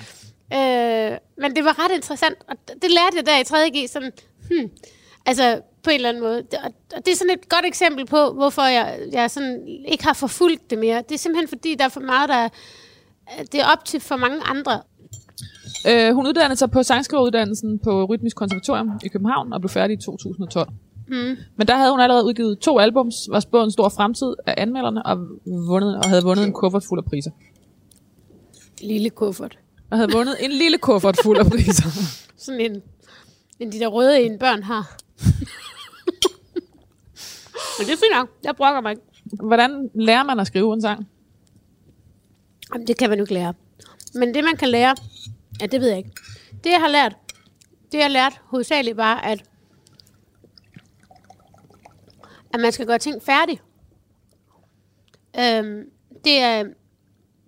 Øh, 0.53 1.17
men 1.37 1.55
det 1.55 1.65
var 1.65 1.85
ret 1.85 1.95
interessant, 1.95 2.37
og 2.47 2.55
det 2.67 2.91
lærte 2.91 3.15
jeg 3.15 3.25
der 3.25 3.37
i 3.37 3.41
3.G, 3.41 3.89
sådan, 3.89 4.11
hmm, 4.49 4.71
altså 5.25 5.61
på 5.83 5.89
en 5.89 5.95
eller 5.95 6.09
anden 6.09 6.23
måde. 6.23 6.37
Det- 6.37 6.59
Og, 6.95 7.05
det 7.05 7.11
er 7.11 7.15
sådan 7.15 7.33
et 7.33 7.49
godt 7.49 7.65
eksempel 7.65 8.05
på, 8.05 8.31
hvorfor 8.33 8.61
jeg, 8.61 8.99
jeg 9.11 9.31
sådan 9.31 9.67
ikke 9.87 10.03
har 10.03 10.13
forfulgt 10.13 10.69
det 10.69 10.77
mere. 10.79 11.03
Det 11.09 11.15
er 11.15 11.19
simpelthen 11.19 11.47
fordi, 11.47 11.75
der 11.75 11.85
er 11.85 11.89
for 11.89 11.99
meget, 11.99 12.29
der 12.29 12.35
er, 12.35 12.49
det 13.51 13.59
er 13.61 13.65
op 13.65 13.85
til 13.85 13.99
for 13.99 14.15
mange 14.15 14.41
andre. 14.43 14.81
Øh, 15.89 16.13
hun 16.15 16.27
uddannede 16.27 16.55
sig 16.59 16.71
på 16.71 16.83
sangskriveruddannelsen 16.83 17.79
på 17.79 18.05
Rytmisk 18.05 18.35
Konservatorium 18.35 18.91
i 19.03 19.07
København 19.07 19.53
og 19.53 19.61
blev 19.61 19.69
færdig 19.69 19.93
i 19.93 20.01
2012. 20.01 20.69
Mm. 21.07 21.37
Men 21.57 21.67
der 21.67 21.75
havde 21.77 21.91
hun 21.91 21.99
allerede 21.99 22.25
udgivet 22.25 22.59
to 22.59 22.79
albums, 22.79 23.15
var 23.29 23.39
spået 23.39 23.63
en 23.63 23.71
stor 23.71 23.89
fremtid 23.89 24.33
af 24.45 24.53
anmelderne 24.57 25.05
og, 25.05 25.17
vundet, 25.67 25.95
og 25.97 26.09
havde 26.09 26.23
vundet 26.23 26.45
en 26.45 26.53
kuffert 26.53 26.83
fuld 26.89 26.99
af 26.99 27.05
priser. 27.09 27.31
Lille 28.81 29.09
kuffert. 29.09 29.57
Og 29.91 29.97
havde 29.97 30.11
vundet 30.11 30.35
en 30.39 30.51
lille 30.51 30.77
kuffert 30.77 31.17
fuld 31.23 31.37
af 31.37 31.45
priser. 31.45 31.89
Sådan 32.37 32.61
en, 32.61 32.81
en 33.59 33.71
de 33.71 33.79
der 33.79 33.87
røde 33.87 34.21
en 34.21 34.39
børn 34.39 34.63
har. 34.63 34.97
Men 37.79 37.87
det 37.87 37.93
er 37.93 37.97
fint 37.97 38.15
nok. 38.15 38.29
Jeg 38.43 38.55
brokker 38.55 38.81
mig 38.81 38.91
ikke. 38.91 39.03
Hvordan 39.43 39.89
lærer 39.93 40.23
man 40.23 40.39
at 40.39 40.47
skrive 40.47 40.73
en 40.73 40.81
sang? 40.81 41.07
Jamen, 42.73 42.87
det 42.87 42.97
kan 42.97 43.09
man 43.09 43.19
jo 43.19 43.23
ikke 43.23 43.33
lære. 43.33 43.53
Men 44.13 44.33
det, 44.33 44.43
man 44.43 44.57
kan 44.57 44.69
lære, 44.69 44.95
ja, 45.61 45.65
det 45.65 45.81
ved 45.81 45.87
jeg 45.87 45.97
ikke. 45.97 46.11
Det, 46.63 46.69
jeg 46.69 46.79
har 46.79 46.87
lært, 46.87 47.15
det 47.91 47.97
jeg 47.97 48.03
har 48.03 48.09
lært 48.09 48.41
hovedsageligt 48.43 48.97
bare, 48.97 49.25
at, 49.25 49.43
at 52.53 52.59
man 52.59 52.71
skal 52.71 52.85
gøre 52.85 52.97
ting 52.97 53.23
færdig. 53.23 53.61
Øhm, 55.39 55.83
det 56.23 56.39
er, 56.39 56.63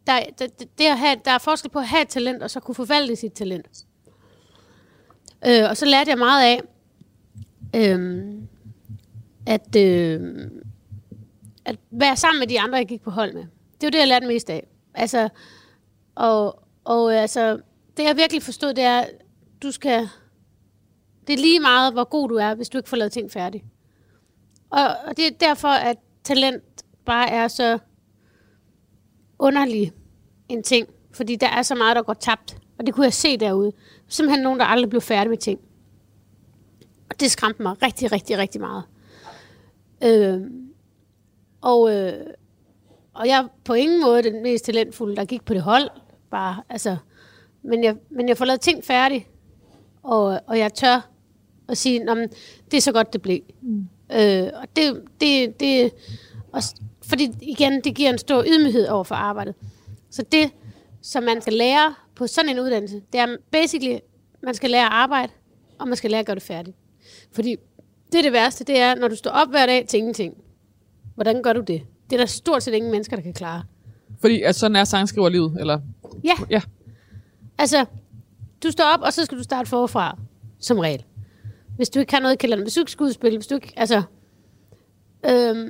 der, 0.08 0.20
der, 0.40 0.48
det 0.78 0.86
at 0.86 1.00
have, 1.00 1.18
der 1.26 1.32
er 1.32 1.38
forskel 1.38 1.72
på 1.72 1.80
at 1.80 1.88
have 1.88 2.02
et 2.02 2.08
talent, 2.10 2.44
og 2.44 2.52
så 2.52 2.60
kunne 2.60 2.76
forvalte 2.76 3.16
sit 3.16 3.34
talent. 3.34 3.86
Øh, 5.48 5.70
og 5.70 5.78
så 5.78 5.86
lærte 5.86 6.10
jeg 6.10 6.18
meget 6.18 6.44
af, 6.44 6.62
øhm, 7.76 8.48
at, 9.52 9.76
øh, 9.76 10.22
at 11.66 11.80
være 11.92 12.18
sammen 12.18 12.40
med 12.40 12.48
de 12.48 12.60
andre, 12.60 12.78
jeg 12.78 12.88
gik 12.88 13.02
på 13.02 13.10
hold 13.10 13.34
med. 13.34 13.44
Det 13.82 13.84
var 13.84 13.90
det, 13.90 14.00
jeg 14.00 14.08
lærte 14.08 14.28
mest 14.28 14.50
af. 14.50 14.68
Altså, 14.94 15.30
og, 16.16 16.64
og 16.84 17.14
øh, 17.14 17.22
altså, 17.22 17.60
det 17.98 18.04
jeg 18.04 18.18
virkelig 18.18 18.44
forstod, 18.44 18.74
det 18.74 18.84
er, 18.84 19.06
du 19.64 19.72
skal, 19.72 20.10
det 21.28 21.34
er 21.34 21.38
lige 21.38 21.60
meget, 21.60 21.94
hvor 21.94 22.04
god 22.04 22.30
du 22.30 22.36
er, 22.36 22.56
hvis 22.56 22.70
du 22.70 22.78
ikke 22.78 22.90
får 22.90 22.98
lavet 22.98 23.12
ting 23.12 23.32
færdigt. 23.32 23.64
Og, 24.70 24.88
og 25.08 25.18
det 25.18 25.28
er 25.28 25.32
derfor, 25.40 25.68
at 25.68 25.98
talent 26.24 26.64
bare 27.06 27.30
er 27.30 27.48
så 27.48 27.80
underlig 29.40 29.92
en 30.50 30.64
ting, 30.64 30.88
fordi 31.14 31.36
der 31.36 31.48
er 31.48 31.62
så 31.62 31.76
meget, 31.76 31.96
der 31.96 32.04
går 32.04 32.14
tabt. 32.14 32.58
Og 32.80 32.86
det 32.86 32.94
kunne 32.94 33.04
jeg 33.04 33.14
se 33.14 33.38
derude. 33.38 33.72
Simpelthen 34.08 34.44
nogen, 34.44 34.60
der 34.60 34.66
aldrig 34.66 34.90
blev 34.90 35.02
færdig 35.02 35.30
med 35.30 35.38
ting. 35.38 35.60
Og 37.10 37.20
det 37.20 37.32
skræmte 37.32 37.62
mig 37.62 37.84
rigtig, 37.84 38.12
rigtig, 38.12 38.38
rigtig 38.38 38.62
meget. 38.62 38.84
Øh, 40.04 40.42
og, 41.62 41.96
øh, 41.96 42.26
og 43.14 43.28
jeg 43.28 43.38
er 43.38 43.48
på 43.64 43.74
ingen 43.74 44.02
måde 44.02 44.24
den 44.24 44.44
mest 44.44 44.66
talentfulde, 44.66 45.16
der 45.16 45.26
gik 45.26 45.46
på 45.46 45.54
det 45.54 45.62
hold. 45.62 45.90
Bare, 46.32 46.64
altså, 46.70 46.98
men, 47.64 47.84
jeg, 47.84 47.96
men 48.10 48.30
jeg 48.30 48.38
får 48.38 48.46
lavet 48.46 48.62
ting 48.62 48.84
færdigt, 48.84 49.28
og, 50.04 50.40
og 50.48 50.58
jeg 50.58 50.74
tør 50.74 51.10
at 51.70 51.78
sige, 51.78 52.06
men, 52.06 52.30
det 52.72 52.78
er 52.78 52.82
så 52.82 52.92
godt, 52.92 53.14
det 53.14 53.22
blev. 53.22 53.40
Mm. 53.62 53.88
Øh, 54.14 54.50
og 54.54 54.76
det, 54.76 55.04
det, 55.22 55.60
det 55.60 55.92
og, 56.52 56.62
fordi 57.06 57.32
igen, 57.42 57.82
det 57.82 57.96
giver 57.96 58.10
en 58.10 58.18
stor 58.18 58.44
ydmyghed 58.48 58.88
over 58.88 59.04
for 59.04 59.16
arbejdet. 59.16 59.56
Så 60.10 60.24
det, 60.32 60.52
som 61.02 61.24
man 61.24 61.42
skal 61.42 61.54
lære 61.54 61.96
på 62.16 62.28
sådan 62.28 62.50
en 62.50 62.60
uddannelse, 62.60 63.02
det 63.14 63.20
er 63.20 63.36
basically, 63.52 63.98
man 64.44 64.54
skal 64.54 64.70
lære 64.70 64.86
at 64.86 64.92
arbejde, 64.92 65.34
og 65.80 65.88
man 65.88 65.98
skal 65.98 66.12
lære 66.12 66.20
at 66.20 66.26
gøre 66.26 66.36
det 66.36 66.44
færdigt. 66.44 66.78
Fordi 67.32 67.56
det 68.12 68.18
er 68.20 68.22
det 68.24 68.34
værste, 68.34 68.64
det 68.64 68.80
er, 68.80 68.96
når 68.96 69.08
du 69.08 69.16
står 69.16 69.32
op 69.32 69.50
hver 69.50 69.66
dag 69.66 69.86
til 69.88 69.98
ingenting. 69.98 70.34
Hvordan 71.16 71.44
gør 71.44 71.54
du 71.54 71.62
det? 71.62 71.82
Det 72.10 72.16
er 72.16 72.18
der 72.18 72.26
stort 72.26 72.64
set 72.64 72.74
ingen 72.74 72.92
mennesker, 72.92 73.16
der 73.16 73.24
kan 73.24 73.34
klare. 73.34 73.64
Fordi 74.22 74.42
at 74.42 74.56
sådan 74.56 74.76
er 74.76 74.84
sangskriver 74.84 75.30
livet, 75.30 75.58
eller? 75.60 75.80
Ja. 76.24 76.34
Ja. 76.50 76.62
Altså, 77.58 77.86
du 78.64 78.72
står 78.72 78.84
op, 78.94 79.02
og 79.02 79.14
så 79.14 79.26
skal 79.26 79.38
du 79.38 79.44
starte 79.44 79.70
forfra, 79.70 80.18
som 80.60 80.80
regel. 80.80 81.04
Hvis 81.76 81.90
du 81.90 82.00
ikke 82.00 82.10
kan 82.10 82.22
noget 82.22 82.34
i 82.34 82.38
kælderen, 82.38 82.62
hvis 82.64 82.74
du 82.74 82.80
ikke 82.82 82.92
skal 82.92 83.04
udspille, 83.04 83.38
hvis 83.38 83.48
du 83.48 83.56
ikke, 83.56 83.74
altså... 83.78 84.02
Øhm, 85.30 85.70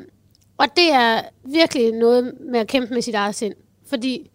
og 0.58 0.66
det 0.76 0.92
er 0.94 1.22
virkelig 1.46 1.92
noget 1.92 2.34
med 2.52 2.60
at 2.60 2.68
kæmpe 2.68 2.94
med 2.94 3.02
sit 3.02 3.16
eget 3.16 3.36
sind. 3.36 3.54
Fordi 3.86 4.32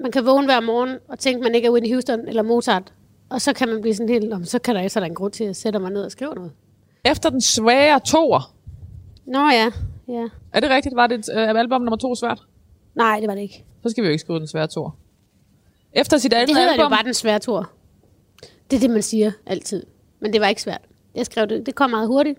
man 0.00 0.10
kan 0.10 0.26
vågne 0.26 0.46
hver 0.46 0.60
morgen 0.60 0.96
og 1.08 1.18
tænke, 1.18 1.42
man 1.42 1.54
ikke 1.54 1.66
er 1.66 1.72
Whitney 1.72 1.92
Houston 1.92 2.28
eller 2.28 2.42
Mozart. 2.42 2.92
Og 3.28 3.40
så 3.40 3.52
kan 3.52 3.68
man 3.68 3.80
blive 3.80 3.94
sådan 3.94 4.08
helt, 4.08 4.28
"Nå, 4.28 4.36
men 4.36 4.44
så 4.46 4.58
kan 4.58 4.74
der 4.74 4.80
ikke 4.80 4.90
så 4.90 4.98
er 4.98 5.00
der 5.00 5.08
en 5.08 5.14
grund 5.14 5.32
til 5.32 5.44
at 5.44 5.56
sætte 5.56 5.78
mig 5.78 5.90
ned 5.90 6.02
og 6.02 6.12
skrive 6.12 6.34
noget. 6.34 6.52
Efter 7.04 7.30
den 7.30 7.40
svære 7.40 8.00
toer. 8.00 8.54
Nå 9.26 9.38
ja, 9.38 9.70
ja. 10.08 10.28
Er 10.52 10.60
det 10.60 10.70
rigtigt? 10.70 10.96
Var 10.96 11.06
det 11.06 11.18
et, 11.18 11.28
øh, 11.34 11.48
album 11.48 11.80
nummer 11.80 11.96
to 11.96 12.14
svært? 12.14 12.42
Nej, 12.94 13.20
det 13.20 13.28
var 13.28 13.34
det 13.34 13.42
ikke. 13.42 13.64
Så 13.82 13.90
skal 13.90 14.02
vi 14.02 14.08
jo 14.08 14.12
ikke 14.12 14.20
skrive 14.20 14.38
den 14.38 14.46
svære 14.48 14.66
toer. 14.66 14.90
Efter 15.92 16.18
sit 16.18 16.32
andet 16.32 16.48
Det 16.48 16.56
hedder 16.56 16.72
album... 16.72 16.84
jo 16.84 16.88
bare 16.88 17.04
den 17.04 17.14
svære 17.14 17.38
tur. 17.38 17.70
Det 18.70 18.76
er 18.76 18.80
det, 18.80 18.90
man 18.90 19.02
siger 19.02 19.32
altid. 19.46 19.86
Men 20.20 20.32
det 20.32 20.40
var 20.40 20.46
ikke 20.46 20.62
svært. 20.62 20.80
Jeg 21.14 21.26
skrev 21.26 21.46
det. 21.46 21.66
Det 21.66 21.74
kom 21.74 21.90
meget 21.90 22.08
hurtigt. 22.08 22.38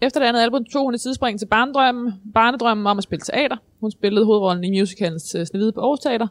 Efter 0.00 0.20
det 0.20 0.26
andet 0.26 0.40
album 0.40 0.64
tog 0.64 0.84
hun 0.84 0.94
et 0.94 1.00
tidsspring 1.00 1.38
til 1.38 1.46
barnedrømmen, 1.46 2.12
barnedrømmen 2.34 2.86
om 2.86 2.98
at 2.98 3.04
spille 3.04 3.22
teater. 3.22 3.56
Hun 3.80 3.90
spillede 3.90 4.24
hovedrollen 4.26 4.64
i 4.64 4.80
musicalens 4.80 5.34
uh, 5.34 5.44
Snevide 5.44 5.72
på 5.72 5.80
Aarhus 5.80 6.00
Teater, 6.00 6.26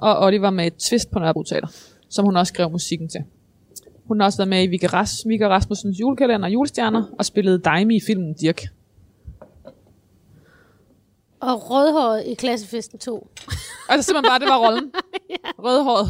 og 0.00 0.18
Oliver 0.26 0.50
med 0.50 0.66
et 0.66 0.76
twist 0.76 1.10
på 1.10 1.18
Nørrebro 1.18 1.42
Teater, 1.42 1.68
som 2.08 2.24
hun 2.24 2.36
også 2.36 2.52
skrev 2.54 2.70
musikken 2.70 3.08
til. 3.08 3.20
Hun 4.04 4.20
har 4.20 4.26
også 4.26 4.38
været 4.38 4.48
med 4.48 4.62
i 4.62 4.66
Vigga, 4.66 4.86
Ras, 4.86 5.22
Vigga 5.26 5.48
Rasmussens 5.48 6.00
julekalender 6.00 6.46
og 6.48 6.52
julestjerner, 6.52 7.04
og 7.18 7.24
spillede 7.24 7.58
Daimi 7.58 7.96
i 7.96 8.00
filmen 8.06 8.34
Dirk. 8.34 8.62
Og 11.40 11.70
rødhåret 11.70 12.24
i 12.26 12.34
klassefesten 12.34 12.98
2. 12.98 13.28
Altså 13.88 14.06
simpelthen 14.06 14.30
bare, 14.30 14.38
det 14.38 14.48
var 14.48 14.66
rollen. 14.66 14.92
Rødhåret. 15.66 16.06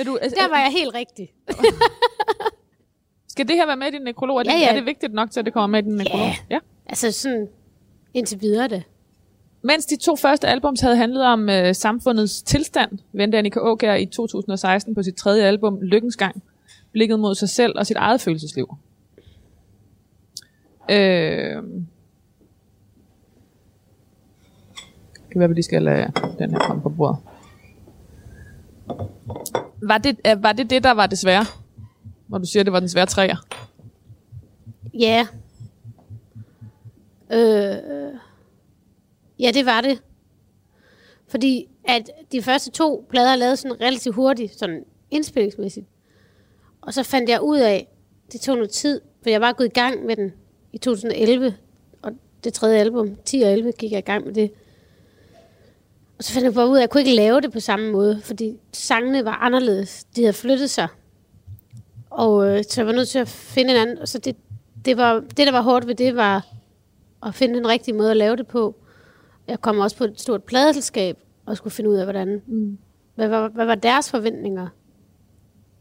Er 0.00 0.04
du, 0.04 0.16
altså, 0.16 0.36
Der 0.40 0.48
var 0.48 0.58
jeg 0.58 0.72
helt 0.72 0.94
rigtig. 0.94 1.32
Skal 3.32 3.48
det 3.48 3.56
her 3.56 3.66
være 3.66 3.76
med 3.76 3.86
i 3.86 3.90
din 3.90 4.02
nekrolog? 4.02 4.38
Er 4.38 4.42
det, 4.42 4.50
Ja, 4.50 4.56
ja. 4.58 4.70
er 4.70 4.74
det 4.74 4.86
vigtigt 4.86 5.12
nok 5.12 5.30
til, 5.30 5.40
at 5.40 5.46
det 5.46 5.52
kommer 5.52 5.66
med 5.66 5.82
i 5.82 5.86
din 5.86 5.96
nekrolog? 5.96 6.26
Ja. 6.26 6.34
ja. 6.50 6.58
Altså 6.86 7.12
sådan 7.12 7.48
indtil 8.14 8.40
videre 8.40 8.68
det. 8.68 8.82
Mens 9.62 9.86
de 9.86 9.96
to 9.96 10.16
første 10.16 10.48
albums 10.48 10.80
havde 10.80 10.96
handlet 10.96 11.24
om 11.24 11.48
øh, 11.48 11.74
samfundets 11.74 12.42
tilstand, 12.42 12.98
vendte 13.12 13.38
Annika 13.38 13.60
Åkær 13.60 13.94
i 13.94 14.06
2016 14.06 14.94
på 14.94 15.02
sit 15.02 15.14
tredje 15.14 15.44
album, 15.44 15.80
Lykkens 15.80 16.16
Gang, 16.16 16.42
blikket 16.92 17.20
mod 17.20 17.34
sig 17.34 17.48
selv 17.48 17.78
og 17.78 17.86
sit 17.86 17.96
eget 17.96 18.20
følelsesliv. 18.20 18.76
Øh, 20.90 21.62
kan 25.30 25.40
være, 25.40 25.48
vi 25.48 25.54
lige 25.54 25.64
skal 25.64 25.82
lade 25.82 26.12
den 26.38 26.50
her 26.50 26.58
komme 26.58 26.82
på 26.82 26.88
bordet. 26.88 27.18
Var 29.82 29.98
det, 29.98 30.20
øh, 30.26 30.42
var 30.42 30.52
det 30.52 30.70
det, 30.70 30.84
der 30.84 30.90
var 30.90 31.06
det 31.06 31.18
svære? 31.18 31.44
Når 32.28 32.38
du 32.38 32.46
siger, 32.46 32.62
det 32.62 32.72
var 32.72 32.80
den 32.80 32.88
svære 32.88 33.06
træer. 33.06 33.36
Ja. 34.94 35.26
Øh, 37.32 38.18
ja, 39.38 39.50
det 39.54 39.66
var 39.66 39.80
det. 39.80 40.02
Fordi 41.28 41.68
at 41.84 42.10
de 42.32 42.42
første 42.42 42.70
to 42.70 43.06
plader 43.10 43.36
lavede 43.36 43.56
sådan 43.56 43.80
relativt 43.80 44.14
hurtigt, 44.14 44.58
sådan 44.58 44.84
indspillingsmæssigt. 45.10 45.86
Og 46.80 46.94
så 46.94 47.02
fandt 47.02 47.30
jeg 47.30 47.42
ud 47.42 47.58
af, 47.58 47.88
det 48.32 48.40
tog 48.40 48.54
noget 48.54 48.70
tid, 48.70 49.00
for 49.22 49.30
jeg 49.30 49.40
var 49.40 49.52
gået 49.52 49.66
i 49.66 49.70
gang 49.70 50.06
med 50.06 50.16
den 50.16 50.32
i 50.72 50.78
2011, 50.78 51.56
og 52.02 52.12
det 52.44 52.54
tredje 52.54 52.78
album, 52.78 53.16
10 53.24 53.40
og 53.40 53.52
11, 53.52 53.72
gik 53.72 53.92
jeg 53.92 53.98
i 53.98 54.02
gang 54.02 54.24
med 54.24 54.34
det. 54.34 54.50
Og 56.18 56.24
så 56.24 56.32
fandt 56.32 56.44
jeg 56.44 56.54
bare 56.54 56.68
ud 56.68 56.76
af, 56.76 56.80
at 56.80 56.80
jeg 56.80 56.90
kunne 56.90 57.00
ikke 57.00 57.14
lave 57.14 57.40
det 57.40 57.52
på 57.52 57.60
samme 57.60 57.92
måde, 57.92 58.20
fordi 58.22 58.58
sangene 58.72 59.24
var 59.24 59.32
anderledes. 59.32 60.04
De 60.04 60.22
havde 60.22 60.32
flyttet 60.32 60.70
sig. 60.70 60.88
Og 62.10 62.46
øh, 62.48 62.64
så 62.68 62.80
jeg 62.80 62.86
var 62.86 62.92
nødt 62.92 63.08
til 63.08 63.18
at 63.18 63.28
finde 63.28 63.70
en 63.70 63.76
anden. 63.76 63.98
Og 63.98 64.08
Så 64.08 64.18
det, 64.18 64.36
det, 64.84 64.96
var, 64.96 65.20
det, 65.20 65.36
der 65.36 65.52
var 65.52 65.60
hårdt 65.60 65.86
ved 65.86 65.94
det, 65.94 66.16
var 66.16 66.46
at 67.26 67.34
finde 67.34 67.54
den 67.54 67.68
rigtige 67.68 67.94
måde 67.94 68.10
at 68.10 68.16
lave 68.16 68.36
det 68.36 68.46
på. 68.46 68.74
Jeg 69.48 69.60
kom 69.60 69.78
også 69.78 69.96
på 69.96 70.04
et 70.04 70.20
stort 70.20 70.44
pladeselskab, 70.44 71.16
og 71.46 71.56
skulle 71.56 71.74
finde 71.74 71.90
ud 71.90 71.96
af, 71.96 72.06
hvordan, 72.06 72.42
mm. 72.46 72.78
hvad, 73.14 73.28
hvad, 73.28 73.50
hvad 73.50 73.66
var 73.66 73.74
deres 73.74 74.10
forventninger, 74.10 74.68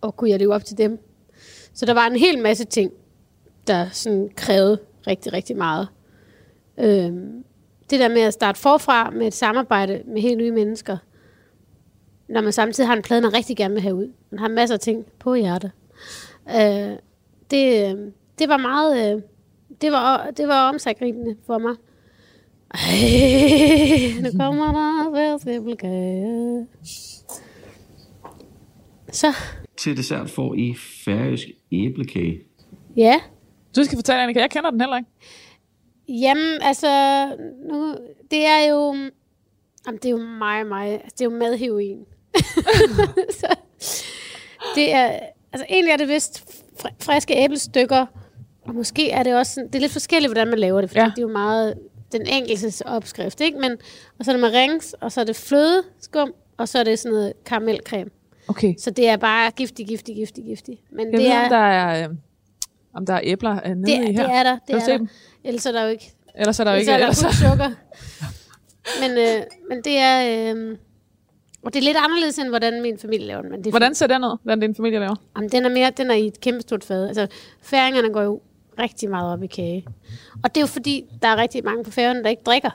og 0.02 0.16
kunne 0.16 0.30
jeg 0.30 0.40
leve 0.40 0.54
op 0.54 0.66
til 0.66 0.78
dem. 0.78 1.00
Så 1.74 1.86
der 1.86 1.94
var 1.94 2.08
en 2.08 2.16
hel 2.16 2.42
masse 2.42 2.66
ting, 2.66 2.92
der 3.68 3.90
sådan 3.90 4.30
krævede 4.36 4.80
rigtig, 5.08 5.34
rigtig 5.34 5.58
meget. 5.58 5.88
Øhm, 6.78 7.44
det 7.90 8.00
der 8.00 8.10
med 8.10 8.22
at 8.22 8.34
starte 8.34 8.60
forfra 8.60 9.10
med 9.10 9.28
et 9.28 9.34
samarbejde 9.34 10.04
med 10.06 10.22
helt 10.22 10.38
nye 10.38 10.52
mennesker, 10.52 10.98
når 12.30 12.42
man 12.42 12.54
samtidig 12.54 12.88
har 12.88 12.96
en 12.96 13.02
plade, 13.02 13.22
man 13.22 13.34
rigtig 13.34 13.58
gerne 13.58 13.74
vil 13.74 13.84
have 13.84 13.96
ud. 13.96 14.12
Man 14.30 14.40
har 14.40 14.48
masser 14.48 14.76
af 14.76 14.80
ting 14.80 15.06
på 15.20 15.36
hjertet. 15.36 15.72
Øh, 16.50 16.98
det, 17.52 17.96
øh, 17.96 18.12
det 18.40 18.50
var 18.50 18.58
meget... 18.58 19.16
Øh, 19.16 19.22
det 19.82 19.92
var, 19.92 20.32
det 20.38 20.48
var 20.48 20.70
omsaggribende 20.70 21.36
for 21.46 21.58
mig. 21.58 21.76
Ej, 22.74 24.22
nu 24.22 24.30
kommer 24.40 24.66
der 24.72 25.16
færdskabelkage. 25.16 26.68
Så, 29.12 29.34
Til 29.78 29.98
dessert 29.98 30.30
får 30.30 30.54
I 30.56 30.76
færøsk 31.06 31.48
æblekage. 31.72 32.40
ja. 32.98 33.20
Du 33.76 33.84
skal 33.84 33.98
fortælle, 33.98 34.22
Annika, 34.24 34.40
jeg 34.40 34.50
kender 34.50 34.70
den 34.72 34.82
heller 34.82 34.98
ikke. 34.98 35.10
Jamen, 36.10 36.54
altså, 36.62 36.88
nu, 37.72 37.96
det 38.32 38.46
er 38.46 38.70
jo... 38.70 38.94
Jamen, 39.88 40.00
det 40.04 40.06
er 40.06 40.10
jo 40.10 40.18
mig, 40.18 40.68
mig. 40.68 40.92
Altså, 40.92 41.16
det 41.20 41.22
er 41.22 41.26
jo 41.26 41.38
madheroin. 41.38 41.98
så, 43.40 43.56
det 44.76 44.94
er... 44.94 45.20
Altså, 45.54 45.66
egentlig 45.70 45.92
er 45.92 45.98
det 45.98 46.08
vist 46.08 46.44
fr- 46.80 46.96
friske 47.02 47.34
æblestykker, 47.44 48.06
og 48.66 48.76
måske 48.76 49.12
er 49.12 49.24
det 49.24 49.36
også... 49.36 49.54
Sådan, 49.54 49.68
det 49.68 49.76
er 49.76 49.80
lidt 49.80 49.92
forskelligt, 49.92 50.30
hvordan 50.34 50.48
man 50.48 50.60
laver 50.60 50.82
det, 50.82 50.90
fordi 50.90 51.00
Ja. 51.00 51.04
ja. 51.06 51.10
det 51.10 51.18
er 51.18 51.22
jo 51.22 51.32
meget 51.32 51.74
den 52.12 52.28
enkeltes 52.28 52.82
opskrift, 52.82 53.42
ikke? 53.42 53.60
Men, 53.60 53.72
og 54.20 54.26
så 54.26 54.32
er 54.32 54.36
det 54.36 54.42
marings, 54.42 54.94
og 55.02 55.12
så 55.12 55.22
er 55.22 55.26
det 55.26 55.36
flødeskum, 55.36 56.34
og 56.58 56.68
så 56.68 56.80
er 56.80 56.84
det 56.84 57.00
sådan 57.00 57.14
noget 57.16 57.34
karamelcreme. 57.46 58.10
Okay. 58.48 58.76
Så 58.78 58.92
det 58.92 59.08
er 59.08 59.18
bare 59.18 59.52
giftig, 59.52 59.88
giftig, 59.88 60.16
giftig, 60.16 60.44
giftig. 60.44 60.80
Men 60.92 61.06
Jeg 61.06 61.14
det 61.14 61.20
ved, 61.20 61.28
er, 61.32 61.44
om 61.44 61.50
der 61.50 61.58
er, 61.58 62.08
øh, 62.10 62.16
om 62.94 63.06
der 63.06 63.14
er 63.14 63.20
æbler 63.24 63.60
øh, 63.66 63.76
nede 63.76 63.92
det, 63.92 64.10
i 64.10 64.16
er- 64.16 64.22
her. 64.22 64.28
det 64.28 64.36
er 64.36 64.44
der. 64.44 64.58
Det 64.68 64.76
er 64.76 64.80
der. 64.80 64.98
dem? 64.98 65.08
Ellers 65.44 65.66
er 65.66 65.72
der 65.72 65.84
jo 65.84 65.90
ikke 65.90 66.14
Ellers 66.36 66.60
er 66.60 66.64
der 66.64 66.72
jo 66.72 66.78
ikke, 66.78 66.86
så 66.86 66.92
er 66.92 66.98
der 66.98 67.04
Ellers, 67.06 67.18
sukker. 67.36 67.72
men, 69.02 69.12
øh, 69.18 69.44
men 69.70 69.82
det 69.84 69.98
er... 69.98 70.54
Øh, 70.56 70.78
og 71.64 71.74
det 71.74 71.80
er 71.80 71.84
lidt 71.84 71.98
anderledes, 71.98 72.38
end 72.40 72.50
hvordan 72.50 72.82
min 72.82 72.98
familie 72.98 73.28
laver 73.28 73.42
den. 73.42 73.52
Men 73.52 73.64
det 73.64 73.72
hvordan 73.72 73.96
ser 73.96 74.08
den 74.08 74.24
ud, 74.24 74.38
hvad 74.44 74.58
din 74.58 74.76
familie 74.76 75.00
laver? 75.00 75.16
Jamen, 75.38 75.50
den 75.50 75.66
er 75.66 75.70
mere, 75.70 75.92
den 75.98 76.12
er 76.12 76.16
i 76.16 76.28
et 76.28 76.40
kæmpe 76.42 76.62
stort 76.62 76.84
fad. 76.84 77.08
Altså, 77.08 77.28
færingerne 77.62 78.10
går 78.14 78.22
jo 78.22 78.42
rigtig 78.80 79.10
meget 79.10 79.34
op 79.34 79.44
i 79.44 79.48
kage. 79.48 79.88
Og 80.44 80.56
det 80.56 80.58
er 80.58 80.62
jo 80.62 80.68
fordi, 80.68 81.06
der 81.22 81.28
er 81.28 81.38
rigtig 81.38 81.66
mange 81.66 81.84
på 81.84 81.92
færgerne, 81.92 82.24
der 82.24 82.30
ikke 82.30 82.44
drikker. 82.46 82.70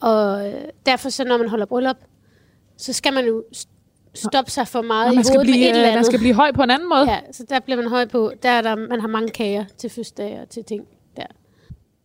Og 0.00 0.48
øh, 0.48 0.64
derfor 0.86 1.08
så, 1.08 1.24
når 1.24 1.38
man 1.38 1.48
holder 1.48 1.66
bryllup, 1.66 1.96
så 2.76 2.92
skal 2.92 3.12
man 3.12 3.26
jo 3.26 3.44
stoppe 4.14 4.50
sig 4.50 4.68
for 4.68 4.82
meget 4.82 5.12
i 5.12 5.14
man 5.14 5.24
skal, 5.24 5.36
hovedet 5.36 5.50
med 5.50 5.54
blive, 5.54 5.64
et 5.64 5.70
eller 5.70 5.82
øh, 5.82 5.86
man 5.86 5.92
andet. 5.92 6.06
skal 6.06 6.18
blive 6.18 6.34
høj 6.34 6.52
på 6.52 6.62
en 6.62 6.70
anden 6.70 6.88
måde. 6.88 7.10
Ja, 7.10 7.20
så 7.32 7.44
der 7.48 7.60
bliver 7.60 7.76
man 7.76 7.88
høj 7.88 8.06
på. 8.06 8.32
Der 8.42 8.50
er 8.50 8.62
der, 8.62 8.74
man 8.74 9.00
har 9.00 9.08
mange 9.08 9.28
kager 9.28 9.64
til 9.78 9.90
fødselsdag 9.90 10.40
og 10.40 10.48
til 10.48 10.64
ting 10.64 10.84
der. 11.16 11.26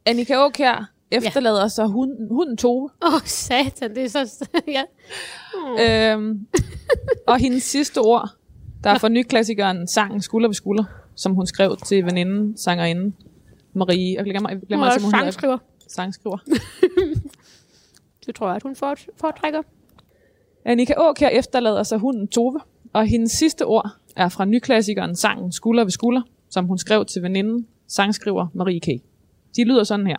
Annika 0.06 0.34
Aukjær 0.34 0.92
efterlader 1.12 1.62
ja. 1.62 1.68
så 1.68 1.86
hunden, 1.86 2.28
hunden 2.32 2.58
Tove. 2.58 2.90
Åh, 3.06 3.14
oh, 3.14 3.22
satan, 3.26 3.96
det 3.96 4.04
er 4.04 4.26
så... 4.26 4.48
ja. 4.78 4.84
Øhm, 6.14 6.48
og 7.28 7.40
hendes 7.40 7.64
sidste 7.64 7.98
ord, 7.98 8.30
der 8.84 8.90
er 8.90 8.98
for 8.98 9.08
nyklassikeren 9.08 9.88
sangen 9.88 10.22
Skulder 10.22 10.48
ved 10.48 10.56
Skulder, 10.56 10.84
som 11.16 11.34
hun 11.34 11.48
skrev 11.48 11.78
til 11.78 12.06
veninden, 12.06 12.58
sangerinden 12.58 13.16
Marie. 13.74 14.16
Jeg 14.16 14.24
glemmer, 14.26 14.50
jeg 14.50 14.58
Hun 14.58 14.68
glemmer 14.68 14.86
er 14.86 14.92
altså, 14.92 15.08
også 15.08 15.08
hun 15.08 15.14
hedder. 15.14 15.26
sangskriver. 15.32 15.58
Sangskriver. 15.88 16.38
Det 18.26 18.36
tror 18.36 18.48
jeg, 18.48 18.56
at 18.56 18.64
hun 18.64 18.76
foretrækker. 19.20 19.62
Annika 20.66 20.94
Aukjær 20.94 21.30
efterlader 21.30 21.84
sig 21.84 21.98
hunden 21.98 22.28
Tove, 22.28 22.60
og 22.94 23.08
hendes 23.08 23.32
sidste 23.32 23.66
ord 23.66 23.90
er 24.16 24.30
fra 24.30 24.46
nyklassikeren 24.46 25.16
sangen 25.16 25.52
Skulder 25.52 25.84
ved 25.84 25.92
Skulder, 25.92 26.22
som 26.50 26.66
hun 26.66 26.78
skrev 26.78 27.06
til 27.06 27.22
veninden, 27.24 27.68
sangskriver 27.88 28.48
Marie 28.54 28.80
K. 28.80 28.88
De 29.56 29.64
lyder 29.64 29.84
sådan 29.84 30.08
her. 30.08 30.18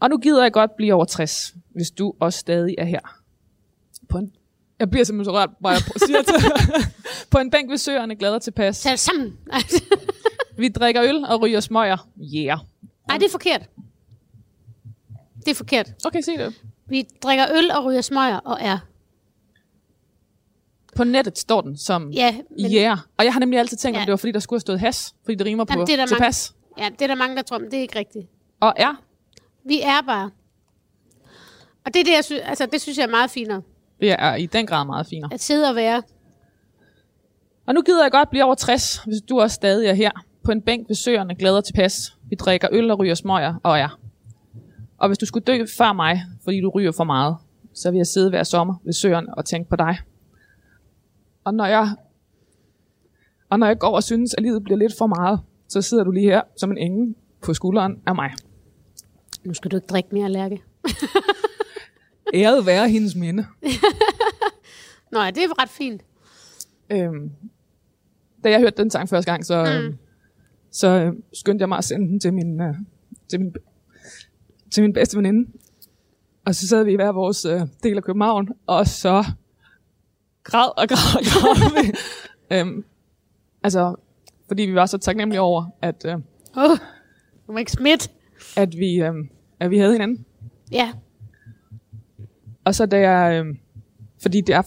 Og 0.00 0.10
nu 0.10 0.18
gider 0.18 0.42
jeg 0.42 0.52
godt 0.52 0.76
blive 0.76 0.94
over 0.94 1.04
60, 1.04 1.54
hvis 1.70 1.90
du 1.90 2.14
også 2.20 2.38
stadig 2.38 2.74
er 2.78 2.84
her. 2.84 3.00
På 4.08 4.18
en 4.18 4.32
jeg 4.78 4.90
bliver 4.90 5.04
simpelthen 5.04 5.24
så 5.34 5.38
rørt, 5.38 5.50
bare 5.62 5.72
jeg 5.72 5.80
siger 6.06 6.22
til. 6.22 6.52
på 7.30 7.38
en 7.38 7.50
bænk 7.50 7.70
ved 7.70 7.78
søerne 7.78 8.16
glad 8.16 8.34
og 8.34 8.42
tilpas. 8.42 8.80
Tag 8.80 8.98
sammen. 8.98 9.38
Vi 10.58 10.68
drikker 10.68 11.02
øl 11.02 11.24
og 11.24 11.42
ryger 11.42 11.60
smøger. 11.60 12.08
Yeah. 12.34 12.58
Nej, 13.08 13.18
det 13.18 13.26
er 13.26 13.30
forkert. 13.30 13.62
Det 15.44 15.48
er 15.50 15.54
forkert. 15.54 15.86
Okay, 16.04 16.20
sig 16.22 16.38
det. 16.38 16.54
Vi 16.88 17.04
drikker 17.22 17.46
øl 17.56 17.70
og 17.70 17.84
ryger 17.84 18.00
smøger 18.00 18.36
og 18.36 18.58
er. 18.60 18.78
På 20.96 21.04
nettet 21.04 21.38
står 21.38 21.60
den 21.60 21.76
som 21.76 22.10
Ja, 22.10 22.36
men, 22.60 22.72
yeah. 22.74 22.98
Og 23.18 23.24
jeg 23.24 23.32
har 23.32 23.40
nemlig 23.40 23.58
altid 23.60 23.76
tænkt, 23.76 23.96
om 23.96 24.00
Ja. 24.00 24.04
det 24.04 24.10
var 24.10 24.16
fordi, 24.16 24.32
der 24.32 24.40
skulle 24.40 24.56
have 24.56 24.60
stået 24.60 24.80
has. 24.80 25.14
Fordi 25.24 25.34
det 25.34 25.46
rimer 25.46 25.64
på 25.64 25.72
Jamen, 25.72 25.86
det 25.86 25.92
er 25.92 25.96
der 25.96 26.06
tilpas. 26.06 26.54
Ja, 26.78 26.88
det 26.88 27.02
er 27.02 27.06
der 27.06 27.14
mange, 27.14 27.36
der 27.36 27.42
tror, 27.42 27.58
men 27.58 27.70
det 27.70 27.76
er 27.76 27.80
ikke 27.80 27.98
rigtigt. 27.98 28.26
Og 28.60 28.74
er. 28.76 29.02
Vi 29.64 29.80
er 29.80 30.00
bare. 30.06 30.30
Og 31.84 31.94
det 31.94 32.00
er 32.00 32.04
det, 32.04 32.12
jeg 32.12 32.24
synes, 32.24 32.42
altså, 32.44 32.66
det 32.66 32.80
synes 32.80 32.98
jeg 32.98 33.04
er 33.04 33.10
meget 33.10 33.30
finere. 33.30 33.62
Det 34.00 34.12
er 34.12 34.34
i 34.34 34.46
den 34.46 34.66
grad 34.66 34.86
meget 34.86 35.06
finere. 35.06 35.30
At 35.32 35.40
sidde 35.40 35.68
og 35.68 35.74
være. 35.74 36.02
Og 37.66 37.74
nu 37.74 37.82
gider 37.82 38.04
jeg 38.04 38.12
godt 38.12 38.30
blive 38.30 38.44
over 38.44 38.54
60, 38.54 38.98
hvis 39.06 39.20
du 39.28 39.40
også 39.40 39.54
stadig 39.54 39.88
er 39.88 39.94
her. 39.94 40.10
På 40.44 40.52
en 40.52 40.62
bænk 40.62 40.88
ved 40.88 40.96
søerne 40.96 41.34
glæder 41.34 41.60
til 41.60 41.72
pas. 41.72 42.16
Vi 42.30 42.36
drikker 42.36 42.68
øl 42.72 42.90
og 42.90 42.98
ryger 42.98 43.14
smøger 43.14 43.54
og 43.62 43.78
er. 43.78 43.98
Og 44.98 45.08
hvis 45.08 45.18
du 45.18 45.26
skulle 45.26 45.44
dø 45.44 45.64
før 45.78 45.92
mig, 45.92 46.22
fordi 46.44 46.60
du 46.60 46.68
ryger 46.68 46.92
for 46.92 47.04
meget, 47.04 47.36
så 47.74 47.90
vil 47.90 47.96
jeg 47.96 48.06
sidde 48.06 48.30
hver 48.30 48.42
sommer 48.42 48.74
ved 48.84 48.92
søerne 48.92 49.34
og 49.34 49.44
tænke 49.44 49.70
på 49.70 49.76
dig. 49.76 49.98
Og 51.44 51.54
når 51.54 51.66
jeg, 51.66 51.88
og 53.50 53.58
når 53.58 53.66
jeg 53.66 53.78
går 53.78 53.96
og 53.96 54.02
synes, 54.02 54.34
at 54.34 54.42
livet 54.42 54.64
bliver 54.64 54.78
lidt 54.78 54.92
for 54.98 55.06
meget, 55.06 55.40
så 55.68 55.82
sidder 55.82 56.04
du 56.04 56.10
lige 56.10 56.30
her 56.30 56.42
som 56.56 56.70
en 56.70 56.78
engel 56.78 57.14
på 57.42 57.54
skulderen 57.54 58.02
af 58.06 58.14
mig. 58.14 58.30
Nu 59.44 59.54
skal 59.54 59.70
du 59.70 59.76
ikke 59.76 59.86
drikke 59.86 60.08
mere, 60.12 60.30
Lærke. 60.30 60.62
Æret 62.34 62.66
være 62.66 62.88
hendes 62.88 63.14
minde. 63.14 63.46
Nå 65.12 65.20
ja, 65.20 65.30
det 65.30 65.42
er 65.42 65.62
ret 65.62 65.68
fint. 65.68 66.02
Øhm, 66.90 67.30
da 68.44 68.50
jeg 68.50 68.60
hørte 68.60 68.82
den 68.82 68.90
sang 68.90 69.08
første 69.08 69.30
gang, 69.30 69.46
så, 69.46 69.64
mm. 69.64 69.70
øhm, 69.70 69.98
så 70.70 70.88
øh, 70.88 71.12
skyndte 71.32 71.62
jeg 71.62 71.68
mig 71.68 71.78
at 71.78 71.84
sende 71.84 72.08
den 72.08 72.20
til 72.20 72.34
min, 72.34 72.60
øh, 72.60 72.74
til 73.28 73.40
min, 73.40 73.54
til 74.70 74.82
min 74.82 74.92
bedste 74.92 75.16
veninde. 75.16 75.50
Og 76.46 76.54
så 76.54 76.68
sad 76.68 76.84
vi 76.84 76.92
i 76.92 76.96
hver 76.96 77.12
vores 77.12 77.44
øh, 77.44 77.60
del 77.82 77.96
af 77.96 78.02
København, 78.02 78.48
og 78.66 78.86
så 78.86 79.24
græd 80.44 80.70
og 80.76 80.88
græd 80.88 81.16
og 81.16 81.24
græd. 81.24 81.82
vi. 81.82 81.92
øhm, 82.56 82.84
altså, 83.62 83.94
fordi 84.48 84.62
vi 84.62 84.74
var 84.74 84.86
så 84.86 84.98
taknemmelige 84.98 85.40
over, 85.40 85.64
at, 85.82 86.04
øh, 86.06 86.14
oh, 86.56 86.78
du 87.46 87.52
må 87.52 87.58
ikke 87.58 87.72
smidt. 87.72 88.10
at, 88.56 88.76
vi, 88.78 88.94
øh, 88.94 89.14
at 89.60 89.70
vi 89.70 89.78
havde 89.78 89.92
hinanden. 89.92 90.26
Ja, 90.72 90.92
Og 92.66 92.74
så 92.74 92.86
da 92.86 93.10
jeg, 93.10 93.44
øh, 93.44 93.56
fordi 94.22 94.40
det 94.40 94.54
er, 94.54 94.62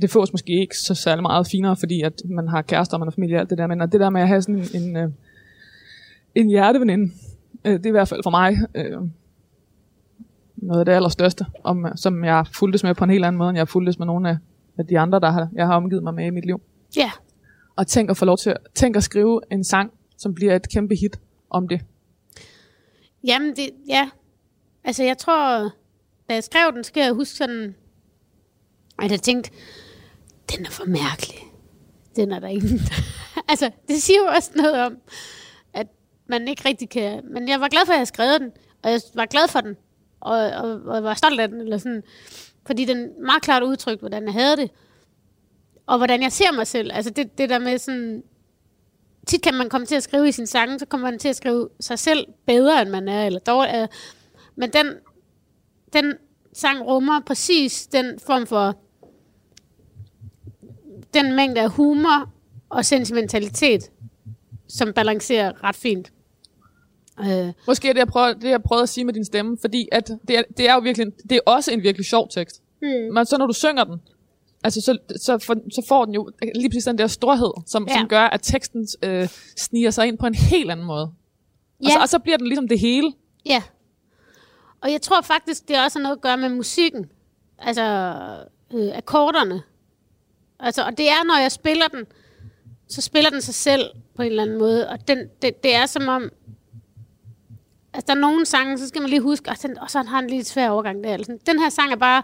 det 0.00 0.10
fås 0.10 0.32
måske 0.32 0.60
ikke 0.60 0.76
så 0.76 0.94
særlig 0.94 1.22
meget 1.22 1.46
finere, 1.50 1.76
fordi 1.76 2.02
at 2.02 2.22
man 2.24 2.48
har 2.48 2.62
kærester, 2.62 2.94
og 2.96 3.00
man 3.00 3.06
har 3.06 3.10
familie 3.10 3.36
og 3.36 3.40
alt 3.40 3.50
det 3.50 3.58
der, 3.58 3.66
men 3.66 3.80
at 3.80 3.92
det 3.92 4.00
der 4.00 4.10
med 4.10 4.20
at 4.20 4.28
have 4.28 4.42
sådan 4.42 4.58
en, 4.58 4.82
en, 4.82 4.96
øh, 4.96 5.10
en 6.34 6.48
hjerteveninde, 6.48 7.12
øh, 7.64 7.72
det 7.72 7.86
er 7.86 7.90
i 7.90 7.90
hvert 7.90 8.08
fald 8.08 8.22
for 8.22 8.30
mig 8.30 8.56
øh, 8.74 9.00
noget 10.56 10.80
af 10.80 10.84
det 10.84 10.92
allerstørste, 10.92 11.46
om, 11.64 11.86
som 11.96 12.24
jeg 12.24 12.46
fulgtes 12.58 12.82
med 12.82 12.94
på 12.94 13.04
en 13.04 13.10
helt 13.10 13.24
anden 13.24 13.38
måde, 13.38 13.50
end 13.50 13.58
jeg 13.58 13.68
fulgtes 13.68 13.98
med 13.98 14.06
nogle 14.06 14.28
af, 14.28 14.36
af 14.78 14.86
de 14.86 14.98
andre, 14.98 15.20
der 15.20 15.30
har, 15.30 15.48
jeg 15.54 15.66
har 15.66 15.76
omgivet 15.76 16.02
mig 16.02 16.14
med 16.14 16.26
i 16.26 16.30
mit 16.30 16.44
liv. 16.46 16.60
ja. 16.96 17.10
Og 17.76 17.86
tænk 17.86 18.10
at 18.10 18.16
få 18.16 18.24
lov 18.24 18.36
til, 18.36 18.56
tænk 18.74 18.96
at 18.96 19.02
skrive 19.02 19.40
en 19.52 19.64
sang, 19.64 19.92
som 20.16 20.34
bliver 20.34 20.56
et 20.56 20.68
kæmpe 20.68 20.94
hit 20.94 21.20
om 21.50 21.68
det. 21.68 21.80
Jamen, 23.24 23.48
det, 23.48 23.70
ja. 23.88 24.10
Altså, 24.84 25.04
jeg 25.04 25.18
tror, 25.18 25.70
da 26.28 26.34
jeg 26.34 26.44
skrev 26.44 26.72
den, 26.72 26.84
så 26.84 26.92
kan 26.92 27.04
jeg 27.04 27.12
huske 27.12 27.34
sådan, 27.34 27.74
at 29.02 29.10
jeg 29.10 29.22
tænkte, 29.22 29.50
den 30.56 30.66
er 30.66 30.70
for 30.70 30.84
mærkelig. 30.84 31.38
Den 32.16 32.32
er 32.32 32.38
der 32.38 32.48
ingen. 32.48 32.80
altså, 33.50 33.70
det 33.88 34.02
siger 34.02 34.18
jo 34.18 34.26
også 34.26 34.50
noget 34.56 34.74
om, 34.74 34.98
at 35.72 35.86
man 36.26 36.48
ikke 36.48 36.68
rigtig 36.68 36.90
kan... 36.90 37.22
Men 37.30 37.48
jeg 37.48 37.60
var 37.60 37.68
glad 37.68 37.86
for, 37.86 37.92
at 37.92 37.94
jeg 37.94 37.98
havde 37.98 38.06
skrevet 38.06 38.40
den, 38.40 38.50
og 38.82 38.90
jeg 38.90 39.00
var 39.14 39.26
glad 39.26 39.48
for 39.48 39.60
den, 39.60 39.76
og, 40.20 40.36
og, 40.36 40.80
og 40.86 40.94
jeg 40.94 41.04
var 41.04 41.14
stolt 41.14 41.40
af 41.40 41.48
den, 41.48 41.60
eller 41.60 41.78
sådan, 41.78 42.02
fordi 42.66 42.84
den 42.84 43.08
meget 43.26 43.42
klart 43.42 43.62
udtrykte, 43.62 44.00
hvordan 44.00 44.24
jeg 44.24 44.32
havde 44.32 44.56
det, 44.56 44.70
og 45.86 45.96
hvordan 45.96 46.22
jeg 46.22 46.32
ser 46.32 46.52
mig 46.52 46.66
selv. 46.66 46.90
Altså, 46.94 47.10
det, 47.10 47.38
det 47.38 47.50
der 47.50 47.58
med 47.58 47.78
sådan, 47.78 48.22
tit 49.26 49.42
kan 49.42 49.54
man 49.54 49.68
komme 49.68 49.86
til 49.86 49.94
at 49.94 50.02
skrive 50.02 50.28
i 50.28 50.32
sin 50.32 50.46
sange, 50.46 50.78
så 50.78 50.86
kommer 50.86 51.10
man 51.10 51.18
til 51.18 51.28
at 51.28 51.36
skrive 51.36 51.68
sig 51.80 51.98
selv 51.98 52.26
bedre, 52.46 52.82
end 52.82 52.90
man 52.90 53.08
er, 53.08 53.26
eller 53.26 53.40
dårlig. 53.40 53.74
Øh, 53.74 53.88
men 54.56 54.70
den, 54.70 54.86
den 55.92 56.14
sang 56.52 56.86
rummer 56.86 57.20
præcis 57.26 57.86
den 57.86 58.18
form 58.26 58.46
for, 58.46 58.76
den 61.14 61.36
mængde 61.36 61.60
af 61.60 61.70
humor 61.70 62.30
og 62.68 62.84
sentimentalitet, 62.84 63.90
som 64.68 64.92
balancerer 64.92 65.64
ret 65.64 65.76
fint. 65.76 66.12
Øh, 67.20 67.52
Måske 67.66 67.88
er 67.88 67.92
det, 67.92 67.98
jeg 67.98 68.08
prøver, 68.08 68.32
det, 68.32 68.50
jeg 68.50 68.62
prøvede 68.62 68.82
at 68.82 68.88
sige 68.88 69.04
med 69.04 69.14
din 69.14 69.24
stemme, 69.24 69.58
fordi 69.60 69.88
at 69.92 70.08
det, 70.28 70.38
er, 70.38 70.42
det 70.56 70.68
er 70.68 70.74
jo 70.74 70.80
virkelig, 70.80 71.06
det 71.30 71.36
er 71.36 71.40
også 71.46 71.70
en 71.72 71.82
virkelig 71.82 72.06
sjov 72.06 72.28
tekst. 72.30 72.62
mm. 72.82 72.88
Men 72.88 73.26
så 73.26 73.36
når 73.38 73.46
du 73.46 73.52
synger 73.52 73.84
den, 73.84 74.00
altså 74.64 74.80
så, 74.80 74.98
så, 75.16 75.38
for, 75.38 75.54
så 75.74 75.84
får 75.88 76.04
den 76.04 76.14
jo 76.14 76.30
lige 76.54 76.70
præcis 76.70 76.84
den 76.84 76.98
der 76.98 77.06
storhed, 77.06 77.52
som, 77.66 77.86
ja. 77.88 77.98
Som 77.98 78.08
gør, 78.08 78.22
at 78.22 78.40
teksten 78.42 78.88
øh, 79.02 79.28
sniger 79.56 79.90
sig 79.90 80.06
ind 80.08 80.18
på 80.18 80.26
en 80.26 80.34
helt 80.34 80.70
anden 80.70 80.86
måde. 80.86 81.10
Ja. 81.82 81.86
Og, 81.86 81.92
så, 81.92 81.98
og 81.98 82.08
så 82.08 82.18
bliver 82.18 82.36
den 82.36 82.46
ligesom 82.46 82.68
det 82.68 82.78
hele. 82.78 83.12
Ja. 83.46 83.62
Og 84.80 84.92
jeg 84.92 85.02
tror 85.02 85.20
faktisk, 85.20 85.68
det 85.68 85.84
også 85.84 85.98
har 85.98 86.02
noget 86.02 86.16
at 86.16 86.22
gøre 86.22 86.36
med 86.36 86.48
musikken. 86.48 87.10
Altså, 87.58 87.82
øh, 88.74 88.96
akkorderne. 88.96 89.62
Altså, 90.60 90.84
og 90.84 90.98
det 90.98 91.08
er, 91.08 91.24
når 91.24 91.40
jeg 91.40 91.52
spiller 91.52 91.88
den, 91.88 92.06
så 92.88 93.00
spiller 93.02 93.30
den 93.30 93.40
sig 93.42 93.54
selv 93.54 93.90
på 94.16 94.22
en 94.22 94.28
eller 94.28 94.42
anden 94.42 94.58
måde. 94.58 94.88
Og 94.88 95.08
den, 95.08 95.18
det, 95.42 95.62
det 95.62 95.74
er 95.74 95.86
som 95.86 96.08
om... 96.08 96.30
Altså, 97.92 98.06
der 98.06 98.14
er 98.14 98.20
nogle 98.20 98.46
sange, 98.46 98.78
så 98.78 98.88
skal 98.88 99.00
man 99.00 99.10
lige 99.10 99.20
huske, 99.20 99.50
og, 99.50 99.62
den, 99.62 99.78
og 99.78 99.90
så 99.90 100.02
har 100.02 100.20
den 100.20 100.30
lige 100.30 100.40
et 100.40 100.46
svær 100.46 100.70
overgang 100.70 101.04
der. 101.04 101.12
Eller 101.14 101.24
sådan. 101.24 101.40
Den 101.46 101.58
her 101.60 101.68
sang 101.68 101.92
er 101.92 101.96
bare... 101.96 102.22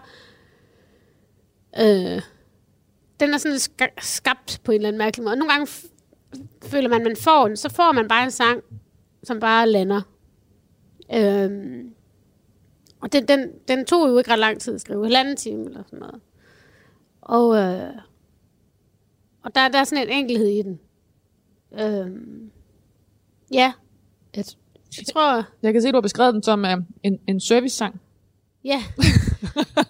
Øh, 1.79 2.21
den 3.19 3.33
er 3.33 3.37
sådan 3.37 3.57
ska- 3.57 3.93
skabt 4.01 4.61
på 4.63 4.71
en 4.71 4.75
eller 4.75 4.87
anden 4.87 4.97
mærkelig 4.97 5.23
måde. 5.23 5.33
Og 5.33 5.37
nogle 5.37 5.53
gange 5.53 5.67
f- 5.67 5.87
føler 6.67 6.89
man, 6.89 7.03
man 7.03 7.15
får 7.15 7.47
den, 7.47 7.57
så 7.57 7.69
får 7.69 7.91
man 7.91 8.07
bare 8.07 8.23
en 8.23 8.31
sang, 8.31 8.61
som 9.23 9.39
bare 9.39 9.69
lander. 9.69 10.01
Øh, 11.13 11.83
og 13.01 13.13
den, 13.13 13.27
den, 13.27 13.51
den 13.67 13.85
tog 13.85 14.09
jo 14.09 14.17
ikke 14.17 14.31
ret 14.31 14.39
lang 14.39 14.59
tid 14.61 14.75
at 14.75 14.81
skrive, 14.81 15.03
halvanden 15.03 15.35
time 15.35 15.65
eller 15.65 15.83
sådan 15.85 15.99
noget. 15.99 16.21
Og, 17.21 17.55
øh, 17.57 17.93
og 19.43 19.55
der, 19.55 19.67
der 19.67 19.79
er 19.79 19.83
sådan 19.83 20.07
en 20.07 20.13
enkelhed 20.13 20.47
i 20.47 20.61
den. 20.61 20.79
Øhm, 21.79 22.51
ja, 23.53 23.73
jeg, 24.35 24.45
jeg 24.97 25.05
tror, 25.13 25.43
Jeg 25.63 25.73
kan 25.73 25.81
se, 25.81 25.91
du 25.91 25.95
har 25.95 26.01
beskrevet 26.01 26.33
den 26.33 26.43
som 26.43 26.65
øh, 26.65 26.77
en, 27.03 27.19
en 27.27 27.39
service-sang. 27.39 28.01
ja. 28.63 28.83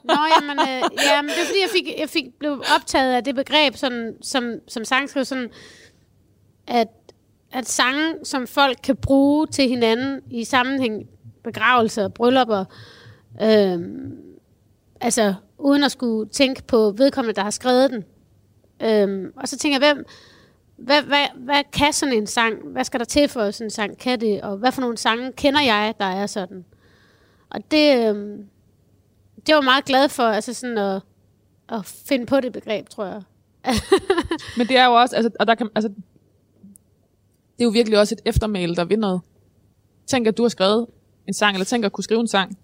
Nå, 0.03 0.15
jamen, 0.41 0.59
øh, 0.59 0.83
jamen, 1.05 1.29
det 1.29 1.41
er 1.41 1.45
fordi, 1.45 1.61
jeg, 1.61 1.69
fik, 1.71 1.99
jeg 1.99 2.09
fik, 2.09 2.25
blev 2.39 2.63
optaget 2.75 3.13
af 3.13 3.23
det 3.23 3.35
begreb, 3.35 3.75
sådan, 3.75 4.15
som, 4.21 4.53
som 4.67 4.85
sangskriver, 4.85 5.23
sådan, 5.23 5.49
at, 6.67 6.87
at 7.51 7.67
sange, 7.67 8.13
som 8.23 8.47
folk 8.47 8.77
kan 8.83 8.95
bruge 8.95 9.47
til 9.47 9.69
hinanden 9.69 10.21
i 10.31 10.43
sammenhæng, 10.43 11.09
begravelser, 11.45 12.07
bryllupper, 12.07 12.65
øhm, 13.41 14.17
altså 15.01 15.33
uden 15.57 15.83
at 15.83 15.91
skulle 15.91 16.29
tænke 16.29 16.63
på 16.63 16.93
vedkommende, 16.97 17.35
der 17.35 17.43
har 17.43 17.49
skrevet 17.49 17.91
den. 17.91 18.03
Øhm, 18.81 19.33
og 19.35 19.47
så 19.47 19.57
tænker 19.57 19.79
jeg, 19.81 19.93
hvem, 19.93 20.05
hvad, 20.77 21.01
hvad, 21.01 21.25
hvad 21.35 21.63
kan 21.73 21.93
sådan 21.93 22.13
en 22.13 22.27
sang? 22.27 22.55
Hvad 22.71 22.83
skal 22.83 22.99
der 22.99 23.05
til 23.05 23.27
for 23.29 23.51
sådan 23.51 23.67
en 23.67 23.71
sang 23.71 23.97
kan 23.97 24.21
det? 24.21 24.41
Og 24.41 24.57
hvad 24.57 24.71
for 24.71 24.81
nogle 24.81 24.97
sange 24.97 25.31
kender 25.31 25.61
jeg, 25.61 25.93
der 25.99 26.05
er 26.05 26.27
sådan? 26.27 26.65
Og 27.49 27.71
det, 27.71 28.07
øhm, 28.07 28.47
det 29.35 29.55
var 29.55 29.61
jeg 29.61 29.63
meget 29.63 29.85
glad 29.85 30.09
for, 30.09 30.23
altså 30.23 30.53
sådan 30.53 30.77
at, 30.77 31.01
at 31.69 31.85
finde 31.85 32.25
på 32.25 32.39
det 32.39 32.53
begreb, 32.53 32.89
tror 32.89 33.05
jeg. 33.05 33.21
Men 34.57 34.67
det 34.67 34.77
er 34.77 34.85
jo 34.85 34.93
også, 34.93 35.15
altså, 35.15 35.31
og 35.39 35.47
der 35.47 35.55
kan, 35.55 35.69
altså, 35.75 35.89
det 37.57 37.61
er 37.61 37.65
jo 37.65 37.69
virkelig 37.69 37.99
også 37.99 38.15
et 38.15 38.21
eftermæle, 38.25 38.75
der 38.75 38.85
vil 38.85 38.99
noget. 38.99 39.21
Tænk, 40.07 40.27
at 40.27 40.37
du 40.37 40.43
har 40.43 40.49
skrevet 40.49 40.87
en 41.27 41.33
sang, 41.33 41.55
eller 41.55 41.65
tænk 41.65 41.85
at 41.85 41.91
kunne 41.91 42.03
skrive 42.03 42.19
en 42.19 42.27
sang, 42.27 42.57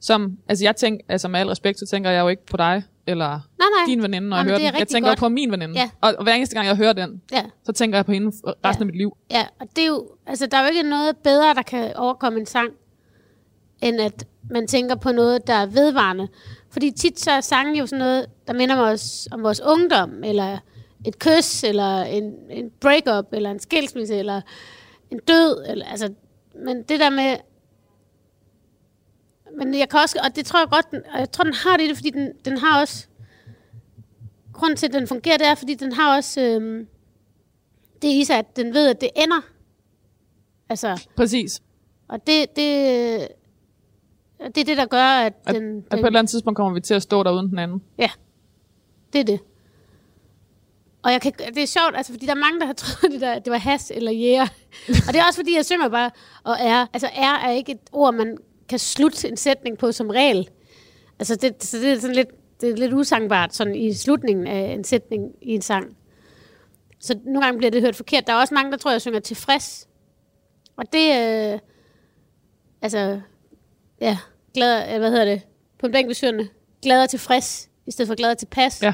som, 0.00 0.38
altså 0.48 0.64
jeg 0.64 0.76
tænker, 0.76 1.04
altså 1.08 1.28
med 1.28 1.40
al 1.40 1.48
respekt, 1.48 1.78
så 1.78 1.86
tænker 1.86 2.10
jeg 2.10 2.20
jo 2.20 2.28
ikke 2.28 2.46
på 2.46 2.56
dig, 2.56 2.82
eller 3.06 3.28
Nej, 3.28 3.40
nej. 3.58 3.86
din 3.86 4.02
veninde, 4.02 4.28
når 4.28 4.36
Jamen, 4.36 4.50
jeg 4.52 4.58
hører 4.58 4.66
er 4.68 4.70
den. 4.72 4.78
Jeg 4.78 4.88
tænker 4.88 5.10
godt. 5.10 5.18
på 5.18 5.28
min 5.28 5.50
veninde. 5.52 5.74
Ja. 5.80 5.90
Og, 6.00 6.14
og 6.18 6.22
hver 6.24 6.34
eneste 6.34 6.54
gang, 6.56 6.66
jeg 6.68 6.76
hører 6.76 6.92
den, 6.92 7.22
Ja. 7.32 7.42
så 7.64 7.72
tænker 7.72 7.98
jeg 7.98 8.06
på 8.06 8.12
hende 8.12 8.26
resten 8.28 8.52
Ja. 8.64 8.68
af 8.80 8.86
mit 8.86 8.96
liv. 8.96 9.16
Ja, 9.30 9.46
og 9.60 9.66
det 9.76 9.82
er 9.84 9.88
jo, 9.88 10.08
altså 10.26 10.46
der 10.46 10.56
er 10.56 10.62
jo 10.62 10.68
ikke 10.68 10.82
noget 10.82 11.16
bedre, 11.16 11.54
der 11.54 11.62
kan 11.62 11.96
overkomme 11.96 12.40
en 12.40 12.46
sang, 12.46 12.70
end 13.82 14.00
at 14.00 14.26
man 14.50 14.66
tænker 14.66 14.94
på 14.94 15.12
noget, 15.12 15.46
der 15.46 15.54
er 15.54 15.66
vedvarende. 15.66 16.28
Fordi 16.70 16.90
tit 16.90 17.20
så 17.20 17.30
er 17.30 17.40
sangen 17.40 17.76
jo 17.76 17.86
sådan 17.86 17.98
noget, 17.98 18.26
der 18.46 18.52
minder 18.52 18.80
os 18.80 19.28
om 19.32 19.42
vores 19.42 19.60
ungdom, 19.66 20.24
eller 20.24 20.58
et 21.06 21.18
kys, 21.18 21.64
eller 21.64 22.02
en, 22.02 22.32
en 22.50 22.70
breakup, 22.80 23.26
eller 23.32 23.50
en 23.50 23.60
skilsmisse, 23.60 24.14
eller 24.16 24.40
en 25.10 25.18
død, 25.28 25.64
eller, 25.68 25.86
altså, 25.86 26.12
men 26.64 26.82
det 26.82 27.00
der 27.00 27.10
med, 27.10 27.36
men 29.56 29.78
jeg 29.78 29.88
kan 29.88 30.00
også, 30.00 30.18
og 30.24 30.36
det 30.36 30.46
tror 30.46 30.58
jeg 30.58 30.68
godt, 30.68 30.90
den, 30.90 31.02
og 31.12 31.18
jeg 31.18 31.30
tror, 31.30 31.44
den 31.44 31.54
har 31.54 31.76
det 31.76 31.96
fordi 31.96 32.10
den, 32.10 32.32
den 32.44 32.58
har 32.58 32.80
også, 32.80 33.06
grunden 34.52 34.76
til, 34.76 34.86
at 34.86 34.92
den 34.92 35.06
fungerer, 35.06 35.36
det 35.36 35.46
er, 35.46 35.54
fordi 35.54 35.74
den 35.74 35.92
har 35.92 36.16
også, 36.16 36.40
øhm, 36.40 36.86
det 38.02 38.08
i 38.08 38.24
sig, 38.24 38.38
at 38.38 38.56
den 38.56 38.74
ved, 38.74 38.88
at 38.88 39.00
det 39.00 39.10
ender. 39.16 39.40
Altså, 40.68 41.06
Præcis. 41.16 41.62
og 42.08 42.26
det, 42.26 42.56
det, 42.56 43.28
det 44.38 44.58
er 44.58 44.64
det, 44.64 44.76
der 44.76 44.86
gør, 44.86 45.06
at 45.06 45.32
At, 45.46 45.54
den... 45.54 45.76
at 45.78 45.84
på 45.90 45.96
et 45.96 46.06
eller 46.06 46.18
andet 46.18 46.30
tidspunkt 46.30 46.56
kommer 46.56 46.74
vi 46.74 46.80
til 46.80 46.94
at 46.94 47.02
stå 47.02 47.22
der 47.22 47.30
uden 47.32 47.50
den 47.50 47.58
anden. 47.58 47.82
Ja, 47.98 48.10
det 49.12 49.20
er 49.20 49.24
det. 49.24 49.40
Og 51.02 51.12
jeg 51.12 51.20
kan, 51.20 51.32
det 51.32 51.62
er 51.62 51.66
sjovt, 51.66 51.96
altså, 51.96 52.12
fordi 52.12 52.26
der 52.26 52.32
er 52.32 52.38
mange, 52.38 52.60
der 52.60 52.66
har 52.66 52.72
troet, 52.82 53.12
det, 53.12 53.20
der, 53.20 53.38
det 53.38 53.50
var 53.50 53.58
has 53.58 53.92
eller 53.94 54.12
jæger. 54.12 54.46
og 55.06 55.12
det 55.12 55.16
er 55.16 55.24
også 55.26 55.38
fordi, 55.38 55.56
jeg 55.56 55.64
synger 55.64 55.88
bare, 55.88 56.10
og 56.44 56.56
er. 56.60 56.86
Altså 56.92 57.06
er 57.14 57.34
er 57.34 57.50
ikke 57.50 57.72
et 57.72 57.78
ord, 57.92 58.14
man 58.14 58.38
kan 58.68 58.78
slutte 58.78 59.28
en 59.28 59.36
sætning 59.36 59.78
på 59.78 59.92
som 59.92 60.10
regel. 60.10 60.48
Altså 61.18 61.36
det, 61.36 61.64
så 61.64 61.78
det 61.78 61.92
er 61.92 62.00
sådan 62.00 62.16
lidt, 62.16 62.28
det 62.60 62.70
er 62.70 62.76
lidt 62.76 62.92
usangbart 62.92 63.54
sådan 63.54 63.74
i 63.74 63.92
slutningen 63.92 64.46
af 64.46 64.72
en 64.72 64.84
sætning 64.84 65.32
i 65.42 65.54
en 65.54 65.62
sang. 65.62 65.96
Så 67.00 67.18
nogle 67.24 67.42
gange 67.42 67.58
bliver 67.58 67.70
det 67.70 67.82
hørt 67.82 67.96
forkert. 67.96 68.26
Der 68.26 68.32
er 68.32 68.36
også 68.36 68.54
mange, 68.54 68.72
der 68.72 68.78
tror, 68.78 68.90
jeg 68.90 69.00
synger 69.00 69.20
tilfreds. 69.20 69.88
Og 70.76 70.84
det, 70.92 71.08
øh, 71.08 71.58
altså, 72.82 73.20
ja, 74.00 74.18
glad, 74.54 74.94
øh, 74.94 74.98
hvad 74.98 75.10
hedder 75.10 75.24
det, 75.24 75.42
på 75.78 75.86
en 75.86 75.92
bænk 75.92 76.06
ved 76.06 76.14
søerne, 76.14 76.48
glad 76.82 77.02
og 77.02 77.10
tilfreds, 77.10 77.70
i 77.86 77.90
stedet 77.90 78.08
for 78.08 78.14
glad 78.14 78.30
og 78.30 78.38
tilpas. 78.38 78.82
Ja. 78.82 78.92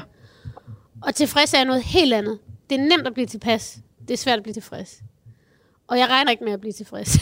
Og 1.01 1.15
tilfreds 1.15 1.53
er 1.53 1.63
noget 1.63 1.83
helt 1.83 2.13
andet. 2.13 2.39
Det 2.69 2.79
er 2.79 2.83
nemt 2.83 3.07
at 3.07 3.13
blive 3.13 3.27
tilpas. 3.27 3.79
Det 4.07 4.11
er 4.11 4.17
svært 4.17 4.37
at 4.37 4.43
blive 4.43 4.53
tilfreds. 4.53 5.01
Og 5.87 5.99
jeg 5.99 6.07
regner 6.07 6.31
ikke 6.31 6.43
med 6.43 6.53
at 6.53 6.61
blive 6.61 6.73
tilfreds. 6.73 7.17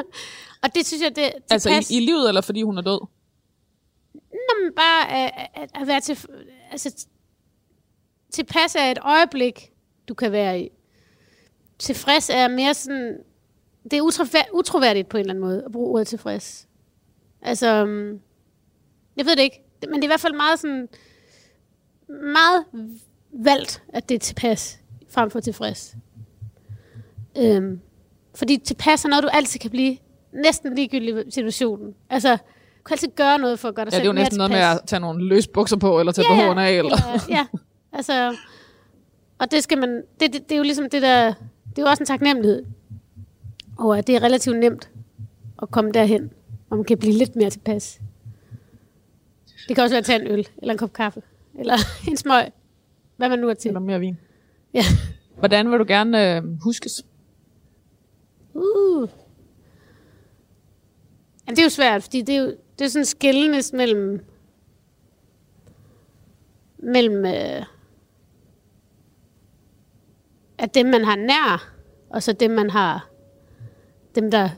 og 0.66 0.74
det 0.74 0.86
synes 0.86 1.02
jeg, 1.02 1.16
det 1.16 1.32
tilpas... 1.32 1.66
Altså 1.66 1.94
i, 1.94 1.96
i 1.96 2.00
livet, 2.00 2.28
eller 2.28 2.40
fordi 2.40 2.62
hun 2.62 2.78
er 2.78 2.82
død? 2.82 3.06
Nå, 4.14 4.64
men 4.64 4.72
bare 4.76 5.12
at, 5.12 5.48
at, 5.54 5.70
at 5.74 5.86
være 5.86 6.00
til... 6.00 6.18
Altså, 6.70 7.06
tilpas 8.30 8.74
er 8.74 8.90
et 8.90 8.98
øjeblik, 9.02 9.72
du 10.08 10.14
kan 10.14 10.32
være 10.32 10.60
i. 10.60 10.68
Tilfreds 11.78 12.30
er 12.30 12.48
mere 12.48 12.74
sådan... 12.74 13.18
Det 13.84 13.92
er 13.92 14.02
utrovær- 14.02 14.50
utroværdigt 14.52 15.08
på 15.08 15.16
en 15.16 15.20
eller 15.20 15.32
anden 15.32 15.44
måde 15.44 15.62
at 15.64 15.72
bruge 15.72 15.88
ordet 15.88 16.06
tilfreds. 16.06 16.68
Altså, 17.42 17.66
øhm, 17.66 18.20
jeg 19.16 19.26
ved 19.26 19.36
det 19.36 19.42
ikke. 19.42 19.62
Men 19.82 19.94
det 19.94 20.00
er 20.00 20.04
i 20.04 20.06
hvert 20.06 20.20
fald 20.20 20.34
meget 20.34 20.60
sådan... 20.60 20.88
Meget 22.08 22.64
valgt, 23.32 23.82
at 23.88 24.08
det 24.08 24.14
er 24.14 24.18
tilpas, 24.18 24.80
frem 25.08 25.30
for 25.30 25.40
tilfreds. 25.40 25.96
Øhm, 27.38 27.80
fordi 28.34 28.56
tilpas 28.56 29.04
er 29.04 29.08
noget, 29.08 29.22
du 29.22 29.28
altid 29.28 29.60
kan 29.60 29.70
blive 29.70 29.98
næsten 30.42 30.74
ligegyldig 30.74 31.26
i 31.26 31.30
situationen. 31.30 31.94
Altså, 32.10 32.32
du 32.32 32.82
kan 32.86 32.94
altid 32.94 33.08
gøre 33.16 33.38
noget 33.38 33.58
for 33.58 33.68
at 33.68 33.74
gøre 33.74 33.84
dig 33.84 33.92
Ja, 33.92 33.96
det 33.96 34.02
er 34.02 34.04
selv 34.04 34.16
jo 34.16 34.22
næsten 34.22 34.36
noget 34.36 34.50
med 34.50 34.58
at 34.58 34.80
tage 34.86 35.00
nogle 35.00 35.24
løs 35.24 35.46
bukser 35.46 35.76
på, 35.76 36.00
eller 36.00 36.12
tage 36.12 36.34
ja, 36.34 36.52
BH'en 36.52 36.58
af, 36.58 36.72
eller... 36.72 36.96
Ja, 37.28 37.36
ja, 37.36 37.46
altså, 37.92 38.36
og 39.38 39.50
det 39.50 39.62
skal 39.62 39.78
man, 39.78 40.02
det, 40.20 40.32
det, 40.32 40.48
det 40.48 40.52
er 40.52 40.56
jo 40.56 40.62
ligesom 40.62 40.90
det 40.90 41.02
der, 41.02 41.26
det 41.70 41.78
er 41.78 41.82
jo 41.82 41.88
også 41.88 42.02
en 42.02 42.06
taknemmelighed 42.06 42.64
over, 43.78 43.94
at 43.94 44.06
det 44.06 44.16
er 44.16 44.22
relativt 44.22 44.58
nemt 44.58 44.90
at 45.62 45.70
komme 45.70 45.92
derhen, 45.92 46.30
og 46.70 46.76
man 46.76 46.84
kan 46.84 46.98
blive 46.98 47.14
lidt 47.14 47.36
mere 47.36 47.50
tilpas. 47.50 48.00
Det 49.68 49.76
kan 49.76 49.84
også 49.84 49.94
være 49.94 49.98
at 49.98 50.04
tage 50.04 50.20
en 50.20 50.26
øl, 50.26 50.48
eller 50.58 50.72
en 50.72 50.78
kop 50.78 50.92
kaffe, 50.92 51.22
eller 51.58 51.74
en 52.10 52.16
smøg, 52.16 52.44
hvad 53.16 53.28
man 53.28 53.38
nu 53.38 53.48
er 53.48 53.54
til. 53.54 53.68
eller 53.68 53.80
mere 53.80 54.00
vin. 54.00 54.18
Ja. 54.74 54.84
Hvordan 55.38 55.70
vil 55.70 55.78
du 55.78 55.84
gerne 55.88 56.36
øh, 56.36 56.60
huskes? 56.62 57.04
Uh. 58.54 59.08
Jamen, 61.46 61.56
det 61.56 61.58
er 61.58 61.66
jo 61.66 61.70
svært, 61.70 62.02
fordi 62.02 62.22
det 62.22 62.36
er 62.36 62.40
jo 62.40 62.56
det 62.78 62.84
er 62.84 62.88
sådan 62.88 63.04
skillenes 63.04 63.72
mellem 63.72 64.24
mellem 66.78 67.26
øh, 67.26 67.66
at 70.58 70.74
dem, 70.74 70.86
man 70.86 71.04
har 71.04 71.16
nær, 71.16 71.72
og 72.10 72.22
så 72.22 72.32
dem, 72.32 72.50
man 72.50 72.70
har 72.70 73.08
dem, 74.14 74.30
der 74.30 74.50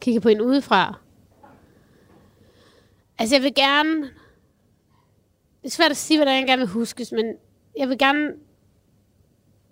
kigger 0.00 0.20
på 0.20 0.28
en 0.28 0.40
udefra. 0.40 0.98
Altså, 3.18 3.34
jeg 3.34 3.42
vil 3.42 3.54
gerne... 3.54 4.00
Det 5.62 5.70
er 5.70 5.74
svært 5.74 5.90
at 5.90 5.96
sige, 5.96 6.18
hvordan 6.18 6.38
jeg 6.38 6.46
gerne 6.46 6.60
vil 6.60 6.68
huskes, 6.68 7.12
men 7.12 7.34
jeg 7.78 7.88
vil 7.88 7.98
gerne 7.98 8.32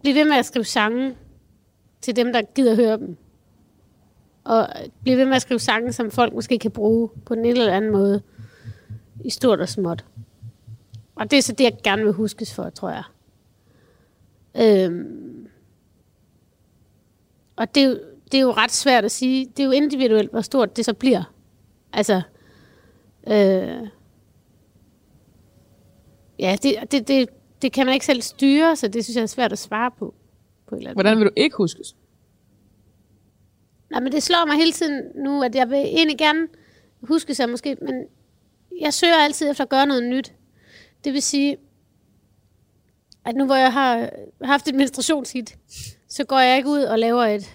blive 0.03 0.15
ved 0.15 0.25
med 0.25 0.37
at 0.37 0.47
skrive 0.47 0.65
sange 0.65 1.17
til 2.01 2.17
dem, 2.17 2.33
der 2.33 2.43
gider 2.43 2.75
høre 2.75 2.99
dem. 2.99 3.17
Og 4.45 4.69
blive 5.03 5.17
ved 5.17 5.27
med 5.27 5.37
at 5.37 5.43
skrive 5.43 5.61
sange, 5.61 5.93
som 5.93 6.11
folk 6.11 6.33
måske 6.33 6.59
kan 6.59 6.71
bruge 6.71 7.09
på 7.27 7.35
den 7.35 7.45
ene 7.45 7.59
eller 7.61 7.73
anden 7.73 7.91
måde. 7.91 8.23
I 9.25 9.31
stort 9.31 9.61
og 9.61 9.69
småt. 9.69 10.05
Og 11.15 11.31
det 11.31 11.39
er 11.39 11.43
så 11.43 11.53
det, 11.53 11.65
jeg 11.65 11.79
gerne 11.85 12.03
vil 12.03 12.13
huskes 12.13 12.55
for, 12.55 12.71
tror 12.71 12.91
jeg. 12.91 13.05
Øhm. 14.55 15.49
Og 17.57 17.75
det 17.75 17.83
er, 17.83 17.89
jo, 17.89 17.99
det 18.33 18.39
er 18.39 18.43
jo 18.43 18.53
ret 18.53 18.73
svært 18.73 19.05
at 19.05 19.11
sige. 19.11 19.47
Det 19.47 19.63
er 19.63 19.65
jo 19.67 19.71
individuelt, 19.71 20.31
hvor 20.31 20.41
stort 20.41 20.77
det 20.77 20.85
så 20.85 20.95
bliver. 20.95 21.33
Altså, 21.93 22.23
øh, 23.27 23.89
ja, 26.39 26.57
det, 26.63 26.77
det, 26.91 27.09
det, 27.09 27.29
det 27.63 27.73
kan 27.73 27.87
man 27.87 27.95
ikke 27.95 28.07
selv 28.07 28.23
styre, 28.23 28.77
så 28.77 28.89
det 28.89 29.05
synes 29.05 29.17
jeg 29.17 29.23
er 29.23 29.27
svært 29.27 29.53
at 29.53 29.59
svare 29.59 29.91
på. 29.91 30.15
på 30.67 30.75
en 30.75 30.79
eller 30.79 30.91
anden 30.91 30.97
Hvordan 30.97 31.19
vil 31.19 31.27
du 31.27 31.33
ikke 31.37 31.57
huskes? 31.57 31.97
Nej, 33.93 34.01
men 34.01 34.13
det 34.13 34.23
slår 34.23 34.47
mig 34.47 34.57
hele 34.57 34.73
tiden 34.73 35.03
nu, 35.15 35.43
at 35.43 35.55
jeg 35.55 35.71
vil 35.71 35.79
egentlig 35.79 36.19
gerne 36.19 36.49
huske 37.03 37.35
sig 37.35 37.49
måske, 37.49 37.77
men 37.83 38.05
jeg 38.81 38.95
søger 38.95 39.15
altid 39.15 39.51
efter 39.51 39.65
at 39.65 39.71
gøre 39.71 39.87
noget 39.87 40.03
nyt. 40.03 40.33
Det 41.05 41.13
vil 41.13 41.23
sige, 41.23 41.57
at 43.25 43.35
nu 43.35 43.47
hvor 43.47 43.57
jeg 43.57 43.73
har 43.73 44.11
haft 44.43 44.69
et 44.69 44.75
menstruationshit, 44.75 45.57
så 46.09 46.25
går 46.25 46.39
jeg 46.39 46.57
ikke 46.57 46.69
ud 46.69 46.83
og 46.83 46.99
laver 46.99 47.25
et 47.25 47.51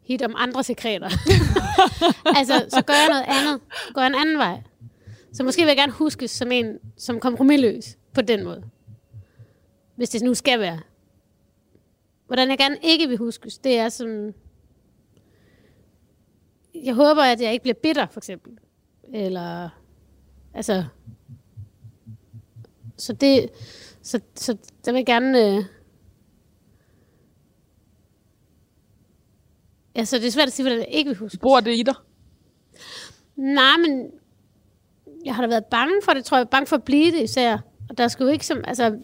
hit 0.00 0.22
om 0.22 0.34
andre 0.36 0.64
sekreter. 0.64 1.08
altså, 2.38 2.64
så 2.68 2.82
gør 2.86 2.94
jeg 2.94 3.08
noget 3.08 3.24
andet. 3.26 3.60
Går 3.94 4.00
jeg 4.00 4.08
en 4.08 4.14
anden 4.14 4.38
vej. 4.38 4.60
Så 5.32 5.42
måske 5.44 5.62
vil 5.62 5.68
jeg 5.68 5.76
gerne 5.76 5.92
huskes 5.92 6.30
som 6.30 6.52
en, 6.52 6.78
som 6.96 7.20
kompromilløs 7.20 7.96
på 8.14 8.20
den 8.20 8.44
måde. 8.44 8.62
Hvis 9.96 10.10
det 10.10 10.22
nu 10.22 10.34
skal 10.34 10.60
være. 10.60 10.80
Hvordan 12.26 12.50
jeg 12.50 12.58
gerne 12.58 12.76
ikke 12.82 13.08
vil 13.08 13.16
huskes, 13.16 13.58
det 13.58 13.78
er 13.78 13.88
som... 13.88 14.34
Jeg 16.82 16.94
håber, 16.94 17.22
at 17.22 17.40
jeg 17.40 17.52
ikke 17.52 17.62
bliver 17.62 17.74
bitter, 17.82 18.06
for 18.06 18.20
eksempel. 18.20 18.52
Eller... 19.14 19.68
Altså... 20.54 20.84
Så 22.96 23.12
det... 23.12 23.50
Så, 24.02 24.20
så 24.34 24.56
der 24.84 24.92
vil 24.92 24.98
jeg 24.98 25.06
gerne... 25.06 25.46
Øh, 25.46 25.64
ja, 29.96 30.04
så 30.04 30.16
det 30.18 30.26
er 30.26 30.30
svært 30.30 30.46
at 30.46 30.52
sige, 30.52 30.64
hvordan 30.64 30.78
jeg 30.78 30.88
ikke 30.90 31.08
vil 31.08 31.18
huske. 31.18 31.38
Bor 31.38 31.60
det 31.60 31.78
i 31.78 31.82
dig? 31.82 31.94
Nej, 33.36 33.76
men 33.86 34.10
jeg 35.24 35.34
har 35.34 35.42
da 35.42 35.48
været 35.48 35.64
bange 35.64 35.94
for 36.04 36.12
det, 36.12 36.24
tror 36.24 36.36
jeg. 36.36 36.48
Bange 36.48 36.66
for 36.66 36.76
at 36.76 36.84
blive 36.84 37.12
det 37.12 37.22
især. 37.22 37.58
Og 37.88 37.98
der 37.98 38.08
skal 38.08 38.24
jo 38.24 38.30
ikke 38.30 38.46
som, 38.46 38.64
altså, 38.64 38.98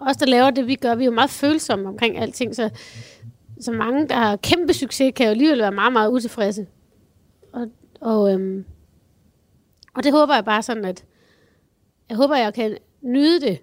os 0.00 0.16
der 0.16 0.26
laver 0.26 0.50
det, 0.50 0.66
vi 0.66 0.74
gør, 0.74 0.94
vi 0.94 1.04
er 1.04 1.06
jo 1.06 1.12
meget 1.12 1.30
følsomme 1.30 1.88
omkring 1.88 2.18
alting, 2.18 2.56
så, 2.56 2.70
så 3.60 3.72
mange, 3.72 4.08
der 4.08 4.14
har 4.14 4.36
kæmpe 4.36 4.74
succes, 4.74 5.12
kan 5.16 5.26
jo 5.26 5.30
alligevel 5.30 5.58
være 5.58 5.72
meget, 5.72 5.92
meget 5.92 6.10
utilfredse. 6.10 6.66
Og, 7.56 7.70
og, 8.00 8.32
øhm, 8.32 8.64
og 9.94 10.04
det 10.04 10.12
håber 10.12 10.34
jeg 10.34 10.44
bare 10.44 10.62
sådan, 10.62 10.84
at 10.84 11.04
jeg 12.08 12.16
håber, 12.16 12.36
jeg 12.36 12.54
kan 12.54 12.78
nyde 13.00 13.40
det. 13.40 13.58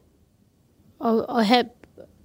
Og, 1.00 1.30
og 1.30 1.46
have, 1.46 1.66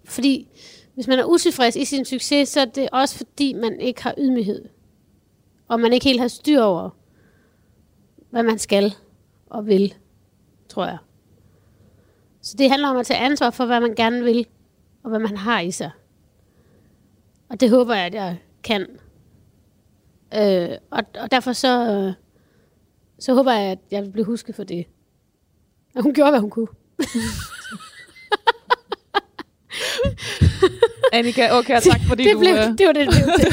fordi 0.05 0.49
hvis 0.95 1.09
man 1.09 1.19
er 1.19 1.25
utilfreds 1.25 1.77
i 1.77 1.85
sin 1.85 2.05
succes, 2.05 2.49
så 2.49 2.61
er 2.61 2.65
det 2.65 2.89
også 2.93 3.17
fordi, 3.17 3.53
man 3.53 3.81
ikke 3.81 4.03
har 4.03 4.15
ydmyghed. 4.19 4.69
Og 5.69 5.81
man 5.81 5.93
ikke 5.93 6.05
helt 6.05 6.21
har 6.21 6.29
styr 6.29 6.61
over, 6.61 6.91
hvad 8.31 8.43
man 8.43 8.59
skal 8.59 8.95
og 9.47 9.67
vil, 9.67 9.95
tror 10.69 10.85
jeg. 10.85 10.99
Så 12.41 12.57
det 12.57 12.71
handler 12.71 12.89
om 12.89 12.97
at 12.97 13.07
tage 13.07 13.21
ansvar 13.21 13.51
for, 13.51 13.67
hvad 13.67 13.81
man 13.81 13.95
gerne 13.95 14.25
vil, 14.25 14.47
og 15.03 15.11
hvad 15.11 15.19
man 15.19 15.37
har 15.37 15.61
i 15.61 15.71
sig. 15.71 15.91
Og 17.49 17.61
det 17.61 17.71
håber 17.71 17.95
jeg, 17.95 18.07
at 18.07 18.15
jeg 18.15 18.39
kan. 18.63 18.87
Øh, 20.35 20.69
og, 20.91 21.03
og 21.19 21.31
derfor 21.31 21.53
så, 21.53 21.93
øh, 21.93 22.13
så 23.19 23.35
håber 23.35 23.53
jeg, 23.53 23.71
at 23.71 23.79
jeg 23.91 24.03
vil 24.03 24.11
blive 24.11 24.25
husket 24.25 24.55
for 24.55 24.65
det. 24.65 24.87
Og 25.95 26.03
hun 26.03 26.15
gjorde, 26.15 26.31
hvad 26.31 26.41
hun 26.41 26.51
kunne. 26.51 26.69
Annika, 31.13 31.59
okay, 31.59 31.81
tak 31.81 32.01
fordi 32.09 32.25
det, 32.25 32.35
du, 32.35 32.39
blev, 32.39 32.55
øh, 32.55 32.79
det 32.79 32.87
var 32.87 32.93
det, 32.93 33.07
det 33.07 33.15
blev 33.15 33.25
til. 33.39 33.53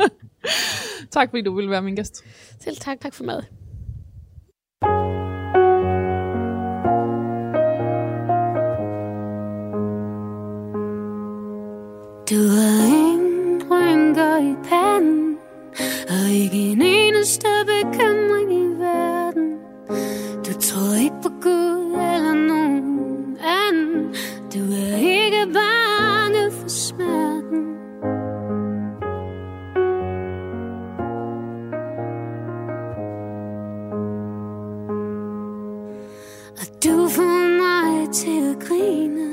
tak 1.16 1.30
fordi 1.30 1.42
du 1.42 1.54
ville 1.54 1.70
være 1.70 1.82
min 1.82 1.94
gæst. 1.94 2.24
Selv 2.60 2.76
tak, 2.76 3.00
tak 3.00 3.14
for 3.14 3.24
mad. 3.24 3.42
Du 12.30 12.48
har 12.48 12.86
ingen 12.86 13.62
rynker 13.70 14.38
i 14.38 14.54
panden 14.68 15.37
og 16.08 16.30
ikke 16.30 16.56
en 16.56 16.82
eneste 16.82 17.46
bekymring 17.66 18.52
i 18.52 18.80
verden. 18.80 19.58
Du 20.46 20.60
tror 20.60 20.94
ikke 21.04 21.16
på 21.22 21.28
Gud 21.28 21.92
eller 22.14 22.34
nogen 22.34 23.38
anden. 23.60 24.14
Du 24.54 24.72
er 24.72 24.96
ikke 24.96 25.52
bange 25.52 26.50
for 26.52 26.68
smerten. 26.68 27.64
Og 36.60 36.84
du 36.84 37.08
får 37.08 37.48
mig 37.58 38.12
til 38.12 38.50
at 38.50 38.68
grine. 38.68 39.28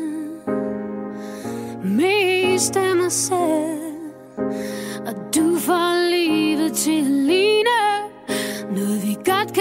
Mest 1.84 2.76
af 2.76 2.96
mig 2.96 3.12
selv. 3.12 3.75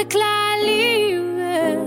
Kan 0.05 0.11
klare 0.11 0.57
livet. 0.66 1.78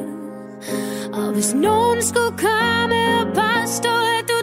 Og 1.13 1.33
hvis 1.33 1.53
nogen 1.53 2.01
skulle 2.01 2.37
komme 2.37 2.99
og 3.21 3.27
påstå 3.27 3.89
At 3.89 4.23
du 4.29 4.36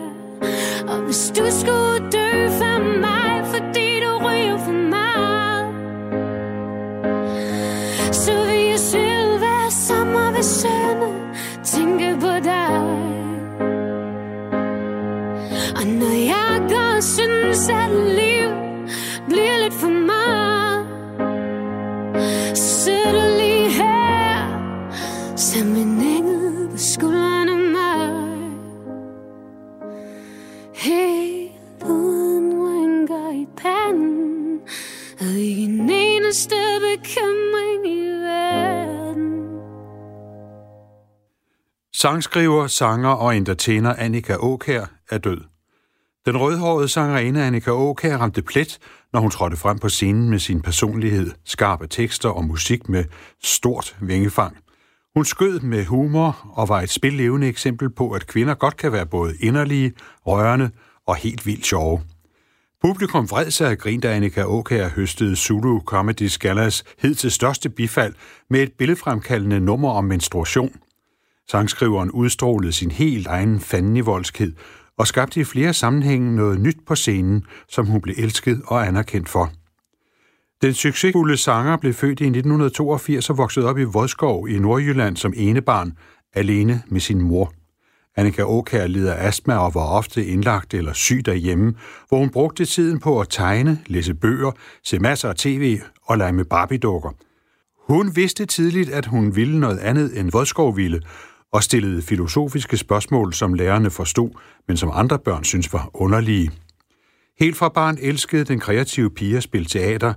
Og 0.88 0.98
hvis 1.06 1.32
du 1.36 1.44
skulle 1.60 2.10
dø 2.12 2.21
Sangskriver, 42.02 42.66
sanger 42.66 43.08
og 43.08 43.36
entertainer 43.36 43.94
Annika 43.98 44.36
Åkær 44.36 44.84
er 45.10 45.18
død. 45.18 45.40
Den 46.26 46.36
rødhårede 46.40 46.88
sangerinde 46.88 47.44
Annika 47.44 47.70
Åkær 47.70 48.16
ramte 48.16 48.42
plet, 48.42 48.78
når 49.12 49.20
hun 49.20 49.30
trådte 49.30 49.56
frem 49.56 49.78
på 49.78 49.88
scenen 49.88 50.30
med 50.30 50.38
sin 50.38 50.62
personlighed, 50.62 51.30
skarpe 51.44 51.86
tekster 51.86 52.28
og 52.28 52.44
musik 52.44 52.88
med 52.88 53.04
stort 53.42 53.96
vingefang. 54.00 54.56
Hun 55.14 55.24
skød 55.24 55.60
med 55.60 55.84
humor 55.84 56.52
og 56.54 56.68
var 56.68 56.80
et 56.80 56.90
spillevende 56.90 57.48
eksempel 57.48 57.90
på, 57.90 58.10
at 58.10 58.26
kvinder 58.26 58.54
godt 58.54 58.76
kan 58.76 58.92
være 58.92 59.06
både 59.06 59.36
inderlige, 59.40 59.92
rørende 60.26 60.70
og 61.06 61.16
helt 61.16 61.46
vildt 61.46 61.66
sjove. 61.66 62.02
Publikum 62.80 63.30
vred 63.30 63.50
sig 63.50 63.70
af 63.70 63.78
grin, 63.78 64.00
da 64.00 64.14
Annika 64.14 64.44
Åkær 64.44 64.88
høstede 64.88 65.36
Zulu 65.36 65.80
Comedy 65.80 66.26
Scallas 66.26 66.84
hed 66.98 67.14
til 67.14 67.30
største 67.30 67.68
bifald 67.68 68.14
med 68.50 68.60
et 68.60 68.72
billedfremkaldende 68.78 69.60
nummer 69.60 69.90
om 69.90 70.04
menstruation. 70.04 70.72
Sangskriveren 71.50 72.10
udstrålede 72.10 72.72
sin 72.72 72.90
helt 72.90 73.26
egen 73.26 73.60
fandenivoldskhed 73.60 74.52
og 74.98 75.06
skabte 75.06 75.40
i 75.40 75.44
flere 75.44 75.72
sammenhænge 75.72 76.36
noget 76.36 76.60
nyt 76.60 76.78
på 76.86 76.94
scenen, 76.94 77.44
som 77.68 77.86
hun 77.86 78.00
blev 78.00 78.14
elsket 78.18 78.62
og 78.66 78.86
anerkendt 78.86 79.28
for. 79.28 79.52
Den 80.62 80.74
succesfulde 80.74 81.36
sanger 81.36 81.76
blev 81.76 81.94
født 81.94 82.20
i 82.20 82.24
1982 82.24 83.30
og 83.30 83.38
voksede 83.38 83.68
op 83.68 83.78
i 83.78 83.84
Vodskov 83.84 84.48
i 84.48 84.58
Nordjylland 84.58 85.16
som 85.16 85.32
enebarn, 85.36 85.92
alene 86.34 86.82
med 86.88 87.00
sin 87.00 87.20
mor. 87.20 87.52
Annika 88.16 88.42
Åkær 88.42 88.86
lider 88.86 89.14
af 89.14 89.26
astma 89.26 89.56
og 89.56 89.74
var 89.74 89.86
ofte 89.86 90.26
indlagt 90.26 90.74
eller 90.74 90.92
syg 90.92 91.26
derhjemme, 91.26 91.74
hvor 92.08 92.18
hun 92.18 92.30
brugte 92.30 92.64
tiden 92.64 93.00
på 93.00 93.20
at 93.20 93.26
tegne, 93.30 93.78
læse 93.86 94.14
bøger, 94.14 94.52
se 94.84 94.98
masser 94.98 95.28
af 95.28 95.36
tv 95.36 95.80
og 96.02 96.18
lege 96.18 96.32
med 96.32 96.44
Barbie-dukker. 96.44 97.10
Hun 97.88 98.16
vidste 98.16 98.46
tidligt, 98.46 98.90
at 98.90 99.06
hun 99.06 99.36
ville 99.36 99.60
noget 99.60 99.78
andet 99.78 100.20
end 100.20 100.30
Vodskov 100.32 100.76
ville, 100.76 101.00
og 101.52 101.62
stillede 101.62 102.02
filosofiske 102.02 102.76
spørgsmål, 102.76 103.34
som 103.34 103.54
lærerne 103.54 103.90
forstod, 103.90 104.30
men 104.68 104.76
som 104.76 104.90
andre 104.94 105.18
børn 105.18 105.44
synes 105.44 105.72
var 105.72 105.90
underlige. 105.94 106.50
Helt 107.40 107.56
fra 107.56 107.68
barn 107.68 107.98
elskede 108.00 108.44
den 108.44 108.60
kreative 108.60 109.10
pige 109.10 109.36
at 109.36 109.42
spille 109.42 109.66
teater, 109.66 110.14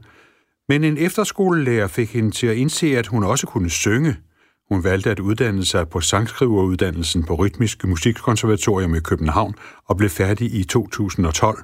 men 0.69 0.83
en 0.83 0.97
efterskolelærer 0.97 1.87
fik 1.87 2.13
hende 2.13 2.31
til 2.31 2.47
at 2.47 2.57
indse, 2.57 2.97
at 2.97 3.07
hun 3.07 3.23
også 3.23 3.47
kunne 3.47 3.69
synge. 3.69 4.15
Hun 4.69 4.83
valgte 4.83 5.11
at 5.11 5.19
uddanne 5.19 5.65
sig 5.65 5.89
på 5.89 6.01
sangskriveruddannelsen 6.01 7.23
på 7.23 7.35
Rytmisk 7.35 7.85
Musikkonservatorium 7.85 8.95
i 8.95 8.99
København 8.99 9.55
og 9.85 9.97
blev 9.97 10.09
færdig 10.09 10.53
i 10.53 10.63
2012. 10.63 11.63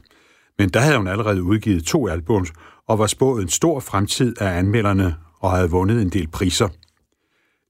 Men 0.57 0.69
der 0.69 0.79
havde 0.79 0.97
hun 0.97 1.07
allerede 1.07 1.43
udgivet 1.43 1.83
to 1.83 2.07
albums 2.07 2.53
og 2.87 2.99
var 2.99 3.07
spået 3.07 3.43
en 3.43 3.49
stor 3.49 3.79
fremtid 3.79 4.41
af 4.41 4.57
anmelderne 4.57 5.15
og 5.39 5.51
havde 5.51 5.69
vundet 5.69 6.01
en 6.01 6.09
del 6.09 6.27
priser. 6.27 6.67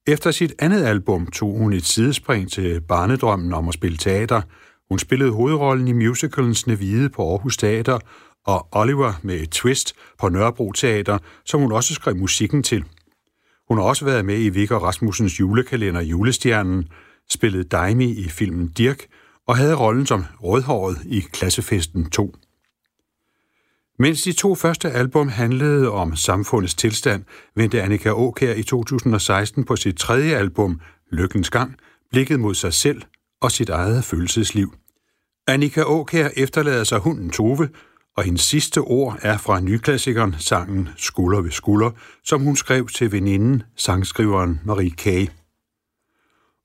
Efter 0.08 0.32
sit 0.32 0.54
andet 0.60 0.84
album 0.84 1.28
tog 1.28 1.58
hun 1.58 1.74
et 1.74 1.86
sidespring 1.86 2.52
til 2.52 2.82
barnedrømmen 2.82 3.54
om 3.54 3.68
at 3.68 3.74
spille 3.74 3.98
teater. 3.98 4.42
Hun 4.90 5.00
spillede 5.00 5.32
hovedrollen 5.32 5.88
i 5.88 5.92
musicalen 5.92 6.56
Snevide 6.56 7.10
på 7.10 7.30
Aarhus 7.32 7.58
Teater 7.58 8.00
og 8.46 8.68
Oliver 8.72 9.14
med 9.24 9.36
et 9.36 9.50
twist 9.50 9.94
på 10.20 10.30
Nørrebro 10.30 10.72
Teater, 10.72 11.18
som 11.46 11.62
hun 11.62 11.72
også 11.72 11.94
skrev 11.94 12.16
musikken 12.16 12.64
til. 12.64 12.84
Hun 13.68 13.78
har 13.78 13.86
også 13.86 14.06
været 14.06 14.26
med 14.26 14.40
i 14.40 14.50
Viggo 14.50 14.78
Rasmussens 14.78 15.40
julekalender 15.40 16.02
Julestjernen, 16.02 16.88
spillede 17.30 17.64
Daimi 17.64 18.12
i 18.12 18.30
filmen 18.30 18.68
Dirk 18.68 19.06
og 19.48 19.58
havde 19.58 19.76
rollen 19.76 20.06
som 20.06 20.26
rødhåret 20.44 20.98
i 21.06 21.20
Klassefesten 21.20 22.10
2. 22.10 22.36
Mens 24.02 24.22
de 24.22 24.34
to 24.34 24.56
første 24.56 24.92
album 24.92 25.28
handlede 25.28 25.92
om 25.92 26.16
samfundets 26.16 26.74
tilstand, 26.74 27.24
vendte 27.56 27.82
Annika 27.82 28.10
Åkær 28.12 28.54
i 28.54 28.64
2016 28.64 29.64
på 29.64 29.76
sit 29.76 29.98
tredje 29.98 30.36
album, 30.36 30.82
Lykkens 31.12 31.50
Gang, 31.50 31.76
blikket 32.12 32.40
mod 32.40 32.56
sig 32.56 32.74
selv 32.74 33.02
og 33.42 33.52
sit 33.52 33.70
eget 33.70 34.04
følelsesliv. 34.04 34.74
Annika 35.48 35.84
Åkær 35.84 36.30
efterlader 36.36 36.84
sig 36.84 37.00
hunden 37.00 37.30
Tove, 37.30 37.70
og 38.18 38.24
hendes 38.24 38.42
sidste 38.42 38.78
ord 38.78 39.20
er 39.22 39.38
fra 39.38 39.60
nyklassikeren 39.60 40.36
sangen 40.40 40.90
Skulder 40.98 41.42
ved 41.42 41.52
skulder, 41.52 41.92
som 42.24 42.42
hun 42.42 42.56
skrev 42.56 42.88
til 42.88 43.12
veninden, 43.12 43.64
sangskriveren 43.78 44.60
Marie 44.66 44.92
Kage. 44.92 45.32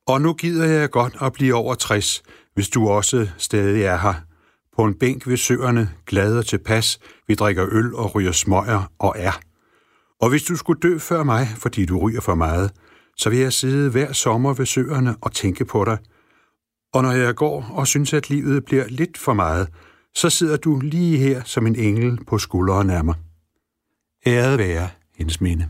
Og 0.06 0.20
nu 0.20 0.34
gider 0.34 0.66
jeg 0.66 0.90
godt 0.90 1.16
at 1.20 1.32
blive 1.32 1.54
over 1.54 1.74
60, 1.74 2.22
hvis 2.54 2.68
du 2.68 2.88
også 2.88 3.28
stadig 3.38 3.82
er 3.82 3.98
her. 3.98 4.25
På 4.76 4.84
en 4.84 4.94
bænk 4.94 5.26
ved 5.26 5.36
søerne, 5.36 5.90
glade 6.06 6.38
og 6.38 6.46
tilpas, 6.46 6.98
vi 7.28 7.34
drikker 7.34 7.66
øl 7.70 7.94
og 7.94 8.14
ryger 8.14 8.32
smøger 8.32 8.92
og 8.98 9.14
er. 9.16 9.40
Og 10.20 10.30
hvis 10.30 10.42
du 10.42 10.56
skulle 10.56 10.80
dø 10.80 10.98
før 10.98 11.22
mig, 11.22 11.48
fordi 11.56 11.86
du 11.86 11.98
ryger 11.98 12.20
for 12.20 12.34
meget, 12.34 12.72
så 13.16 13.30
vil 13.30 13.38
jeg 13.38 13.52
sidde 13.52 13.90
hver 13.90 14.12
sommer 14.12 14.54
ved 14.54 14.66
søerne 14.66 15.16
og 15.20 15.32
tænke 15.32 15.64
på 15.64 15.84
dig. 15.84 15.98
Og 16.94 17.02
når 17.02 17.12
jeg 17.12 17.34
går 17.34 17.70
og 17.72 17.86
synes, 17.86 18.12
at 18.12 18.30
livet 18.30 18.64
bliver 18.64 18.84
lidt 18.88 19.18
for 19.18 19.34
meget, 19.34 19.68
så 20.14 20.30
sidder 20.30 20.56
du 20.56 20.80
lige 20.80 21.18
her 21.18 21.42
som 21.44 21.66
en 21.66 21.76
engel 21.76 22.24
på 22.24 22.38
skulderen 22.38 22.90
af 22.90 23.04
mig. 23.04 23.14
Æret 24.26 24.58
være 24.58 24.88
hendes 25.14 25.40
minde. 25.40 25.68